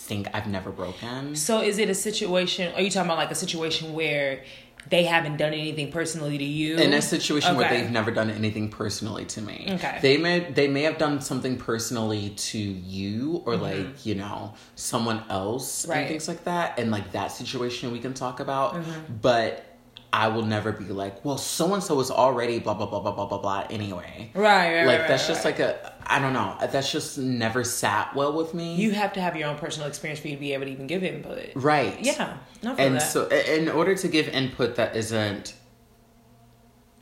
think 0.10 0.28
I've 0.34 0.47
never 0.47 0.72
broken. 0.72 1.36
So 1.36 1.62
is 1.62 1.78
it 1.78 1.89
a 1.89 1.93
situation? 1.95 2.74
Are 2.76 2.82
you 2.82 2.89
talking 2.91 3.07
about 3.10 3.20
like 3.20 3.32
a 3.32 3.36
situation 3.36 3.93
where 3.93 4.43
they 4.89 5.03
haven't 5.03 5.38
done 5.38 5.53
anything 5.53 5.91
personally 5.91 6.38
to 6.38 6.43
you? 6.43 6.78
In 6.78 6.93
a 6.93 7.01
situation 7.01 7.55
where 7.55 7.70
they've 7.70 7.91
never 7.91 8.12
done 8.12 8.30
anything 8.32 8.70
personally 8.70 9.26
to 9.26 9.41
me. 9.41 9.68
Okay. 9.76 9.99
They 10.01 10.18
may 10.18 10.39
they 10.51 10.68
may 10.68 10.82
have 10.84 10.97
done 10.97 11.22
something 11.22 11.57
personally 11.57 12.32
to 12.51 12.57
you 12.57 13.43
or 13.45 13.53
Mm-hmm. 13.53 13.64
like, 13.64 14.05
you 14.05 14.16
know, 14.16 14.53
someone 14.76 15.24
else 15.30 15.86
Right. 15.88 15.99
and 15.99 16.07
things 16.10 16.28
like 16.28 16.43
that. 16.45 16.80
And 16.80 16.89
like 16.91 17.12
that 17.12 17.32
situation 17.32 17.91
we 17.91 17.99
can 17.99 18.14
talk 18.14 18.39
about. 18.39 18.74
Mm-hmm. 18.74 19.14
But 19.22 19.68
I 20.12 20.28
will 20.30 20.45
never 20.45 20.72
be 20.72 20.86
like, 20.86 21.24
well, 21.24 21.38
so 21.38 21.74
and 21.74 21.84
so 21.84 21.99
is 21.99 22.10
already 22.10 22.60
blah 22.60 22.74
blah 22.74 22.88
blah 22.88 22.99
blah 22.99 23.12
blah 23.12 23.26
blah 23.28 23.38
blah 23.38 23.68
anyway. 23.70 24.32
Right, 24.34 24.76
right, 24.78 24.86
Like 24.86 24.99
right, 25.01 25.07
that's 25.07 25.24
right, 25.24 25.28
just 25.36 25.45
like 25.45 25.60
a 25.60 25.93
I 26.07 26.18
don't 26.20 26.34
know. 26.34 26.55
That's 26.60 26.91
just 26.91 27.20
never 27.20 27.64
sat 27.64 28.16
well 28.16 28.34
with 28.34 28.53
me. 28.55 28.76
You 28.76 28.91
have 28.91 29.14
to 29.14 29.22
have 29.22 29.36
your 29.36 29.47
own 29.47 29.57
personal 29.57 29.88
experience 29.88 30.20
for 30.20 30.28
you 30.28 30.36
to 30.36 30.39
be 30.39 30.53
able 30.53 30.66
to 30.66 30.72
even 30.72 30.88
give 30.88 31.03
input. 31.03 31.51
right. 31.55 31.99
Yeah, 32.01 32.38
And 32.64 32.95
that. 32.95 32.99
so 32.99 33.28
in 33.28 33.70
order 33.70 33.95
to 33.95 34.07
give 34.07 34.28
input 34.30 34.76
that 34.78 34.95
isn't 34.95 35.53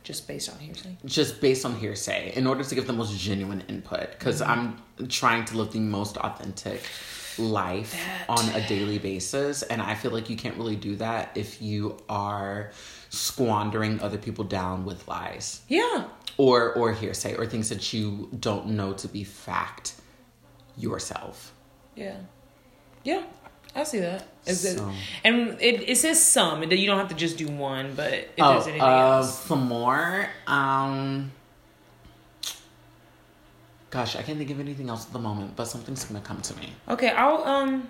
just 0.08 0.26
based 0.26 0.50
on 0.50 0.58
hearsay. 0.58 0.96
just 1.04 1.38
based 1.40 1.66
on 1.66 1.74
hearsay 1.76 2.32
in 2.34 2.46
order 2.46 2.64
to 2.64 2.74
give 2.74 2.86
the 2.86 2.92
most 2.94 3.18
genuine 3.18 3.62
input 3.68 4.10
because 4.12 4.40
mm-hmm. 4.40 4.72
i'm 4.98 5.08
trying 5.08 5.44
to 5.44 5.58
live 5.58 5.70
the 5.72 5.80
most 5.80 6.16
authentic 6.16 6.82
life 7.38 7.92
That- 7.92 8.30
on 8.30 8.48
a 8.54 8.66
daily 8.66 8.98
basis 8.98 9.62
and 9.64 9.82
i 9.82 9.94
feel 9.94 10.10
like 10.10 10.30
you 10.30 10.36
can't 10.36 10.56
really 10.56 10.76
do 10.76 10.96
that 10.96 11.32
if 11.34 11.60
you 11.60 11.98
are 12.08 12.70
squandering 13.10 14.00
other 14.00 14.18
people 14.18 14.44
down 14.44 14.84
with 14.84 15.06
lies 15.08 15.62
Yeah, 15.68 16.04
or 16.36 16.72
or 16.74 16.92
hearsay 16.92 17.34
or 17.36 17.46
things 17.46 17.68
that 17.70 17.92
you 17.92 18.28
don't 18.38 18.66
know 18.68 18.92
to 18.94 19.08
be 19.08 19.24
fact 19.24 19.94
yourself 20.76 21.52
yeah, 21.96 22.16
yeah. 23.04 23.24
I 23.74 23.84
see 23.84 23.98
that. 24.00 24.26
Is 24.46 24.64
it, 24.64 24.80
and 25.24 25.60
it, 25.60 25.88
it 25.88 25.96
says 25.98 26.24
some. 26.24 26.62
and 26.62 26.72
You 26.72 26.86
don't 26.86 26.98
have 26.98 27.08
to 27.08 27.14
just 27.14 27.36
do 27.36 27.46
one, 27.48 27.94
but 27.94 28.12
if 28.12 28.28
oh 28.40 28.52
there's 28.54 28.66
anything 28.66 28.82
uh, 28.82 29.18
else, 29.18 29.44
some 29.44 29.68
more 29.68 30.28
um 30.46 31.30
gosh 33.90 34.16
i 34.16 34.22
can't 34.22 34.36
think 34.38 34.50
of 34.50 34.60
anything 34.60 34.88
else 34.90 35.06
at 35.06 35.12
the 35.12 35.18
moment 35.18 35.56
but 35.56 35.64
something's 35.66 36.04
gonna 36.04 36.20
come 36.20 36.40
to 36.42 36.54
me 36.58 36.72
okay. 36.88 37.08
I'll 37.10 37.42
um, 37.44 37.88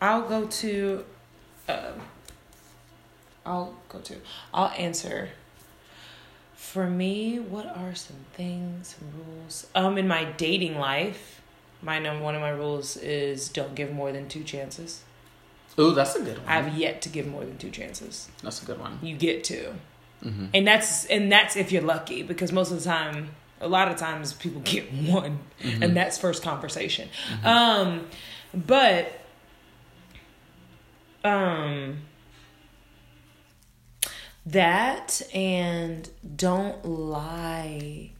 I'll 0.00 0.22
go 0.28 0.46
to, 0.46 1.04
um, 1.68 2.00
I'll 3.46 3.74
go 3.88 4.00
to. 4.00 4.16
I'll 4.52 4.72
answer. 4.76 5.30
For 6.54 6.88
me, 6.90 7.38
what 7.38 7.66
are 7.66 7.94
some 7.94 8.16
things, 8.34 8.96
some 8.98 9.08
rules? 9.24 9.66
Um, 9.74 9.96
in 9.98 10.08
my 10.08 10.24
dating 10.24 10.78
life, 10.78 11.40
my 11.80 11.98
number 11.98 12.22
one 12.24 12.34
of 12.34 12.40
my 12.40 12.50
rules 12.50 12.96
is 12.96 13.48
don't 13.48 13.74
give 13.74 13.92
more 13.92 14.10
than 14.12 14.28
two 14.28 14.42
chances. 14.42 15.02
Oh, 15.78 15.90
that's 15.92 16.16
a 16.16 16.22
good 16.22 16.38
one. 16.38 16.48
I've 16.48 16.76
yet 16.76 17.02
to 17.02 17.08
give 17.08 17.26
more 17.26 17.44
than 17.44 17.56
two 17.58 17.70
chances. 17.70 18.28
That's 18.42 18.62
a 18.62 18.66
good 18.66 18.80
one. 18.80 18.98
You 19.02 19.14
get 19.16 19.44
to, 19.44 19.74
Mhm. 20.24 20.48
and 20.54 20.66
that's 20.66 21.04
and 21.06 21.30
that's 21.30 21.54
if 21.56 21.70
you're 21.70 21.82
lucky 21.82 22.22
because 22.22 22.50
most 22.50 22.70
of 22.72 22.78
the 22.82 22.84
time, 22.84 23.30
a 23.60 23.68
lot 23.68 23.88
of 23.88 23.96
times 23.98 24.32
people 24.32 24.60
get 24.64 24.90
one, 24.92 25.40
and 25.62 25.94
that's 25.96 26.16
first 26.18 26.42
conversation. 26.42 27.10
Um, 27.44 28.06
but 28.54 29.20
um, 31.24 31.98
that 34.46 35.22
and 35.34 36.08
don't 36.36 36.84
lie 36.84 38.12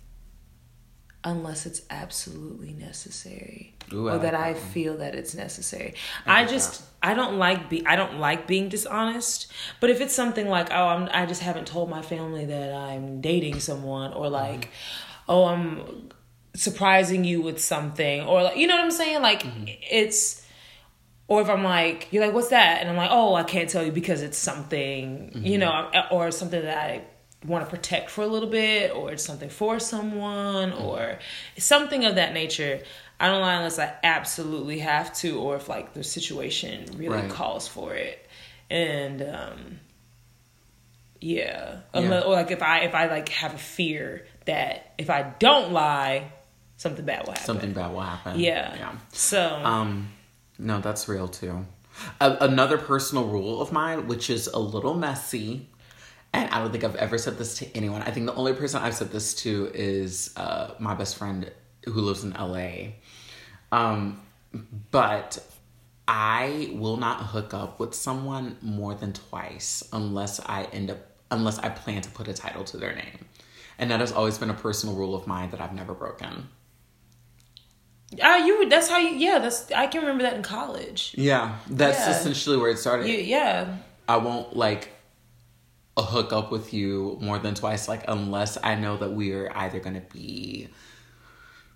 unless 1.25 1.67
it's 1.67 1.83
absolutely 1.91 2.73
necessary 2.73 3.75
Ooh, 3.93 4.09
or 4.09 4.13
like 4.13 4.23
that 4.23 4.33
that 4.33 4.41
I 4.41 4.53
one. 4.53 4.61
feel 4.61 4.97
that 4.99 5.15
it's 5.17 5.35
necessary. 5.35 5.95
I 6.25 6.43
I, 6.43 6.47
just 6.47 6.83
I 7.03 7.15
don't 7.15 7.37
like 7.39 7.69
be 7.69 7.85
I 7.87 7.97
don't 7.97 8.19
like 8.19 8.47
being 8.47 8.69
dishonest. 8.69 9.51
But 9.81 9.91
if 9.91 10.01
it's 10.01 10.15
something 10.15 10.49
like 10.49 10.71
oh 10.71 10.87
I'm 10.87 11.09
I 11.13 11.27
just 11.27 11.43
haven't 11.43 11.67
told 11.67 11.91
my 11.91 12.03
family 12.03 12.45
that 12.47 12.73
I'm 12.73 13.21
dating 13.21 13.61
someone 13.61 14.13
or 14.13 14.29
like 14.29 14.67
Mm-hmm. 14.67 15.33
oh 15.33 15.45
I'm 15.47 16.09
surprising 16.55 17.25
you 17.25 17.43
with 17.43 17.61
something 17.61 18.23
or 18.23 18.43
like 18.45 18.57
you 18.57 18.67
know 18.69 18.77
what 18.77 18.85
I'm 18.85 18.91
saying 18.93 19.21
like 19.23 19.43
Mm-hmm. 19.43 19.65
it's 19.91 20.46
or 21.29 21.43
if 21.43 21.49
I'm 21.49 21.65
like, 21.65 22.09
you're 22.13 22.25
like, 22.25 22.35
what's 22.35 22.49
that? 22.49 22.81
And 22.81 22.89
I'm 22.91 22.97
like, 22.97 23.11
oh, 23.13 23.35
I 23.35 23.43
can't 23.43 23.69
tell 23.69 23.85
you 23.85 23.93
because 23.93 24.23
it's 24.23 24.39
something, 24.39 25.31
Mm-hmm. 25.35 25.45
you 25.47 25.59
know, 25.59 25.91
or 26.11 26.31
something 26.31 26.63
that 26.63 26.79
I 26.79 27.03
want 27.45 27.65
to 27.65 27.71
protect 27.71 28.11
for 28.11 28.23
a 28.23 28.27
little 28.27 28.49
bit, 28.49 28.93
or 28.95 29.13
it's 29.13 29.25
something 29.25 29.49
for 29.51 29.79
someone, 29.81 30.73
Mm-hmm. 30.73 30.85
or 30.85 31.19
something 31.59 32.05
of 32.05 32.15
that 32.17 32.33
nature. 32.33 32.81
I 33.19 33.29
don't 33.29 33.41
lie 33.41 33.55
unless 33.55 33.79
I 33.79 33.93
absolutely 34.05 34.81
have 34.81 35.15
to, 35.17 35.39
or 35.41 35.57
if 35.57 35.69
like 35.69 35.95
the 35.95 36.05
situation 36.05 36.87
really 36.97 37.17
Right. 37.23 37.31
calls 37.31 37.67
for 37.67 37.95
it. 37.95 38.19
And 38.71 39.23
um, 39.23 39.81
yeah, 41.21 41.79
Yeah. 41.95 42.23
Or 42.23 42.33
like 42.35 42.51
if 42.51 42.63
I 42.63 42.81
if 42.81 42.95
I 42.95 43.07
like 43.07 43.29
have 43.31 43.55
a 43.55 43.59
fear 43.59 44.27
that 44.45 44.93
if 44.99 45.09
I 45.11 45.23
don't 45.39 45.73
lie, 45.73 46.31
something 46.77 47.05
bad 47.05 47.21
will 47.27 47.33
happen. 47.33 47.45
Something 47.47 47.73
bad 47.73 47.93
will 47.93 48.01
happen. 48.01 48.39
Yeah. 48.39 48.75
Yeah. 48.77 48.93
So 49.13 49.43
Um, 49.49 50.09
no, 50.59 50.81
that's 50.81 51.09
real 51.09 51.29
too. 51.29 51.67
A- 52.21 52.39
another 52.41 52.79
personal 52.79 53.27
rule 53.27 53.61
of 53.61 53.73
mine, 53.73 54.07
which 54.07 54.31
is 54.31 54.47
a 54.49 54.59
little 54.59 54.95
messy, 54.95 55.69
and 56.33 56.51
I 56.51 56.59
don't 56.59 56.71
think 56.71 56.85
I've 56.85 56.97
ever 56.97 57.19
said 57.19 57.39
this 57.39 57.59
to 57.59 57.77
anyone. 57.77 58.03
I 58.03 58.11
think 58.11 58.27
the 58.27 58.35
only 58.35 58.53
person 58.53 58.83
I've 58.83 58.95
said 58.95 59.11
this 59.11 59.35
to 59.43 59.71
is 59.75 60.33
uh, 60.37 60.73
my 60.79 60.95
best 60.95 61.17
friend 61.17 61.51
who 61.85 62.01
lives 62.01 62.25
in 62.25 62.31
LA. 62.33 62.93
Um, 63.73 64.21
but 64.91 65.39
I 66.09 66.71
will 66.75 66.97
not 66.97 67.19
hook 67.19 67.55
up 67.55 67.81
with 67.81 67.95
someone 67.95 68.57
more 68.63 68.95
than 68.95 69.13
twice 69.13 69.83
unless 69.93 70.41
I 70.41 70.65
end 70.73 70.91
up 70.91 70.99
unless 71.31 71.59
I 71.59 71.69
plan 71.71 72.03
to 72.03 72.11
put 72.11 72.29
a 72.29 72.35
title 72.35 72.63
to 72.65 72.77
their 72.77 72.95
name. 72.95 73.25
And 73.79 73.91
that 73.91 74.01
has 74.01 74.13
always 74.13 74.39
been 74.39 74.51
a 74.51 74.55
personal 74.55 74.95
rule 74.95 75.15
of 75.15 75.27
mine 75.27 75.51
that 75.51 75.61
I've 75.61 75.75
never 75.75 75.93
broken. 75.93 76.49
Uh, 78.23 78.43
you. 78.45 78.69
That's 78.69 78.89
how 78.89 78.99
you. 78.99 79.17
Yeah, 79.17 79.39
that's. 79.41 79.71
I 79.73 79.87
can 79.89 80.01
remember 80.03 80.23
that 80.25 80.35
in 80.35 80.43
college. 80.43 81.13
Yeah, 81.19 81.59
that's 81.69 81.99
Yeah. 81.99 82.11
essentially 82.11 82.57
where 82.57 82.71
it 82.71 82.79
started. 82.79 83.09
You, 83.09 83.19
yeah. 83.19 83.77
I 84.09 84.19
won't 84.19 84.57
like 84.57 84.93
a 85.97 86.03
hook 86.03 86.33
up 86.33 86.53
with 86.53 86.73
you 86.73 87.19
more 87.21 87.39
than 87.39 87.55
twice, 87.55 87.89
like 87.89 88.05
unless 88.07 88.59
I 88.63 88.75
know 88.77 88.97
that 88.99 89.11
we 89.13 89.33
are 89.33 89.51
either 89.57 89.81
gonna 89.81 90.03
be 90.13 90.69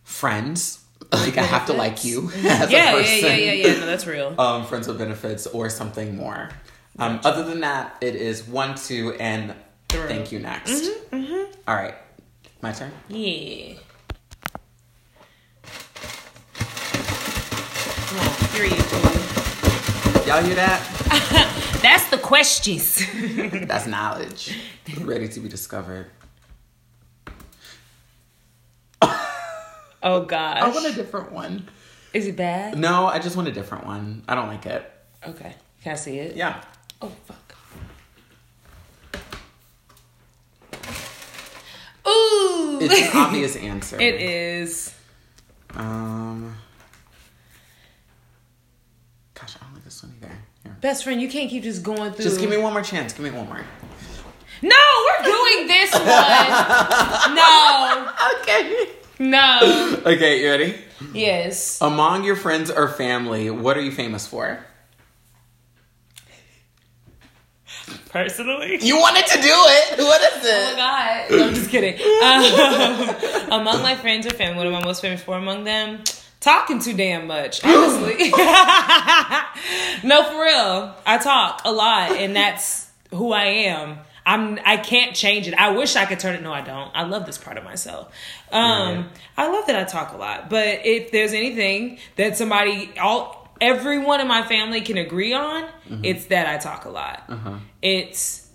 friends. 0.04 0.78
Like 1.12 1.38
I 1.38 1.42
have 1.42 1.66
to 1.66 1.72
like 1.72 2.04
you 2.04 2.30
as 2.36 2.42
Yeah, 2.44 2.62
a 2.66 2.70
yeah, 2.70 2.92
person. 2.92 3.14
yeah, 3.24 3.34
yeah, 3.36 3.52
yeah. 3.52 3.72
No, 3.80 3.86
that's 3.86 4.06
real. 4.06 4.34
Um, 4.38 4.66
friends 4.66 4.86
with 4.86 4.98
benefits 4.98 5.46
or 5.48 5.68
something 5.70 6.14
more. 6.14 6.50
Um, 6.98 7.20
other 7.24 7.42
than 7.42 7.60
that, 7.60 7.96
it 8.02 8.14
is 8.14 8.46
one, 8.46 8.74
two, 8.76 9.14
and 9.18 9.54
Through. 9.88 10.06
thank 10.08 10.30
you 10.30 10.38
next. 10.40 10.70
Mm-hmm, 11.10 11.52
All 11.66 11.74
right, 11.74 11.94
my 12.60 12.70
turn. 12.72 12.92
Yeah. 13.08 13.74
Come 18.10 18.18
on, 18.18 18.26
go. 18.58 20.26
Y'all 20.26 20.42
hear 20.42 20.56
that? 20.56 21.78
That's 21.82 22.10
the 22.10 22.18
questions. 22.18 23.06
That's 23.66 23.86
knowledge 23.86 24.52
ready 24.98 25.28
to 25.28 25.40
be 25.40 25.48
discovered. 25.48 26.10
oh 30.02 30.24
gosh. 30.24 30.62
I 30.62 30.68
want 30.68 30.86
a 30.86 30.92
different 30.92 31.32
one. 31.32 31.68
Is 32.12 32.26
it 32.26 32.36
bad? 32.36 32.78
No, 32.78 33.06
I 33.06 33.18
just 33.18 33.36
want 33.36 33.48
a 33.48 33.52
different 33.52 33.86
one. 33.86 34.24
I 34.28 34.34
don't 34.34 34.48
like 34.48 34.66
it. 34.66 34.90
Okay. 35.26 35.54
Can 35.82 35.92
I 35.92 35.94
see 35.94 36.18
it? 36.18 36.36
Yeah. 36.36 36.62
Oh 37.00 37.12
fuck. 37.24 37.36
Ooh. 42.06 42.78
It's 42.80 43.12
an 43.14 43.20
obvious 43.20 43.56
answer. 43.56 44.00
it 44.00 44.20
is. 44.20 44.94
Um. 45.74 46.56
Gosh, 49.34 49.56
I 49.56 49.64
don't 49.64 49.74
like 49.74 49.86
this 50.00 50.08
one 50.08 50.16
either. 50.22 50.38
Here. 50.62 50.76
Best 50.80 51.04
friend, 51.04 51.20
you 51.20 51.28
can't 51.28 51.50
keep 51.50 51.62
just 51.62 51.82
going 51.82 52.12
through. 52.12 52.24
Just 52.24 52.40
give 52.40 52.50
me 52.50 52.56
one 52.56 52.72
more 52.72 52.82
chance. 52.82 53.12
Give 53.12 53.24
me 53.24 53.30
one 53.30 53.46
more. 53.46 53.64
No, 54.62 54.76
we're 55.06 55.24
doing 55.24 55.66
this 55.68 55.92
one. 55.92 56.04
no. 57.34 58.12
Okay. 58.40 58.88
No. 59.18 60.02
Okay, 60.06 60.42
you 60.42 60.50
ready? 60.50 60.76
Yes. 61.14 61.80
Among 61.80 62.24
your 62.24 62.36
friends 62.36 62.70
or 62.70 62.88
family, 62.88 63.50
what 63.50 63.76
are 63.76 63.82
you 63.82 63.92
famous 63.92 64.26
for? 64.26 64.64
Personally. 68.10 68.78
You 68.80 68.98
wanted 68.98 69.26
to 69.26 69.40
do 69.40 69.48
it. 69.48 69.98
What 69.98 70.20
is 70.20 70.44
Oh 70.44 70.70
my 70.72 70.76
god! 70.76 71.30
No, 71.30 71.46
I'm 71.46 71.54
just 71.54 71.70
kidding. 71.70 71.98
Um, 73.50 73.60
among 73.60 73.82
my 73.82 73.96
friends 73.96 74.26
or 74.26 74.30
family, 74.30 74.58
what 74.58 74.66
am 74.66 74.74
I 74.74 74.84
most 74.84 75.00
famous 75.00 75.22
for 75.22 75.36
among 75.36 75.64
them? 75.64 76.02
Talking 76.40 76.78
too 76.78 76.94
damn 76.94 77.26
much, 77.26 77.62
honestly. 77.64 78.30
no, 80.02 80.24
for 80.24 80.40
real. 80.42 80.94
I 81.04 81.18
talk 81.22 81.62
a 81.64 81.70
lot, 81.72 82.12
and 82.12 82.34
that's 82.34 82.88
who 83.10 83.32
I 83.32 83.44
am. 83.44 83.98
I'm. 84.24 84.58
I 84.64 84.76
can't 84.78 85.14
change 85.14 85.48
it. 85.48 85.54
I 85.54 85.70
wish 85.70 85.96
I 85.96 86.06
could 86.06 86.18
turn 86.18 86.34
it. 86.34 86.42
No, 86.42 86.52
I 86.52 86.62
don't. 86.62 86.90
I 86.94 87.02
love 87.04 87.26
this 87.26 87.36
part 87.36 87.58
of 87.58 87.64
myself. 87.64 88.12
Um, 88.52 88.96
Yeah. 88.96 89.04
I 89.36 89.50
love 89.50 89.66
that 89.66 89.76
I 89.76 89.84
talk 89.84 90.12
a 90.12 90.16
lot. 90.16 90.48
But 90.48 90.86
if 90.86 91.10
there's 91.12 91.32
anything 91.34 91.98
that 92.16 92.36
somebody, 92.38 92.90
all 93.00 93.48
everyone 93.60 94.20
in 94.20 94.28
my 94.28 94.42
family 94.42 94.80
can 94.80 94.96
agree 94.96 95.34
on, 95.34 95.68
it's 96.02 96.26
that 96.26 96.46
I 96.46 96.56
talk 96.58 96.84
a 96.86 96.90
lot. 96.90 97.24
Uh-huh. 97.28 97.56
It's 97.82 98.48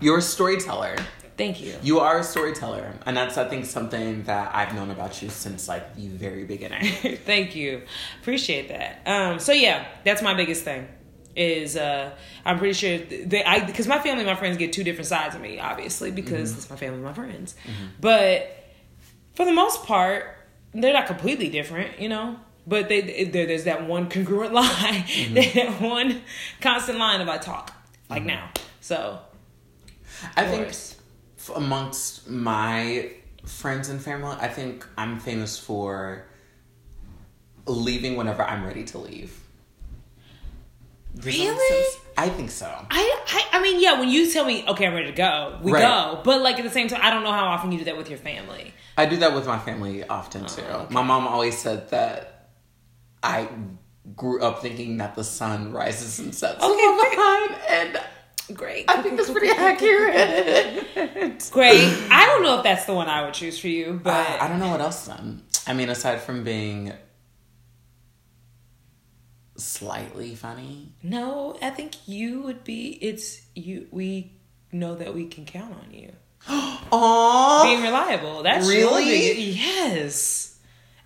You're 0.00 0.18
a 0.18 0.22
storyteller. 0.22 0.96
Thank 1.36 1.60
you. 1.60 1.74
You 1.82 2.00
are 2.00 2.18
a 2.18 2.24
storyteller, 2.24 2.94
and 3.06 3.16
that's 3.16 3.36
I 3.38 3.48
think 3.48 3.64
something 3.64 4.24
that 4.24 4.54
I've 4.54 4.74
known 4.74 4.90
about 4.90 5.22
you 5.22 5.28
since 5.28 5.68
like 5.68 5.94
the 5.96 6.08
very 6.08 6.44
beginning. 6.44 6.84
Thank 7.24 7.54
you. 7.54 7.82
Appreciate 8.20 8.68
that. 8.68 9.02
Um, 9.06 9.38
so 9.38 9.52
yeah, 9.52 9.86
that's 10.04 10.22
my 10.22 10.34
biggest 10.34 10.64
thing. 10.64 10.88
Is 11.36 11.76
uh, 11.76 12.14
I'm 12.44 12.58
pretty 12.58 12.74
sure 12.74 12.98
they 12.98 13.42
I 13.42 13.64
because 13.64 13.88
my 13.88 13.98
family 13.98 14.20
and 14.20 14.26
my 14.26 14.36
friends 14.36 14.56
get 14.56 14.72
two 14.72 14.84
different 14.84 15.08
sides 15.08 15.34
of 15.34 15.40
me, 15.40 15.58
obviously, 15.58 16.10
because 16.12 16.56
it's 16.56 16.70
my 16.70 16.76
family 16.76 16.96
and 16.96 17.04
my 17.04 17.12
friends. 17.12 17.56
But 18.00 18.56
for 19.34 19.44
the 19.44 19.52
most 19.52 19.84
part, 19.84 20.26
they're 20.72 20.92
not 20.92 21.06
completely 21.06 21.48
different, 21.48 21.98
you 21.98 22.08
know. 22.08 22.38
But 22.66 22.88
they, 22.88 23.24
there, 23.24 23.46
there's 23.46 23.64
that 23.64 23.86
one 23.86 24.08
congruent 24.08 24.54
line, 24.54 25.04
that 25.34 25.80
one 25.80 26.22
constant 26.60 26.98
line 26.98 27.20
of 27.20 27.28
I 27.28 27.38
talk 27.38 27.72
like 28.08 28.24
now. 28.24 28.50
So 28.80 29.18
I 30.36 30.46
think 30.46 30.64
course. 30.64 30.96
Amongst 31.54 32.28
my 32.28 33.10
friends 33.44 33.88
and 33.88 34.00
family, 34.00 34.36
I 34.40 34.48
think 34.48 34.86
I'm 34.96 35.18
famous 35.20 35.58
for 35.58 36.26
leaving 37.66 38.16
whenever 38.16 38.42
I'm 38.42 38.64
ready 38.64 38.84
to 38.84 38.98
leave. 38.98 39.40
Does 41.14 41.26
Really? 41.26 41.86
I 42.16 42.28
think 42.28 42.50
so. 42.50 42.66
I, 42.90 43.22
I 43.28 43.58
I 43.58 43.62
mean, 43.62 43.80
yeah. 43.80 43.98
When 44.00 44.08
you 44.08 44.30
tell 44.30 44.44
me, 44.44 44.64
okay, 44.66 44.86
I'm 44.86 44.94
ready 44.94 45.06
to 45.06 45.12
go, 45.16 45.58
we 45.62 45.72
Right. 45.72 45.80
go. 45.80 46.20
But 46.24 46.42
like 46.42 46.58
at 46.58 46.64
the 46.64 46.70
same 46.70 46.88
time, 46.88 47.00
I 47.02 47.10
don't 47.10 47.22
know 47.22 47.32
how 47.32 47.46
often 47.46 47.70
you 47.72 47.78
do 47.78 47.84
that 47.84 47.96
with 47.96 48.08
your 48.08 48.18
family. 48.18 48.74
I 48.96 49.06
do 49.06 49.16
that 49.18 49.34
with 49.34 49.46
my 49.46 49.58
family 49.58 50.04
often 50.04 50.44
oh, 50.44 50.48
too. 50.48 50.62
Oh, 50.68 50.80
okay. 50.80 50.94
My 50.94 51.02
mom 51.02 51.26
always 51.26 51.56
said 51.56 51.90
that 51.90 52.50
I 53.22 53.48
grew 54.16 54.42
up 54.42 54.60
thinking 54.60 54.98
that 54.98 55.14
the 55.14 55.24
sun 55.24 55.72
rises 55.72 56.18
and 56.18 56.34
sets 56.34 56.62
Okay, 56.62 57.10
behind, 57.10 57.56
and 57.68 58.00
Great. 58.52 58.84
I 58.90 59.00
think 59.00 59.16
that's 59.16 59.30
pretty 59.30 59.48
accurate. 59.48 61.48
Great. 61.50 61.88
I 62.10 62.26
don't 62.26 62.42
know 62.42 62.58
if 62.58 62.64
that's 62.64 62.84
the 62.84 62.92
one 62.94 63.08
I 63.08 63.24
would 63.24 63.32
choose 63.34 63.58
for 63.58 63.68
you, 63.68 63.98
but 64.02 64.12
Uh, 64.12 64.36
I 64.40 64.48
don't 64.48 64.58
know 64.58 64.70
what 64.70 64.80
else 64.82 65.06
then. 65.06 65.42
I 65.66 65.72
mean, 65.72 65.88
aside 65.88 66.20
from 66.20 66.44
being 66.44 66.92
slightly 69.56 70.34
funny, 70.34 70.92
no, 71.02 71.56
I 71.62 71.70
think 71.70 71.94
you 72.06 72.42
would 72.42 72.64
be. 72.64 72.98
It's 73.00 73.40
you. 73.54 73.86
We 73.90 74.32
know 74.72 74.94
that 74.96 75.14
we 75.14 75.26
can 75.26 75.44
count 75.44 75.74
on 75.74 75.94
you 75.94 76.12
Aww. 76.48 77.62
being 77.62 77.82
reliable. 77.82 78.42
That's 78.42 78.66
your 78.72 78.88
Really? 78.90 79.04
big- 79.04 79.56
yes, 79.56 80.53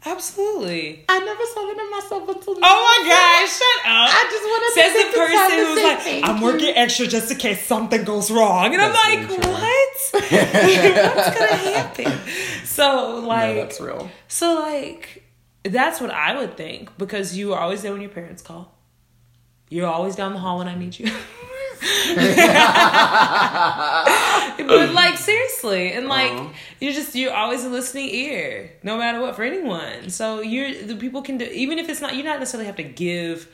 absolutely. 0.06 1.04
I 1.08 1.18
never 1.18 1.44
saw 1.46 1.66
that 1.66 1.78
in 1.78 1.90
myself 1.90 2.28
until 2.28 2.54
now. 2.54 2.60
Oh 2.64 2.98
my 3.02 3.08
gosh! 3.08 3.58
Shut 3.58 3.86
up. 3.86 4.08
I 4.10 4.28
just 4.30 4.44
want 4.44 4.62
to 4.66 4.80
Says 4.80 4.92
take 4.92 5.12
the 5.12 5.18
the 5.18 5.26
time 5.26 5.50
person 5.50 5.58
who's 5.66 5.78
say 5.78 5.84
like, 5.84 6.00
thank 6.00 6.28
I'm 6.28 6.36
you." 6.38 6.44
working 6.44 6.76
extra 6.76 7.06
just 7.06 7.30
in 7.30 7.38
case 7.38 7.66
something 7.66 8.04
goes 8.04 8.30
wrong, 8.30 8.66
and 8.74 8.80
That's 8.82 8.98
I'm 9.04 9.18
like, 9.20 9.28
very 9.28 9.52
what? 9.52 9.74
What's 10.12 11.38
gonna 11.38 11.56
happen? 11.56 12.12
So 12.64 13.20
No, 13.22 13.26
like, 13.28 13.56
that's 13.56 13.80
real. 13.80 14.10
So 14.28 14.54
like 14.60 15.24
that's 15.64 16.00
what 16.00 16.10
I 16.10 16.38
would 16.38 16.56
think 16.56 16.96
because 16.98 17.36
you 17.36 17.52
are 17.52 17.60
always 17.60 17.82
there 17.82 17.92
when 17.92 18.00
your 18.00 18.10
parents 18.10 18.40
call. 18.42 18.74
You're 19.70 19.86
always 19.88 20.16
down 20.16 20.32
the 20.32 20.38
hall 20.38 20.58
when 20.58 20.68
I 20.68 20.74
need 20.76 20.98
you. 20.98 21.10
but 24.66 24.90
like 24.92 25.16
seriously, 25.16 25.92
and 25.92 26.08
like 26.08 26.32
Uh-huh. 26.32 26.48
you're 26.80 26.92
just 26.92 27.14
you're 27.14 27.32
always 27.34 27.64
a 27.64 27.68
listening 27.68 28.08
ear, 28.10 28.70
no 28.82 28.96
matter 28.98 29.20
what 29.20 29.36
for 29.36 29.42
anyone. 29.44 30.10
So 30.10 30.40
you're 30.40 30.72
the 30.82 30.96
people 30.96 31.22
can 31.22 31.38
do 31.38 31.44
even 31.44 31.78
if 31.78 31.88
it's 31.88 32.00
not 32.00 32.14
you 32.16 32.22
not 32.22 32.38
necessarily 32.38 32.66
have 32.66 32.76
to 32.76 32.82
give 32.82 33.48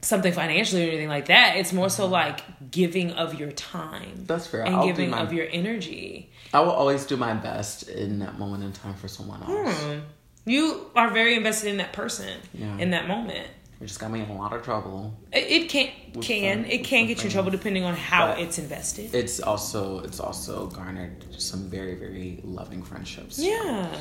something 0.00 0.32
financially 0.32 0.84
or 0.86 0.88
anything 0.88 1.08
like 1.08 1.26
that. 1.26 1.56
It's 1.56 1.72
more 1.72 1.90
so 1.90 2.06
like 2.06 2.40
giving 2.70 3.12
of 3.12 3.38
your 3.38 3.50
time. 3.52 4.24
That's 4.26 4.46
fair. 4.46 4.62
And 4.64 4.76
I'll 4.76 4.86
giving 4.86 5.10
my- 5.10 5.20
of 5.20 5.32
your 5.32 5.46
energy. 5.50 6.30
I 6.54 6.60
will 6.60 6.70
always 6.70 7.04
do 7.04 7.16
my 7.16 7.34
best 7.34 7.88
in 7.88 8.20
that 8.20 8.38
moment 8.38 8.64
in 8.64 8.72
time 8.72 8.94
for 8.94 9.08
someone 9.08 9.42
else. 9.42 9.74
Hmm. 9.82 9.98
You 10.46 10.86
are 10.96 11.10
very 11.10 11.34
invested 11.34 11.68
in 11.68 11.76
that 11.78 11.92
person 11.92 12.38
Yeah. 12.54 12.78
in 12.78 12.90
that 12.92 13.06
moment. 13.06 13.48
It 13.80 13.86
just 13.86 14.00
got 14.00 14.10
me 14.10 14.20
in 14.20 14.28
a 14.28 14.36
lot 14.36 14.52
of 14.52 14.62
trouble. 14.62 15.16
It, 15.32 15.44
it 15.62 15.68
can 15.68 15.88
can 16.20 16.64
it 16.64 16.82
can 16.84 17.06
get 17.06 17.18
you 17.18 17.24
in 17.24 17.30
trouble 17.30 17.50
depending 17.52 17.84
on 17.84 17.94
how 17.94 18.28
But- 18.28 18.40
it's 18.40 18.58
invested. 18.58 19.14
It's 19.14 19.38
also 19.40 20.00
it's 20.00 20.18
also 20.20 20.66
garnered 20.66 21.24
some 21.40 21.70
very 21.70 21.94
very 21.94 22.40
loving 22.44 22.82
friendships. 22.82 23.38
yeah. 23.38 23.94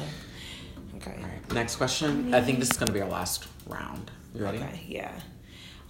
Okay. 0.95 1.13
All 1.21 1.23
right. 1.29 1.53
Next 1.53 1.75
question. 1.75 2.33
I 2.33 2.41
think 2.41 2.57
this 2.59 2.71
is 2.71 2.77
gonna 2.77 2.91
be 2.91 3.01
our 3.01 3.09
last 3.09 3.47
round. 3.67 4.09
You 4.33 4.43
ready? 4.43 4.57
Okay. 4.57 4.81
Yeah. 4.87 5.11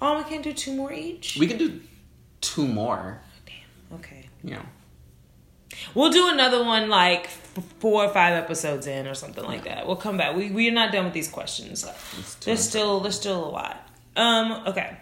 Oh, 0.02 0.18
we 0.18 0.24
can 0.26 0.42
do 0.42 0.52
two 0.54 0.74
more 0.76 0.92
each. 0.92 1.38
We 1.40 1.48
can 1.48 1.58
do 1.58 1.80
two 2.42 2.68
more. 2.68 3.22
Oh, 3.24 3.40
damn. 3.46 4.00
Okay. 4.00 4.28
Know. 4.44 4.62
We'll 5.94 6.12
do 6.12 6.30
another 6.30 6.64
one 6.64 6.90
like 6.90 7.28
four 7.80 8.06
or 8.06 8.10
five 8.10 8.34
episodes 8.34 8.88
in 8.88 9.08
or 9.08 9.14
something 9.14 9.44
like 9.44 9.64
that. 9.66 9.86
We'll 9.86 9.96
come 9.96 10.18
back. 10.18 10.36
We 10.36 10.50
we're 10.50 10.72
not 10.72 10.92
done 10.92 11.06
with 11.06 11.14
these 11.14 11.28
questions. 11.30 11.86
There's 12.42 12.62
still 12.62 13.00
there's 13.00 13.16
still 13.16 13.46
a 13.46 13.50
lot. 13.50 13.90
Um, 14.16 14.64
okay. 14.68 14.98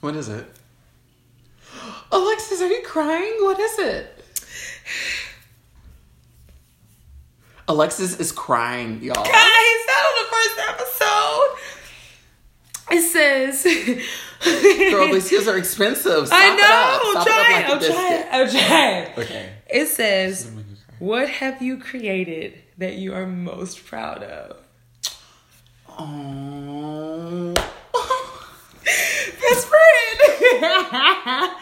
What 0.00 0.14
is 0.14 0.28
it? 0.28 0.46
Alexis, 2.12 2.60
are 2.60 2.68
you 2.68 2.82
crying? 2.84 3.36
What 3.40 3.58
is 3.58 3.78
it? 3.78 4.24
Alexis 7.66 8.18
is 8.18 8.32
crying, 8.32 9.02
y'all. 9.02 9.14
Guys, 9.14 9.32
that 9.32 10.02
was 10.04 10.16
the 10.24 10.28
first 10.34 10.58
episode. 10.70 11.56
It 12.90 13.02
says, 13.02 13.66
Girl, 14.90 15.12
these 15.12 15.26
skills 15.26 15.48
are 15.48 15.56
expensive. 15.58 16.26
Stop 16.28 16.38
I 16.38 16.46
it 16.46 16.52
up. 16.52 16.58
know. 16.58 17.12
I'm 17.16 17.22
Stop 17.22 17.26
it 17.26 17.52
like 17.52 17.64
a 17.64 17.68
oh, 17.68 17.72
I'm 17.72 17.78
biscuit. 17.78 17.96
trying. 17.96 18.24
I'm 18.30 18.46
oh, 18.46 18.50
trying. 18.50 19.18
Okay. 19.26 19.52
It 19.68 19.86
says, 19.88 20.50
"What 20.98 21.28
have 21.28 21.60
you 21.62 21.78
created 21.78 22.54
that 22.78 22.94
you 22.94 23.14
are 23.14 23.26
most 23.26 23.84
proud 23.84 24.22
of?" 24.22 24.56
Oh. 25.98 27.54
Best 28.84 29.66
friend. 29.68 31.50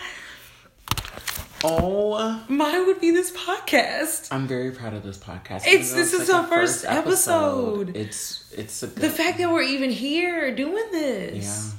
oh. 1.64 2.45
Mine 2.49 2.87
would 2.87 3.01
be 3.01 3.11
this 3.11 3.31
podcast. 3.33 4.29
I'm 4.31 4.47
very 4.47 4.70
proud 4.72 4.93
of 4.95 5.03
this 5.03 5.16
podcast. 5.18 5.66
It's- 5.66 5.93
this 5.93 6.12
it's 6.12 6.22
is 6.24 6.29
like 6.29 6.43
our 6.43 6.47
first 6.49 6.85
episode. 6.85 7.97
It's 7.97 8.53
it's 8.57 8.83
a 8.83 8.87
good 8.89 8.97
The 9.03 9.11
fact 9.11 9.39
that 9.39 9.51
we're 9.51 9.62
even 9.62 9.91
here 9.91 10.55
doing 10.55 10.85
this. 10.93 11.45
Yeah. 11.72 11.79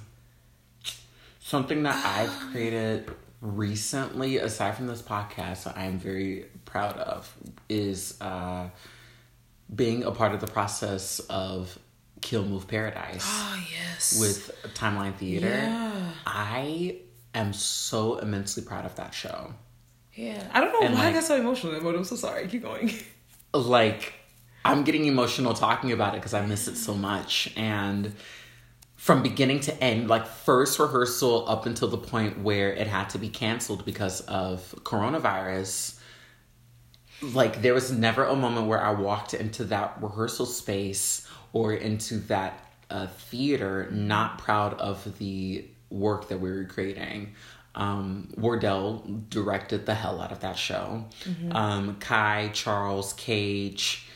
Something 1.48 1.84
that 1.84 1.96
I've 2.06 2.52
created 2.52 3.10
recently, 3.40 4.36
aside 4.36 4.76
from 4.76 4.88
this 4.88 5.02
podcast, 5.02 5.64
that 5.64 5.78
I 5.78 5.86
am 5.86 5.98
very 5.98 6.46
proud 6.66 6.98
of 6.98 7.34
is 7.70 8.20
uh, 8.20 8.68
being 9.74 10.04
a 10.04 10.12
part 10.12 10.34
of 10.34 10.42
the 10.42 10.48
process 10.48 11.20
of 11.30 11.80
Kill 12.20 12.44
Move 12.44 12.68
Paradise 12.68 13.24
Oh 13.26 13.64
yes. 13.72 14.18
with 14.20 14.52
Timeline 14.74 15.16
Theater. 15.16 15.48
Yeah. 15.48 16.12
I 16.26 16.98
am 17.34 17.54
so 17.54 18.18
immensely 18.18 18.64
proud 18.64 18.84
of 18.86 18.96
that 18.96 19.14
show. 19.14 19.54
yeah. 20.16 20.44
I 20.54 20.60
don't 20.60 20.74
know 20.74 20.82
And, 20.86 20.96
why 20.96 21.00
I 21.02 21.06
like- 21.06 21.14
got 21.14 21.24
so 21.24 21.38
emotional, 21.40 21.80
but 21.80 21.96
I'm 21.96 22.04
so 22.04 22.18
sorry. 22.18 22.46
Keep 22.50 22.64
going. 22.64 22.92
like 23.54 24.16
I'm 24.66 24.84
getting 24.84 25.06
emotional 25.06 25.54
talking 25.54 25.94
about 25.94 26.14
it 26.14 26.18
because 26.18 26.34
I 26.34 26.46
miss 26.46 26.68
it 26.68 26.76
so 26.76 26.94
much. 26.94 27.54
And 27.56 28.14
from 28.98 29.24
beginning 29.24 29.60
to 29.62 29.84
end, 29.84 30.10
like 30.10 30.26
first 30.26 30.80
rehearsal 30.80 31.48
up 31.48 31.66
until 31.66 31.88
the 31.88 31.98
point 31.98 32.40
where 32.40 32.74
it 32.74 32.88
had 32.88 33.10
to 33.12 33.20
be 33.20 33.30
canceled 33.30 33.86
because 33.86 34.22
of 34.22 34.76
coronavirus, 34.84 35.98
like 37.22 37.62
there 37.62 37.76
was 37.76 37.92
never 37.92 38.26
a 38.26 38.36
moment 38.36 38.68
where 38.68 38.84
I 38.84 38.92
walked 38.92 39.34
into 39.34 39.64
that 39.66 40.02
rehearsal 40.02 40.48
space 40.48 41.28
or 41.54 41.74
into 41.74 42.18
that 42.22 42.60
uh, 42.90 43.08
theater 43.08 43.88
not 43.92 44.40
proud 44.40 44.74
of 44.74 45.18
the 45.20 45.66
work 45.90 46.28
that 46.30 46.40
we 46.40 46.50
were 46.50 46.66
creating. 46.66 47.34
Um, 47.76 48.30
Wardell 48.36 49.04
directed 49.30 49.86
the 49.86 49.94
hell 49.94 50.20
out 50.20 50.32
of 50.32 50.40
that 50.40 50.58
show. 50.58 51.06
Um, 51.52 51.98
Kai, 52.00 52.50
Charles, 52.54 53.14
Cage, 53.14 54.08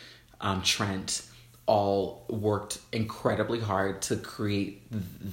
um, 0.42 0.64
Trent 0.64 1.22
all 1.66 2.26
worked 2.30 2.80
incredibly 2.92 3.60
hard 3.60 4.02
to 4.04 4.16
create 4.16 4.82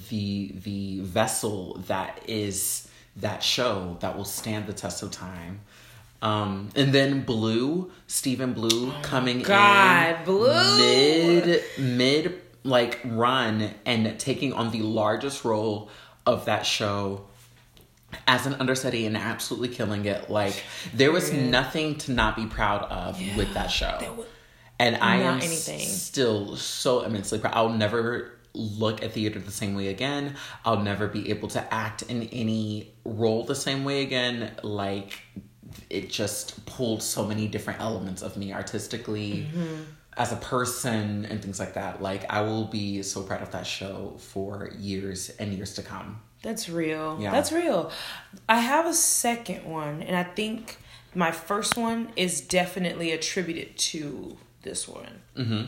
the 0.09 0.51
the 0.63 0.99
vessel 1.01 1.81
that 1.87 2.21
is 2.27 2.87
that 3.17 3.43
show 3.43 3.97
that 3.99 4.15
will 4.15 4.25
stand 4.25 4.67
the 4.67 4.73
test 4.73 5.03
of 5.03 5.11
time. 5.11 5.61
Um, 6.21 6.69
and 6.75 6.93
then 6.93 7.23
Blue, 7.23 7.91
Stephen 8.07 8.53
Blue 8.53 8.91
coming 9.01 9.41
God, 9.41 10.19
in 10.19 10.25
Blue. 10.25 10.77
mid 10.77 11.63
mid 11.77 12.41
like 12.63 12.99
run 13.05 13.73
and 13.85 14.19
taking 14.19 14.53
on 14.53 14.71
the 14.71 14.81
largest 14.81 15.45
role 15.45 15.89
of 16.25 16.45
that 16.45 16.65
show 16.65 17.25
as 18.27 18.45
an 18.45 18.53
understudy 18.55 19.05
and 19.05 19.15
absolutely 19.15 19.69
killing 19.69 20.05
it. 20.05 20.29
Like 20.29 20.63
there 20.93 21.11
was 21.11 21.31
nothing 21.31 21.95
to 21.99 22.11
not 22.11 22.35
be 22.35 22.45
proud 22.45 22.83
of 22.83 23.19
with 23.37 23.53
that 23.53 23.67
show. 23.71 24.25
And 24.79 24.95
I 24.97 25.17
not 25.17 25.25
am 25.25 25.41
anything. 25.41 25.79
still 25.87 26.55
so 26.55 27.01
immensely 27.01 27.37
proud. 27.39 27.53
I'll 27.53 27.69
never 27.69 28.31
look 28.53 29.03
at 29.03 29.11
theater 29.11 29.37
the 29.39 29.51
same 29.51 29.75
way 29.75 29.89
again. 29.89 30.35
I'll 30.65 30.81
never 30.81 31.07
be 31.07 31.29
able 31.29 31.49
to 31.49 31.73
act 31.73 32.01
in 32.03 32.23
any 32.23 32.93
role 33.03 33.43
the 33.43 33.55
same 33.55 33.83
way 33.83 34.01
again. 34.03 34.51
Like 34.63 35.19
it 35.89 36.09
just 36.09 36.65
pulled 36.65 37.03
so 37.03 37.25
many 37.25 37.47
different 37.47 37.79
elements 37.81 38.21
of 38.21 38.37
me 38.37 38.53
artistically 38.53 39.47
Mm-hmm. 39.53 39.83
as 40.17 40.31
a 40.31 40.37
person 40.37 41.25
and 41.25 41.41
things 41.41 41.59
like 41.59 41.73
that. 41.75 42.01
Like 42.01 42.25
I 42.31 42.41
will 42.41 42.65
be 42.65 43.03
so 43.03 43.21
proud 43.23 43.41
of 43.41 43.51
that 43.51 43.67
show 43.67 44.15
for 44.17 44.71
years 44.79 45.29
and 45.39 45.53
years 45.53 45.73
to 45.75 45.81
come. 45.81 46.21
That's 46.41 46.69
real. 46.69 47.17
Yeah. 47.19 47.31
That's 47.31 47.51
real. 47.51 47.91
I 48.47 48.59
have 48.59 48.85
a 48.85 48.93
second 48.93 49.65
one, 49.65 50.01
and 50.01 50.15
I 50.15 50.23
think 50.23 50.77
my 51.13 51.31
first 51.31 51.75
one 51.77 52.11
is 52.15 52.39
definitely 52.41 53.11
attributed 53.11 53.77
to 53.77 54.37
this 54.61 54.87
one. 54.87 55.21
Mm-hmm. 55.37 55.63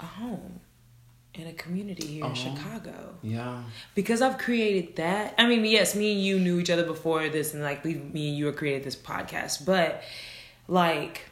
A 0.00 0.04
home 0.04 0.60
in 1.34 1.46
a 1.48 1.52
community 1.52 2.06
here 2.06 2.24
in 2.26 2.34
Chicago. 2.34 3.14
Yeah. 3.22 3.62
Because 3.94 4.22
I've 4.22 4.38
created 4.38 4.96
that. 4.96 5.34
I 5.38 5.46
mean, 5.46 5.64
yes, 5.64 5.94
me 5.94 6.12
and 6.12 6.22
you 6.22 6.38
knew 6.38 6.60
each 6.60 6.70
other 6.70 6.84
before 6.84 7.28
this, 7.28 7.54
and 7.54 7.62
like 7.62 7.82
we, 7.84 7.94
me 7.94 8.28
and 8.30 8.38
you 8.38 8.46
have 8.46 8.56
created 8.56 8.84
this 8.84 8.96
podcast, 8.96 9.64
but 9.64 10.02
like 10.68 11.22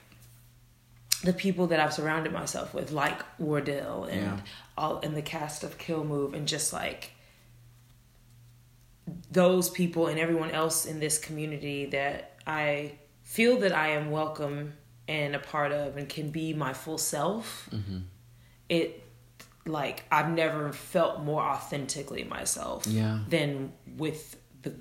the 1.22 1.32
people 1.32 1.68
that 1.68 1.78
I've 1.78 1.92
surrounded 1.92 2.32
myself 2.32 2.74
with, 2.74 2.90
like 2.90 3.20
Wardell 3.38 4.04
and 4.04 4.22
Yeah. 4.22 4.40
all 4.76 4.98
and 5.04 5.16
the 5.16 5.22
cast 5.22 5.62
of 5.62 5.78
Kill 5.78 6.02
Move, 6.04 6.34
and 6.34 6.48
just 6.48 6.72
like 6.72 7.12
those 9.30 9.70
people 9.70 10.06
and 10.08 10.18
everyone 10.18 10.50
else 10.50 10.84
in 10.86 10.98
this 11.00 11.18
community 11.18 11.86
that 11.86 12.32
I 12.46 12.92
feel 13.22 13.58
that 13.60 13.72
I 13.72 13.88
am 13.88 14.10
welcome 14.10 14.74
and 15.08 15.34
a 15.34 15.38
part 15.38 15.72
of 15.72 15.96
and 15.96 16.08
can 16.08 16.30
be 16.30 16.54
my 16.54 16.72
full 16.72 16.98
self. 16.98 17.68
Mm-hmm. 17.72 17.98
It 18.68 19.02
like 19.66 20.04
I've 20.10 20.30
never 20.30 20.72
felt 20.72 21.22
more 21.22 21.42
authentically 21.42 22.24
myself 22.24 22.86
Yeah. 22.86 23.20
than 23.28 23.72
with 23.96 24.36
the 24.62 24.74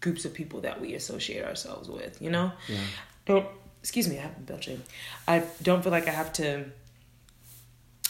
groups 0.00 0.24
of 0.24 0.34
people 0.34 0.62
that 0.62 0.80
we 0.80 0.94
associate 0.94 1.44
ourselves 1.44 1.88
with, 1.88 2.20
you 2.20 2.30
know? 2.30 2.52
Yeah. 2.68 2.78
Don't 3.26 3.46
excuse 3.80 4.08
me, 4.08 4.18
I 4.18 4.22
have 4.22 4.34
been 4.34 4.44
belching. 4.44 4.82
I 5.28 5.44
don't 5.62 5.82
feel 5.82 5.92
like 5.92 6.08
I 6.08 6.12
have 6.12 6.32
to 6.34 6.64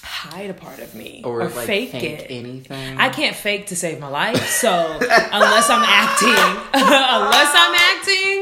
hide 0.02 0.48
a 0.50 0.54
part 0.54 0.78
of 0.78 0.94
me 0.94 1.22
Or, 1.24 1.42
or, 1.42 1.44
like 1.48 1.66
fake 1.66 1.90
fake 1.92 2.02
it. 2.04 2.26
anything. 2.30 2.98
I 2.98 3.08
can't 3.08 3.36
fake 3.36 3.66
to 3.68 3.76
save 3.76 4.00
my 4.00 4.08
life. 4.08 4.46
So 4.48 4.68
unless 5.00 5.68
I'm 5.68 5.82
acting, 5.84 6.28
unless 6.74 7.52
I'm 7.54 7.74
acting, 7.74 8.37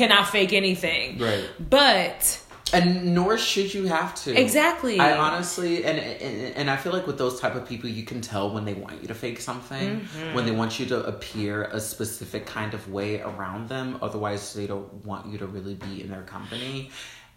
cannot 0.00 0.28
fake 0.28 0.52
anything. 0.52 1.18
Right. 1.18 1.44
But 1.78 2.40
and 2.72 3.14
nor 3.16 3.36
should 3.36 3.74
you 3.74 3.86
have 3.86 4.14
to 4.14 4.30
Exactly. 4.44 5.00
i 5.00 5.16
honestly 5.26 5.84
and, 5.84 5.98
and 5.98 6.56
and 6.58 6.70
i 6.70 6.76
feel 6.76 6.92
like 6.92 7.04
with 7.10 7.18
those 7.18 7.40
type 7.40 7.56
of 7.56 7.66
people 7.66 7.88
you 7.90 8.04
can 8.04 8.20
tell 8.20 8.46
when 8.54 8.64
they 8.64 8.74
want 8.74 8.94
you 9.02 9.08
to 9.08 9.14
fake 9.24 9.40
something 9.40 9.88
Mm-hmm. 10.00 10.34
when 10.36 10.44
they 10.46 10.52
want 10.52 10.78
you 10.78 10.86
to 10.86 10.98
appear 11.12 11.64
a 11.64 11.80
specific 11.80 12.46
kind 12.46 12.72
of 12.72 12.82
way 12.88 13.20
around 13.30 13.68
them 13.68 13.98
otherwise 14.06 14.42
they 14.54 14.68
don't 14.68 14.88
want 15.04 15.26
you 15.32 15.36
to 15.38 15.46
really 15.56 15.74
be 15.74 16.00
in 16.04 16.08
their 16.14 16.22
company 16.22 16.90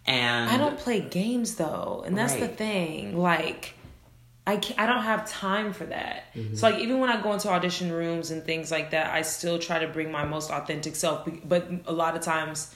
and 0.05 0.49
I 0.51 0.57
don't 0.57 0.77
play 0.77 0.99
games 0.99 1.55
though, 1.55 2.03
and 2.05 2.17
that's 2.17 2.35
the 2.35 2.49
thing. 2.49 3.17
Like, 3.17 3.73
I 4.45 4.57
can't, 4.57 4.77
I 4.79 4.85
don't 4.85 5.03
have 5.03 5.27
time 5.29 5.71
for 5.71 5.85
that. 5.85 6.33
Mm-hmm. 6.35 6.55
So 6.55 6.69
like, 6.69 6.79
even 6.81 6.99
when 6.99 7.09
I 7.09 7.21
go 7.21 7.31
into 7.33 7.49
audition 7.49 7.91
rooms 7.91 8.29
and 8.31 8.43
things 8.43 8.71
like 8.71 8.91
that, 8.91 9.13
I 9.13 9.21
still 9.21 9.57
try 9.57 9.79
to 9.79 9.87
bring 9.87 10.11
my 10.11 10.25
most 10.25 10.51
authentic 10.51 10.95
self. 10.97 11.27
But 11.45 11.69
a 11.85 11.93
lot 11.93 12.15
of 12.17 12.21
times, 12.23 12.75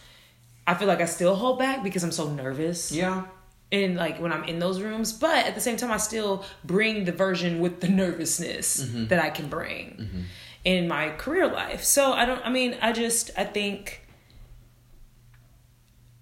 I 0.66 0.74
feel 0.76 0.88
like 0.88 1.02
I 1.02 1.06
still 1.06 1.36
hold 1.36 1.60
back 1.60 1.84
because 1.84 2.04
I'm 2.04 2.12
so 2.14 2.30
nervous. 2.30 2.92
yeah 2.92 3.26
And 3.72 3.98
like 3.98 4.20
when 4.22 4.32
I'm 4.32 4.46
in 4.46 4.60
those 4.60 4.82
rooms, 4.82 5.12
but 5.12 5.46
at 5.46 5.56
the 5.56 5.62
same 5.62 5.76
time, 5.76 5.92
I 5.92 5.98
still 5.98 6.46
bring 6.64 7.04
the 7.04 7.12
version 7.12 7.60
with 7.60 7.82
the 7.82 7.90
nervousness 7.90 8.84
Mm-hmm. 8.84 9.08
that 9.08 9.20
I 9.20 9.30
can 9.30 9.48
bring 9.50 10.26
in 10.64 10.88
my 10.88 11.10
career 11.12 11.48
life. 11.48 11.84
So 11.84 12.14
I 12.14 12.26
don't. 12.26 12.42
I 12.46 12.50
mean, 12.50 12.78
I 12.82 12.92
just 12.94 13.32
I 13.38 13.44
think 13.44 14.02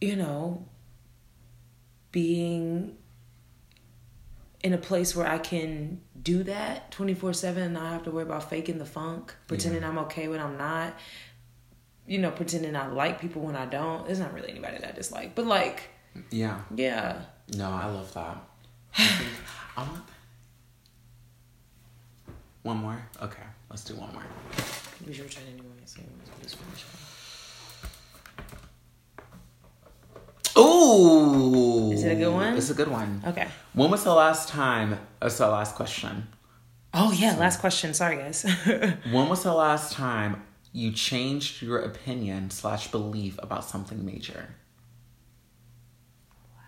you 0.01 0.15
know 0.15 0.65
being 2.11 2.95
in 4.65 4.73
a 4.73 4.79
place 4.79 5.15
where 5.15 5.27
I 5.27 5.37
can 5.37 6.01
do 6.19 6.41
that 6.41 6.89
24 6.89 7.33
7 7.33 7.61
and 7.61 7.73
not 7.75 7.93
have 7.93 8.03
to 8.05 8.11
worry 8.11 8.23
about 8.23 8.49
faking 8.49 8.79
the 8.79 8.85
funk, 8.85 9.31
pretending 9.45 9.83
I'm 9.83 9.99
okay 9.99 10.27
when 10.27 10.39
I'm 10.39 10.57
not, 10.57 10.95
you 12.07 12.17
know, 12.17 12.31
pretending 12.31 12.75
I 12.75 12.87
like 12.87 13.21
people 13.21 13.43
when 13.43 13.55
I 13.55 13.67
don't. 13.67 14.07
There's 14.07 14.19
not 14.19 14.33
really 14.33 14.49
anybody 14.49 14.79
that 14.79 14.89
I 14.89 14.91
dislike, 14.91 15.35
but 15.35 15.45
like, 15.45 15.83
yeah 16.31 16.61
yeah. 16.73 17.21
no 17.57 17.69
i 17.69 17.85
love 17.87 18.13
that 18.13 18.37
I 18.97 19.03
think- 19.07 19.29
I 19.75 19.83
want 19.83 20.03
one 22.63 22.77
more 22.77 22.97
okay 23.21 23.43
let's 23.69 23.83
do 23.83 23.95
one 23.95 24.13
more 24.13 24.23
your 25.05 25.27
turn 25.27 25.43
anyway? 25.51 25.67
So 25.85 26.01
let's 26.41 26.55
finish. 26.55 27.04
Ooh. 30.57 31.91
Is 31.91 32.03
it 32.03 32.13
a 32.13 32.15
good 32.15 32.33
one? 32.33 32.55
It's 32.55 32.69
a 32.69 32.73
good 32.73 32.87
one. 32.87 33.21
Okay. 33.27 33.47
When 33.73 33.91
was 33.91 34.03
the 34.03 34.13
last 34.13 34.49
time? 34.49 34.99
That's 35.19 35.37
the 35.37 35.47
last 35.47 35.75
question. 35.75 36.27
Oh 36.93 37.11
yeah, 37.11 37.35
last 37.35 37.59
question. 37.59 37.93
Sorry 37.93 38.15
guys. 38.17 38.45
When 39.11 39.27
was 39.27 39.43
the 39.43 39.53
last 39.53 39.91
time 39.93 40.43
you 40.71 40.91
changed 40.91 41.61
your 41.61 41.79
opinion 41.79 42.49
slash 42.51 42.89
belief 42.89 43.37
about 43.43 43.65
something 43.65 44.05
major? 44.05 44.55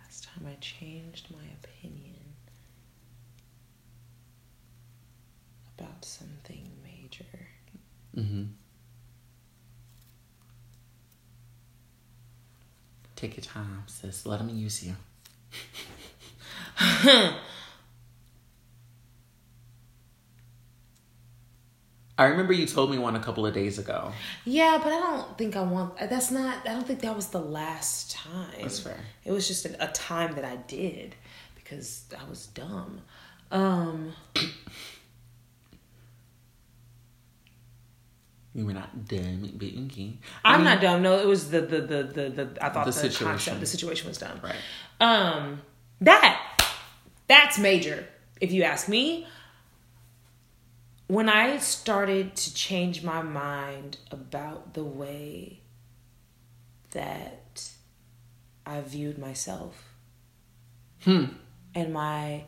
last 0.07 0.23
time 0.25 0.47
I 0.47 0.55
changed 0.59 1.27
my 1.31 1.43
opinion 1.63 2.15
about 5.77 6.03
something 6.03 6.67
major. 6.83 7.47
Mm-hmm. 8.15 8.43
Take 13.17 13.35
your 13.35 13.43
time, 13.43 13.83
sis. 13.87 14.25
Let 14.27 14.37
them 14.37 14.49
use 14.49 14.85
you. 14.85 14.95
I 22.19 22.25
remember 22.25 22.53
you 22.53 22.67
told 22.67 22.91
me 22.91 22.99
one 22.99 23.15
a 23.15 23.19
couple 23.19 23.47
of 23.47 23.55
days 23.55 23.79
ago. 23.79 24.11
Yeah, 24.45 24.79
but 24.83 24.93
I 24.93 24.99
don't 24.99 25.35
think 25.35 25.55
I 25.55 25.63
want. 25.63 25.97
That's 25.97 26.29
not. 26.29 26.67
I 26.67 26.73
don't 26.73 26.85
think 26.85 26.99
that 26.99 27.15
was 27.15 27.29
the 27.29 27.41
last 27.41 28.11
time. 28.11 28.61
That's 28.61 28.79
fair. 28.79 28.99
It 29.25 29.31
was 29.31 29.47
just 29.47 29.65
a, 29.65 29.83
a 29.83 29.87
time 29.93 30.35
that 30.35 30.45
I 30.45 30.57
did 30.67 31.15
because 31.55 32.05
I 32.15 32.29
was 32.29 32.45
dumb. 32.45 33.01
Um, 33.49 34.13
You 38.57 38.65
were 38.65 38.73
not 38.73 39.05
dumb, 39.07 39.51
but 39.53 39.67
inky. 39.67 40.19
I'm 40.43 40.63
not 40.63 40.81
dumb. 40.81 41.03
No, 41.03 41.19
it 41.19 41.27
was 41.27 41.51
the 41.51 41.61
the 41.61 41.79
the 41.79 42.03
the, 42.03 42.29
the 42.29 42.57
I 42.59 42.69
thought 42.69 42.85
The 42.85 42.91
the, 42.91 42.97
situation. 42.97 43.27
concept, 43.27 43.59
the 43.59 43.65
situation 43.67 44.07
was 44.07 44.17
dumb. 44.17 44.41
Right. 44.43 44.55
Um, 44.99 45.61
that 46.01 46.41
that's 47.27 47.59
major. 47.59 48.07
If 48.41 48.51
you 48.51 48.63
ask 48.63 48.89
me, 48.89 49.27
when 51.05 51.29
I 51.29 51.57
started 51.59 52.35
to 52.35 52.53
change 52.55 53.03
my 53.03 53.21
mind 53.21 53.97
about 54.09 54.73
the 54.73 54.83
way 54.83 55.59
that 56.91 57.69
I 58.65 58.81
viewed 58.81 59.19
myself 59.19 59.83
Hmm. 61.03 61.25
and 61.75 61.93
my 61.93 62.45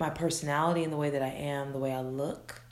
my 0.00 0.08
personality 0.08 0.82
and 0.82 0.90
the 0.92 0.96
way 0.96 1.10
that 1.10 1.22
I 1.22 1.28
am, 1.28 1.72
the 1.72 1.78
way 1.78 1.92
I 1.92 2.00
look. 2.00 2.62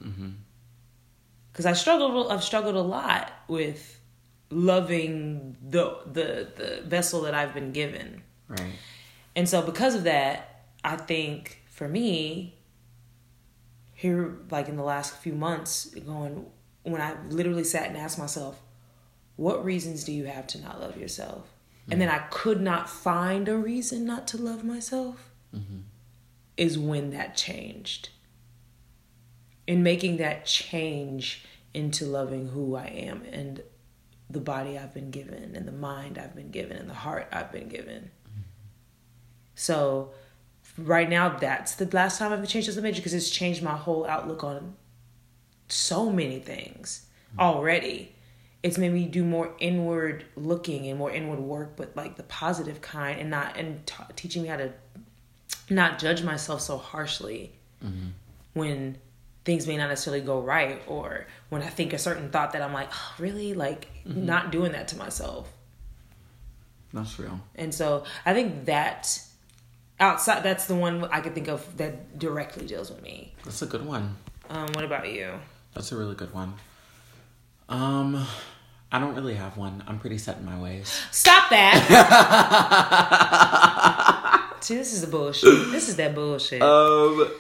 Because 1.53 1.67
I 1.67 1.73
struggled, 1.73 2.31
I've 2.31 2.45
struggled 2.45 2.77
a 2.77 2.83
lot 2.83 3.33
with 3.49 4.01
loving 4.51 5.57
the 5.63 5.99
the 6.07 6.49
the 6.57 6.83
vessel 6.85 7.23
that 7.23 7.35
I've 7.35 7.55
been 7.55 7.73
given. 7.73 8.23
Right. 8.49 8.73
And 9.37 9.49
so 9.49 9.63
because 9.63 9.95
of 9.95 10.05
that, 10.05 10.65
I 10.85 10.97
think 10.97 11.63
for 11.69 11.89
me, 11.89 12.59
here 13.95 14.39
like 14.51 14.69
in 14.69 14.77
the 14.77 14.83
last 14.83 15.17
few 15.17 15.35
months, 15.35 15.87
going 15.87 16.47
when 16.83 17.01
I 17.01 17.15
literally 17.29 17.65
sat 17.65 17.89
and 17.89 17.97
asked 17.97 18.19
myself, 18.19 18.61
what 19.37 19.65
reasons 19.65 20.05
do 20.05 20.13
you 20.13 20.25
have 20.27 20.47
to 20.49 20.61
not 20.61 20.81
love 20.81 20.97
yourself? 20.97 21.47
And 21.91 22.01
then 22.01 22.09
hmm. 22.09 22.15
I 22.15 22.19
could 22.31 22.61
not 22.61 22.89
find 22.89 23.49
a 23.49 23.57
reason 23.57 24.05
not 24.05 24.27
to 24.29 24.37
love 24.37 24.65
myself. 24.65 25.31
Mm-hmm. 25.55 25.81
Is 26.57 26.79
when 26.79 27.11
that 27.11 27.37
changed. 27.37 28.11
In 29.71 29.83
making 29.83 30.17
that 30.17 30.47
change 30.47 31.45
into 31.73 32.05
loving 32.05 32.49
who 32.49 32.75
I 32.75 32.87
am 32.87 33.23
and 33.31 33.63
the 34.29 34.41
body 34.41 34.77
I've 34.77 34.95
been 34.95 35.11
given 35.11 35.55
and 35.55 35.67
the 35.67 35.73
mind 35.73 36.19
I've 36.19 36.35
been 36.35 36.51
given 36.51 36.77
and 36.77 36.91
the 36.91 36.95
heart 36.95 37.29
I've 37.33 37.53
been 37.53 37.69
given. 37.69 38.11
So 39.55 40.11
right 40.79 41.09
now 41.09 41.39
that's 41.39 41.75
the 41.75 41.87
last 41.93 42.19
time 42.19 42.33
I've 42.33 42.49
changed 42.49 42.69
as 42.69 42.77
a 42.77 42.83
major 42.83 42.97
because 42.97 43.15
it's 43.15 43.31
changed 43.31 43.63
my 43.63 43.77
whole 43.77 44.07
outlook 44.07 44.43
on 44.43 44.75
so 45.69 46.11
many 46.11 46.39
things 46.39 47.07
already. 47.39 48.15
It's 48.63 48.79
made 48.79 48.93
me 48.93 49.07
do 49.07 49.25
more 49.25 49.55
inward 49.59 50.25
looking 50.37 50.89
and 50.89 50.99
more 50.99 51.11
inward 51.11 51.41
work, 51.41 51.77
but 51.77 51.97
like 51.97 52.17
the 52.17 52.23
positive 52.25 52.81
kind, 52.81 53.21
and 53.21 53.31
not 53.31 53.57
and 53.57 53.87
t- 53.87 53.95
teaching 54.17 54.43
me 54.43 54.49
how 54.49 54.57
to 54.57 54.73
not 55.71 55.99
judge 55.99 56.23
myself 56.23 56.61
so 56.61 56.77
harshly 56.77 57.53
mm-hmm. 57.85 58.09
when 58.55 58.99
things 59.45 59.67
may 59.67 59.77
not 59.77 59.89
necessarily 59.89 60.23
go 60.23 60.41
right, 60.41 60.83
or 60.87 61.27
when 61.49 61.63
I 61.63 61.69
think 61.69 61.93
a 61.93 61.99
certain 61.99 62.31
thought 62.31 62.53
that 62.53 62.63
I'm 62.63 62.73
like, 62.73 62.89
oh, 62.93 63.15
really, 63.19 63.55
like 63.55 63.89
not 64.05 64.53
doing 64.53 64.73
that 64.73 64.89
to 64.89 64.99
myself. 64.99 65.49
That's 66.93 67.19
real. 67.19 67.41
And 67.55 67.75
so 67.75 68.05
I 68.27 68.35
think 68.35 68.67
that 68.67 69.21
outside 69.99 70.43
that's 70.43 70.67
the 70.67 70.75
one 70.75 71.05
I 71.05 71.21
could 71.21 71.35
think 71.35 71.49
of 71.49 71.77
that 71.77 72.19
directly 72.19 72.67
deals 72.67 72.91
with 72.91 73.03
me. 73.03 73.35
That's 73.45 73.63
a 73.63 73.67
good 73.67 73.87
one. 73.87 74.17
Um, 74.49 74.69
what 74.73 74.85
about 74.85 75.13
you? 75.13 75.35
That's 75.75 75.93
a 75.93 75.97
really 75.97 76.17
good 76.17 76.35
one. 76.35 76.55
Um, 77.69 78.27
I 78.91 78.99
don't 78.99 79.15
really 79.15 79.35
have 79.35 79.57
one. 79.57 79.85
I'm 79.87 80.01
pretty 80.01 80.19
set 80.19 80.39
in 80.39 80.45
my 80.45 80.61
ways. 80.61 81.01
Stop 81.13 81.51
that. 81.51 81.77
See, 84.61 84.75
this 84.75 84.93
is 84.93 85.03
the 85.03 85.07
bullshit. 85.07 85.71
This 85.71 85.89
is 85.89 85.95
that 85.97 86.15
bullshit. 86.15 86.61
Um, 86.61 87.31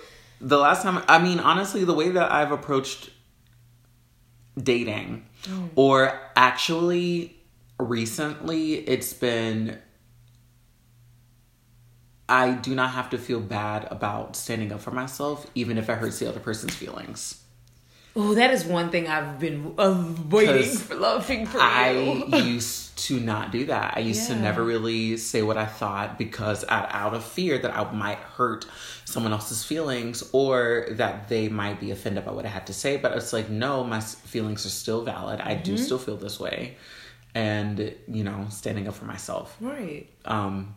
the 0.41 0.59
last 0.59 0.82
time, 0.82 1.03
I 1.07 1.18
mean, 1.22 1.38
honestly, 1.38 1.84
the 1.84 1.95
way 1.95 2.11
that 2.11 2.32
I've 2.32 2.53
approached 2.53 3.11
dating, 4.57 5.26
mm. 5.43 5.70
or 5.76 6.18
actually 6.36 7.36
recently, 7.78 8.74
it's 8.74 9.12
been. 9.12 9.78
I 12.28 12.53
do 12.53 12.76
not 12.76 12.93
have 12.93 13.11
to 13.11 13.18
feel 13.18 13.41
bad 13.41 13.88
about 13.91 14.36
standing 14.36 14.70
up 14.70 14.80
for 14.80 14.93
myself, 14.93 15.51
even 15.57 15.76
if 15.76 15.88
it 15.88 15.99
hurts 15.99 16.20
the 16.20 16.28
other 16.28 16.38
person's 16.38 16.74
feelings. 16.74 17.39
Oh, 18.16 18.34
that 18.34 18.50
is 18.52 18.64
one 18.64 18.90
thing 18.90 19.08
I've 19.08 19.38
been 19.38 19.74
uh, 19.78 20.14
waiting 20.28 20.70
for, 20.76 20.94
loving 20.94 21.46
for 21.46 21.58
I 21.61 21.90
used 22.44 22.96
to 23.06 23.18
not 23.20 23.50
do 23.50 23.66
that. 23.66 23.94
I 23.96 24.00
used 24.00 24.26
to 24.28 24.36
never 24.36 24.62
really 24.62 25.16
say 25.16 25.42
what 25.42 25.56
I 25.56 25.64
thought 25.66 26.18
because 26.18 26.64
out, 26.68 26.88
out 26.92 27.14
of 27.14 27.24
fear 27.24 27.56
that 27.58 27.74
I 27.76 27.90
might 27.92 28.18
hurt 28.18 28.66
someone 29.06 29.32
else's 29.32 29.64
feelings 29.64 30.28
or 30.32 30.86
that 30.90 31.28
they 31.28 31.48
might 31.48 31.80
be 31.80 31.90
offended 31.92 32.24
by 32.26 32.32
what 32.32 32.44
I 32.44 32.48
had 32.48 32.66
to 32.66 32.74
say. 32.74 32.96
But 32.98 33.12
it's 33.16 33.32
like, 33.32 33.48
no, 33.48 33.84
my 33.84 34.00
feelings 34.00 34.66
are 34.66 34.70
still 34.70 35.02
valid. 35.02 35.40
I 35.40 35.54
Mm-hmm. 35.54 35.62
do 35.62 35.78
still 35.78 35.98
feel 35.98 36.16
this 36.16 36.38
way. 36.38 36.76
And, 37.34 37.94
you 38.08 38.24
know, 38.24 38.46
standing 38.50 38.86
up 38.88 38.94
for 38.94 39.04
myself. 39.06 39.56
right. 39.61 40.06
Um, 40.24 40.74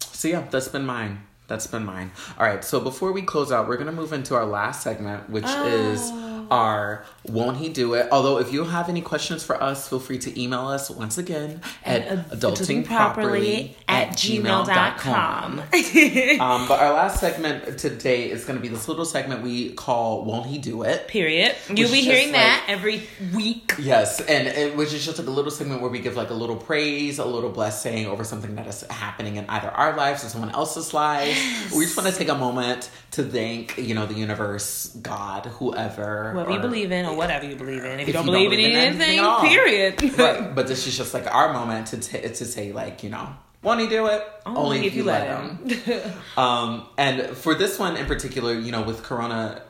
so 0.00 0.28
yeah, 0.28 0.42
that's 0.50 0.68
been 0.68 0.84
mine. 0.86 1.22
That's 1.48 1.66
been 1.66 1.84
mine. 1.84 2.10
All 2.38 2.46
right. 2.46 2.64
So 2.64 2.80
before 2.80 3.12
we 3.12 3.22
close 3.22 3.52
out, 3.52 3.68
we're 3.68 3.76
gonna 3.76 3.92
move 3.92 4.12
into 4.12 4.34
our 4.34 4.46
last 4.46 4.82
segment, 4.82 5.30
which 5.30 5.44
is 5.44 6.10
oh. 6.12 6.35
Our 6.50 7.04
"Won't 7.24 7.58
He 7.58 7.68
Do 7.68 7.94
It?" 7.94 8.08
Although, 8.10 8.38
if 8.38 8.52
you 8.52 8.64
have 8.64 8.88
any 8.88 9.00
questions 9.00 9.44
for 9.44 9.60
us, 9.62 9.88
feel 9.88 10.00
free 10.00 10.18
to 10.18 10.40
email 10.40 10.66
us 10.66 10.90
once 10.90 11.18
again 11.18 11.60
at 11.84 12.02
At 12.02 12.30
adultingproperly 12.30 13.74
at 13.88 14.10
gmail.com. 14.10 15.58
um, 16.40 16.68
but 16.68 16.80
our 16.80 16.92
last 16.92 17.20
segment 17.20 17.78
today 17.78 18.30
is 18.30 18.44
going 18.44 18.56
to 18.58 18.62
be 18.62 18.68
this 18.68 18.88
little 18.88 19.04
segment 19.04 19.42
we 19.42 19.72
call 19.72 20.24
"Won't 20.24 20.46
He 20.46 20.58
Do 20.58 20.82
It?" 20.82 21.08
Period. 21.08 21.54
You'll 21.68 21.90
be 21.90 22.00
hearing 22.00 22.28
just 22.28 22.32
that 22.32 22.64
every 22.68 23.02
week. 23.34 23.74
Yes, 23.78 24.20
and 24.20 24.48
it, 24.48 24.76
which 24.76 24.92
is 24.92 25.04
just 25.04 25.18
like 25.18 25.26
a 25.26 25.30
little 25.30 25.50
segment 25.50 25.80
where 25.80 25.90
we 25.90 25.98
give 25.98 26.16
like 26.16 26.30
a 26.30 26.34
little 26.34 26.56
praise, 26.56 27.18
a 27.18 27.24
little 27.24 27.50
blessing 27.50 28.06
over 28.06 28.24
something 28.24 28.54
that 28.56 28.66
is 28.66 28.82
happening 28.82 29.36
in 29.36 29.46
either 29.48 29.68
our 29.68 29.96
lives 29.96 30.24
or 30.24 30.28
someone 30.28 30.50
else's 30.50 30.92
lives. 30.94 31.38
We 31.74 31.84
just 31.84 31.96
want 31.96 32.08
to 32.08 32.16
take 32.16 32.28
a 32.28 32.34
moment 32.34 32.90
to 33.12 33.22
thank, 33.22 33.78
you 33.78 33.94
know, 33.94 34.06
the 34.06 34.14
universe, 34.14 34.88
God, 35.02 35.46
whoever, 35.46 36.32
Whatever 36.36 36.52
you 36.56 36.60
believe 36.60 36.92
in 36.92 37.06
or 37.06 37.16
whatever 37.16 37.46
you 37.46 37.56
believe 37.56 37.84
in. 37.84 38.00
If 38.00 38.06
you 38.06 38.12
don't 38.12 38.26
you 38.26 38.32
believe 38.32 38.50
don't 38.50 38.58
in 38.58 38.64
believe 38.64 38.74
in 38.74 38.80
anything 38.80 39.18
anything, 39.18 39.48
period. 39.48 40.16
But 40.16 40.54
but 40.54 40.66
this 40.68 40.86
is 40.86 40.96
just 40.96 41.14
like 41.14 41.26
our 41.32 41.52
moment 41.52 41.88
to 41.88 41.98
t- 41.98 42.20
to 42.20 42.44
say 42.44 42.72
like 42.72 43.02
you 43.02 43.10
know. 43.10 43.34
Won't 43.62 43.80
he 43.80 43.88
do 43.88 44.06
it? 44.06 44.22
Only 44.44 44.86
if 44.86 44.94
you 44.94 45.02
let 45.02 45.26
him. 45.26 46.02
Um, 46.36 46.86
and 46.96 47.36
for 47.36 47.54
this 47.54 47.78
one 47.78 47.96
in 47.96 48.06
particular, 48.06 48.52
you 48.52 48.70
know, 48.70 48.82
with 48.82 49.02
Corona 49.02 49.62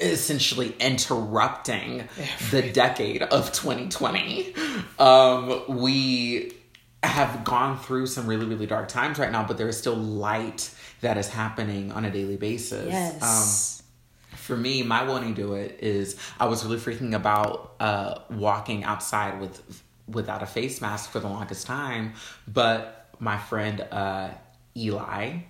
essentially 0.00 0.74
interrupting 0.80 2.08
the 2.50 2.62
decade 2.62 3.22
of 3.22 3.52
2020, 3.52 4.54
um, 4.98 5.62
we 5.68 6.52
have 7.02 7.44
gone 7.44 7.78
through 7.78 8.06
some 8.06 8.26
really, 8.26 8.46
really 8.46 8.66
dark 8.66 8.88
times 8.88 9.18
right 9.18 9.30
now, 9.30 9.44
but 9.46 9.58
there 9.58 9.68
is 9.68 9.76
still 9.76 9.96
light 9.96 10.72
that 11.00 11.16
is 11.16 11.28
happening 11.28 11.92
on 11.92 12.04
a 12.04 12.10
daily 12.10 12.36
basis. 12.36 12.86
Um, 12.86 12.90
yes. 12.90 13.77
For 14.48 14.56
me, 14.56 14.82
my 14.82 15.04
wanting 15.04 15.34
to 15.34 15.42
do 15.42 15.52
it 15.52 15.78
is 15.80 16.16
I 16.40 16.46
was 16.46 16.64
really 16.64 16.78
freaking 16.78 17.14
about 17.14 17.74
uh, 17.78 18.20
walking 18.30 18.82
outside 18.82 19.40
with 19.40 19.82
without 20.08 20.42
a 20.42 20.46
face 20.46 20.80
mask 20.80 21.10
for 21.10 21.20
the 21.20 21.28
longest 21.28 21.66
time, 21.66 22.14
but 22.48 23.10
my 23.18 23.36
friend 23.36 23.82
uh, 23.92 24.30
Eli 24.74 25.40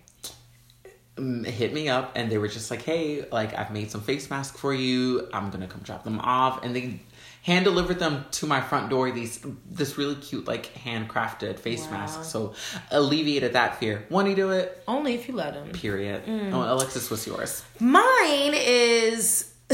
mm, 1.17 1.47
hit 1.47 1.73
me 1.73 1.89
up 1.89 2.11
and 2.17 2.29
they 2.31 2.39
were 2.39 2.49
just 2.49 2.73
like, 2.73 2.83
"Hey, 2.83 3.25
like 3.31 3.55
I've 3.55 3.71
made 3.71 3.93
some 3.93 4.01
face 4.01 4.29
masks 4.29 4.59
for 4.59 4.75
you. 4.75 5.29
I'm 5.33 5.51
gonna 5.51 5.69
come 5.69 5.83
drop 5.83 6.03
them 6.03 6.19
off." 6.19 6.65
And 6.65 6.75
they 6.75 7.01
hand 7.49 7.65
delivered 7.65 7.99
them 7.99 8.25
to 8.39 8.47
my 8.47 8.61
front 8.61 8.91
door. 8.91 9.11
These 9.11 9.45
this 9.71 9.99
really 9.99 10.15
cute 10.17 10.47
like 10.47 10.67
handcrafted 10.85 11.59
face 11.59 11.85
Wow. 11.87 11.91
mask. 11.93 12.25
So 12.25 12.55
alleviated 12.91 13.55
that 13.55 13.81
fear. 13.81 14.05
Want 14.11 14.29
to 14.29 14.35
do 14.35 14.51
it? 14.51 14.83
Only 14.87 15.15
if 15.15 15.27
you 15.29 15.35
let 15.35 15.55
him. 15.55 15.71
Period. 15.73 16.25
Mm. 16.27 16.53
Oh, 16.53 16.63
Alexis, 16.75 17.11
what's 17.11 17.27
yours? 17.27 17.65
Mine 17.81 18.55
is. 18.55 19.53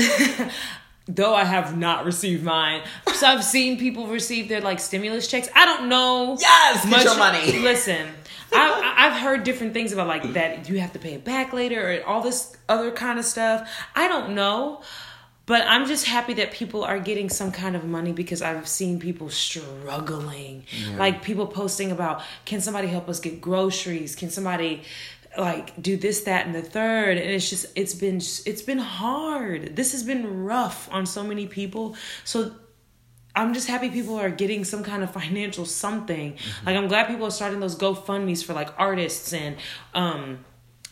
Though 1.06 1.34
I 1.34 1.44
have 1.44 1.76
not 1.76 2.06
received 2.06 2.42
mine, 2.42 2.80
so 3.12 3.26
I've 3.26 3.44
seen 3.44 3.78
people 3.78 4.06
receive 4.06 4.48
their 4.48 4.62
like 4.62 4.80
stimulus 4.80 5.28
checks. 5.28 5.50
I 5.54 5.66
don't 5.66 5.90
know. 5.90 6.38
Yes, 6.40 6.88
get 6.88 7.04
your 7.04 7.18
money. 7.18 7.58
Listen, 7.60 8.08
I, 8.50 8.94
I've 8.96 9.20
heard 9.20 9.44
different 9.44 9.74
things 9.74 9.92
about 9.92 10.06
like 10.06 10.32
that 10.32 10.66
you 10.70 10.80
have 10.80 10.94
to 10.94 10.98
pay 10.98 11.12
it 11.12 11.22
back 11.22 11.52
later 11.52 11.80
or 12.00 12.06
all 12.08 12.22
this 12.22 12.56
other 12.70 12.90
kind 12.90 13.18
of 13.18 13.26
stuff. 13.26 13.70
I 13.94 14.08
don't 14.08 14.34
know, 14.34 14.80
but 15.46 15.66
I'm 15.66 15.86
just 15.86 16.06
happy 16.06 16.34
that 16.34 16.52
people 16.52 16.84
are 16.84 16.98
getting 16.98 17.28
some 17.28 17.52
kind 17.52 17.76
of 17.76 17.84
money 17.84 18.12
because 18.12 18.40
I've 18.40 18.66
seen 18.66 18.98
people 18.98 19.28
struggling. 19.28 20.64
Like 20.98 21.22
people 21.22 21.46
posting 21.46 21.92
about, 21.92 22.22
can 22.44 22.60
somebody 22.60 22.88
help 22.88 23.08
us 23.08 23.20
get 23.20 23.40
groceries? 23.40 24.16
Can 24.16 24.30
somebody 24.30 24.82
like 25.36 25.80
do 25.82 25.96
this 25.96 26.22
that 26.22 26.46
and 26.46 26.54
the 26.54 26.62
third 26.62 27.18
and 27.18 27.28
it's 27.28 27.50
just 27.50 27.66
it's 27.74 27.92
been 27.92 28.18
it's 28.18 28.62
been 28.62 28.78
hard 28.78 29.74
this 29.74 29.90
has 29.90 30.04
been 30.04 30.44
rough 30.44 30.88
on 30.92 31.04
so 31.04 31.24
many 31.24 31.44
people 31.44 31.96
so 32.22 32.54
I'm 33.36 33.52
just 33.52 33.66
happy 33.66 33.90
people 33.90 34.16
are 34.16 34.30
getting 34.30 34.64
some 34.64 34.84
kind 34.84 35.02
of 35.02 35.10
financial 35.12 35.66
something. 35.66 36.38
Like 36.64 36.76
I'm 36.76 36.86
glad 36.86 37.08
people 37.08 37.26
are 37.26 37.32
starting 37.32 37.58
those 37.58 37.76
GoFundmes 37.76 38.44
for 38.44 38.52
like 38.52 38.70
artists 38.78 39.32
and 39.32 39.56
um 39.92 40.44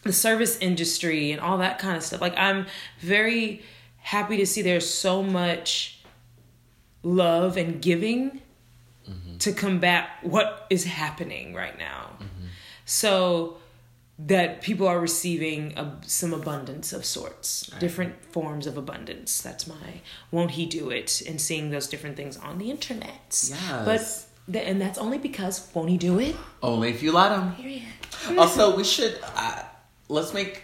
the 0.02 0.12
service 0.12 0.58
industry 0.58 1.30
and 1.30 1.40
all 1.40 1.58
that 1.58 1.78
kind 1.78 1.96
of 1.96 2.02
stuff. 2.02 2.20
Like 2.20 2.36
I'm 2.36 2.66
very 2.98 3.62
happy 4.02 4.36
to 4.36 4.46
see 4.46 4.62
there's 4.62 4.88
so 4.88 5.22
much 5.22 6.00
love 7.02 7.56
and 7.56 7.80
giving 7.80 8.40
to 9.38 9.52
combat 9.52 10.08
what 10.22 10.66
is 10.70 10.84
happening 10.84 11.54
right 11.54 11.76
now. 11.78 12.10
So 12.84 13.56
that 14.18 14.60
people 14.62 14.86
are 14.86 15.00
receiving 15.00 15.76
a, 15.76 15.98
some 16.06 16.32
abundance 16.32 16.92
of 16.92 17.04
sorts, 17.04 17.66
different 17.80 18.24
forms 18.26 18.66
of 18.66 18.76
abundance. 18.76 19.40
That's 19.40 19.66
my 19.66 20.00
won't 20.30 20.52
he 20.52 20.66
do 20.66 20.90
it? 20.90 21.22
And 21.26 21.40
seeing 21.40 21.70
those 21.70 21.88
different 21.88 22.16
things 22.16 22.36
on 22.36 22.58
the 22.58 22.70
internet. 22.70 23.10
Yes. 23.48 24.28
But 24.46 24.52
th- 24.52 24.68
and 24.68 24.80
that's 24.80 24.98
only 24.98 25.18
because 25.18 25.68
won't 25.74 25.88
he 25.90 25.96
do 25.96 26.20
it? 26.20 26.36
Only 26.62 26.90
if 26.90 27.02
you 27.02 27.12
let 27.12 27.30
them. 27.30 27.54
Period. 27.54 27.82
Also, 28.38 28.76
we 28.76 28.84
should 28.84 29.18
uh, 29.36 29.62
let's 30.08 30.32
make 30.34 30.62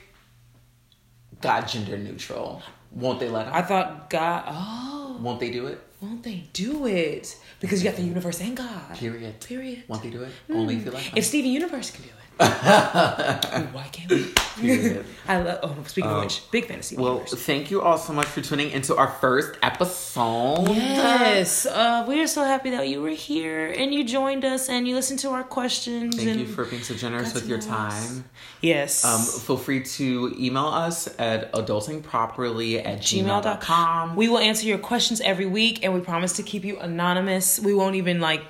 God 1.41 1.67
gender 1.67 1.97
neutral. 1.97 2.63
Won't 2.93 3.21
they 3.21 3.29
let 3.29 3.47
them? 3.47 3.55
I 3.55 3.63
thought 3.63 4.11
God. 4.11 4.45
Oh, 4.49 5.19
Won't 5.21 5.41
they 5.41 5.51
do 5.51 5.67
it? 5.67 5.81
won't 6.01 6.23
they 6.23 6.45
do 6.53 6.87
it? 6.87 7.37
Because 7.61 7.83
you 7.83 7.91
got 7.91 7.97
the 7.97 8.05
universe 8.05 8.41
and 8.41 8.57
God. 8.57 8.95
Period. 8.95 9.41
Period. 9.41 9.83
Won't 9.89 10.03
they 10.05 10.11
do 10.11 10.23
it? 10.23 10.31
Mm. 10.49 10.55
Only 10.57 10.77
if 10.77 10.85
you 10.85 10.91
let 10.93 11.03
them. 11.03 11.13
If 11.17 11.25
Steven 11.25 11.51
Universe 11.51 11.91
can 11.91 12.05
do 12.05 12.11
it, 12.11 12.15
why 13.73 13.89
can't 13.91 14.11
we? 14.11 14.33
I 15.29 15.43
love. 15.43 15.59
Oh, 15.63 15.77
speaking 15.87 16.11
of 16.11 16.23
which, 16.23 16.49
big 16.51 16.67
fantasy. 16.67 16.97
Well, 16.97 17.15
universe. 17.15 17.35
thank 17.45 17.71
you 17.71 17.83
all 17.83 17.99
so 17.99 18.13
much 18.13 18.27
for 18.27 18.41
tuning 18.41 18.71
into 18.71 18.97
our 18.97 19.09
first 19.09 19.59
episode. 19.63 20.69
Yes, 20.69 21.67
uh, 21.67 22.05
we 22.09 22.21
are 22.21 22.27
so 22.29 22.45
happy 22.45 22.71
that 22.71 22.89
you 22.89 23.03
were 23.03 23.11
here 23.11 23.67
and 23.67 23.93
you 23.93 24.05
joined 24.05 24.45
us 24.45 24.69
and 24.69 24.87
you 24.87 24.95
listened 24.95 25.19
to 25.21 25.31
our 25.31 25.43
questions. 25.43 26.17
Thank 26.17 26.39
you 26.39 26.47
for 26.47 26.65
being 26.65 26.83
so 26.83 26.95
generous 26.95 27.35
with 27.35 27.49
your 27.49 27.59
us. 27.59 27.67
time. 27.67 28.25
yes. 28.61 29.05
Um, 29.05 29.21
feel 29.21 29.57
free 29.57 29.83
to 29.83 30.35
email 30.39 30.67
us 30.67 31.09
at 31.19 31.53
adultingproperly 31.53 32.85
at 32.85 33.01
gmail.com. 33.01 34.15
We 34.17 34.29
will 34.29 34.39
answer 34.39 34.67
your 34.67 34.79
questions 34.79 35.21
every 35.21 35.47
week, 35.47 35.85
and 35.85 35.93
we 35.93 36.01
promise 36.01 36.35
to 36.35 36.43
keep 36.43 36.65
you 36.65 36.79
anonymous. 36.79 37.59
We 37.59 37.75
won't 37.75 37.97
even 37.97 38.21
like, 38.21 38.43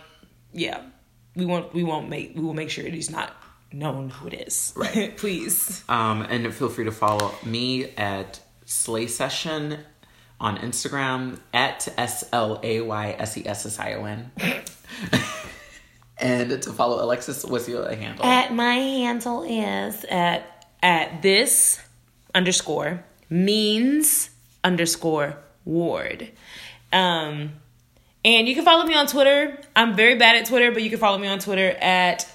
yeah, 0.52 0.82
we 1.34 1.46
won't. 1.46 1.72
We 1.72 1.84
won't 1.84 2.08
make. 2.08 2.34
We 2.34 2.42
will 2.42 2.54
make 2.54 2.70
sure 2.70 2.84
it 2.84 2.94
is 2.94 3.10
not 3.10 3.37
known 3.72 4.10
who 4.10 4.28
it 4.28 4.34
is. 4.34 4.72
Right. 4.76 5.16
Please. 5.16 5.82
Um, 5.88 6.22
and 6.22 6.52
feel 6.54 6.68
free 6.68 6.84
to 6.84 6.92
follow 6.92 7.34
me 7.44 7.94
at 7.96 8.40
Slay 8.64 9.06
Session 9.06 9.78
on 10.40 10.58
Instagram 10.58 11.38
at 11.52 11.88
S 11.98 12.24
L 12.32 12.60
A 12.62 12.80
Y 12.80 13.16
S 13.18 13.36
E 13.36 13.46
S 13.46 13.66
S 13.66 13.78
I 13.78 13.94
O 13.94 14.04
N. 14.04 14.30
And 16.20 16.50
to 16.62 16.72
follow 16.72 17.02
Alexis, 17.02 17.44
what's 17.44 17.68
your 17.68 17.88
handle? 17.94 18.24
At 18.24 18.52
my 18.52 18.74
handle 18.74 19.44
is 19.44 20.04
at 20.04 20.66
at 20.82 21.22
this 21.22 21.80
underscore 22.34 23.04
means 23.30 24.30
underscore 24.64 25.36
ward. 25.64 26.30
Um, 26.92 27.52
and 28.24 28.48
you 28.48 28.54
can 28.54 28.64
follow 28.64 28.84
me 28.84 28.94
on 28.94 29.06
Twitter. 29.06 29.60
I'm 29.76 29.94
very 29.94 30.16
bad 30.16 30.36
at 30.36 30.46
Twitter, 30.46 30.72
but 30.72 30.82
you 30.82 30.90
can 30.90 30.98
follow 30.98 31.18
me 31.18 31.28
on 31.28 31.38
Twitter 31.38 31.68
at 31.80 32.28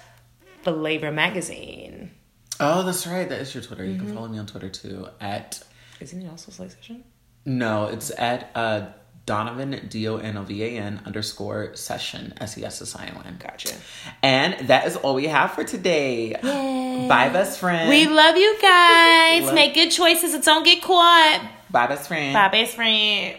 Flavor 0.63 1.11
Magazine. 1.11 2.11
oh, 2.59 2.83
that's 2.83 3.05
right. 3.07 3.27
That 3.27 3.39
is 3.41 3.53
your 3.53 3.63
Twitter. 3.63 3.83
You 3.85 3.95
Mm-hmm. 3.95 4.05
can 4.07 4.15
follow 4.15 4.27
me 4.27 4.37
on 4.39 4.45
Twitter 4.45 4.69
too. 4.69 5.07
At 5.19 5.61
Isn't 5.99 6.21
it 6.21 6.29
also 6.29 6.51
Slay 6.51 6.69
Session? 6.69 7.03
no, 7.45 7.87
it's 7.87 8.11
at 8.17 8.51
uh, 8.55 8.87
Donovan 9.25 9.87
D 9.89 10.07
O 10.07 10.17
N 10.17 10.37
O 10.37 10.43
V 10.43 10.63
A 10.63 10.69
N 10.79 11.01
underscore 11.05 11.75
session 11.75 12.33
S 12.39 12.57
E 12.57 12.63
S 12.65 12.81
S 12.81 12.95
I 12.95 13.11
O 13.15 13.21
N. 13.25 13.37
Gotcha. 13.41 13.73
And 14.21 14.67
that 14.67 14.85
is 14.87 14.95
all 14.97 15.15
we 15.15 15.27
have 15.27 15.51
for 15.51 15.63
today. 15.63 16.33
Bye, 16.41 17.29
best 17.31 17.59
friend. 17.59 17.89
We 17.89 18.05
love 18.07 18.35
you 18.37 18.57
guys. 18.61 19.43
Love- 19.45 19.55
Make 19.55 19.73
good 19.73 19.89
choices 19.91 20.33
and 20.33 20.43
don't 20.43 20.63
get 20.65 20.81
caught. 20.81 21.41
Bye, 21.69 21.87
best 21.87 22.07
friend. 22.07 22.33
Bye, 22.33 22.49
best 22.49 22.75
friend. 22.75 23.37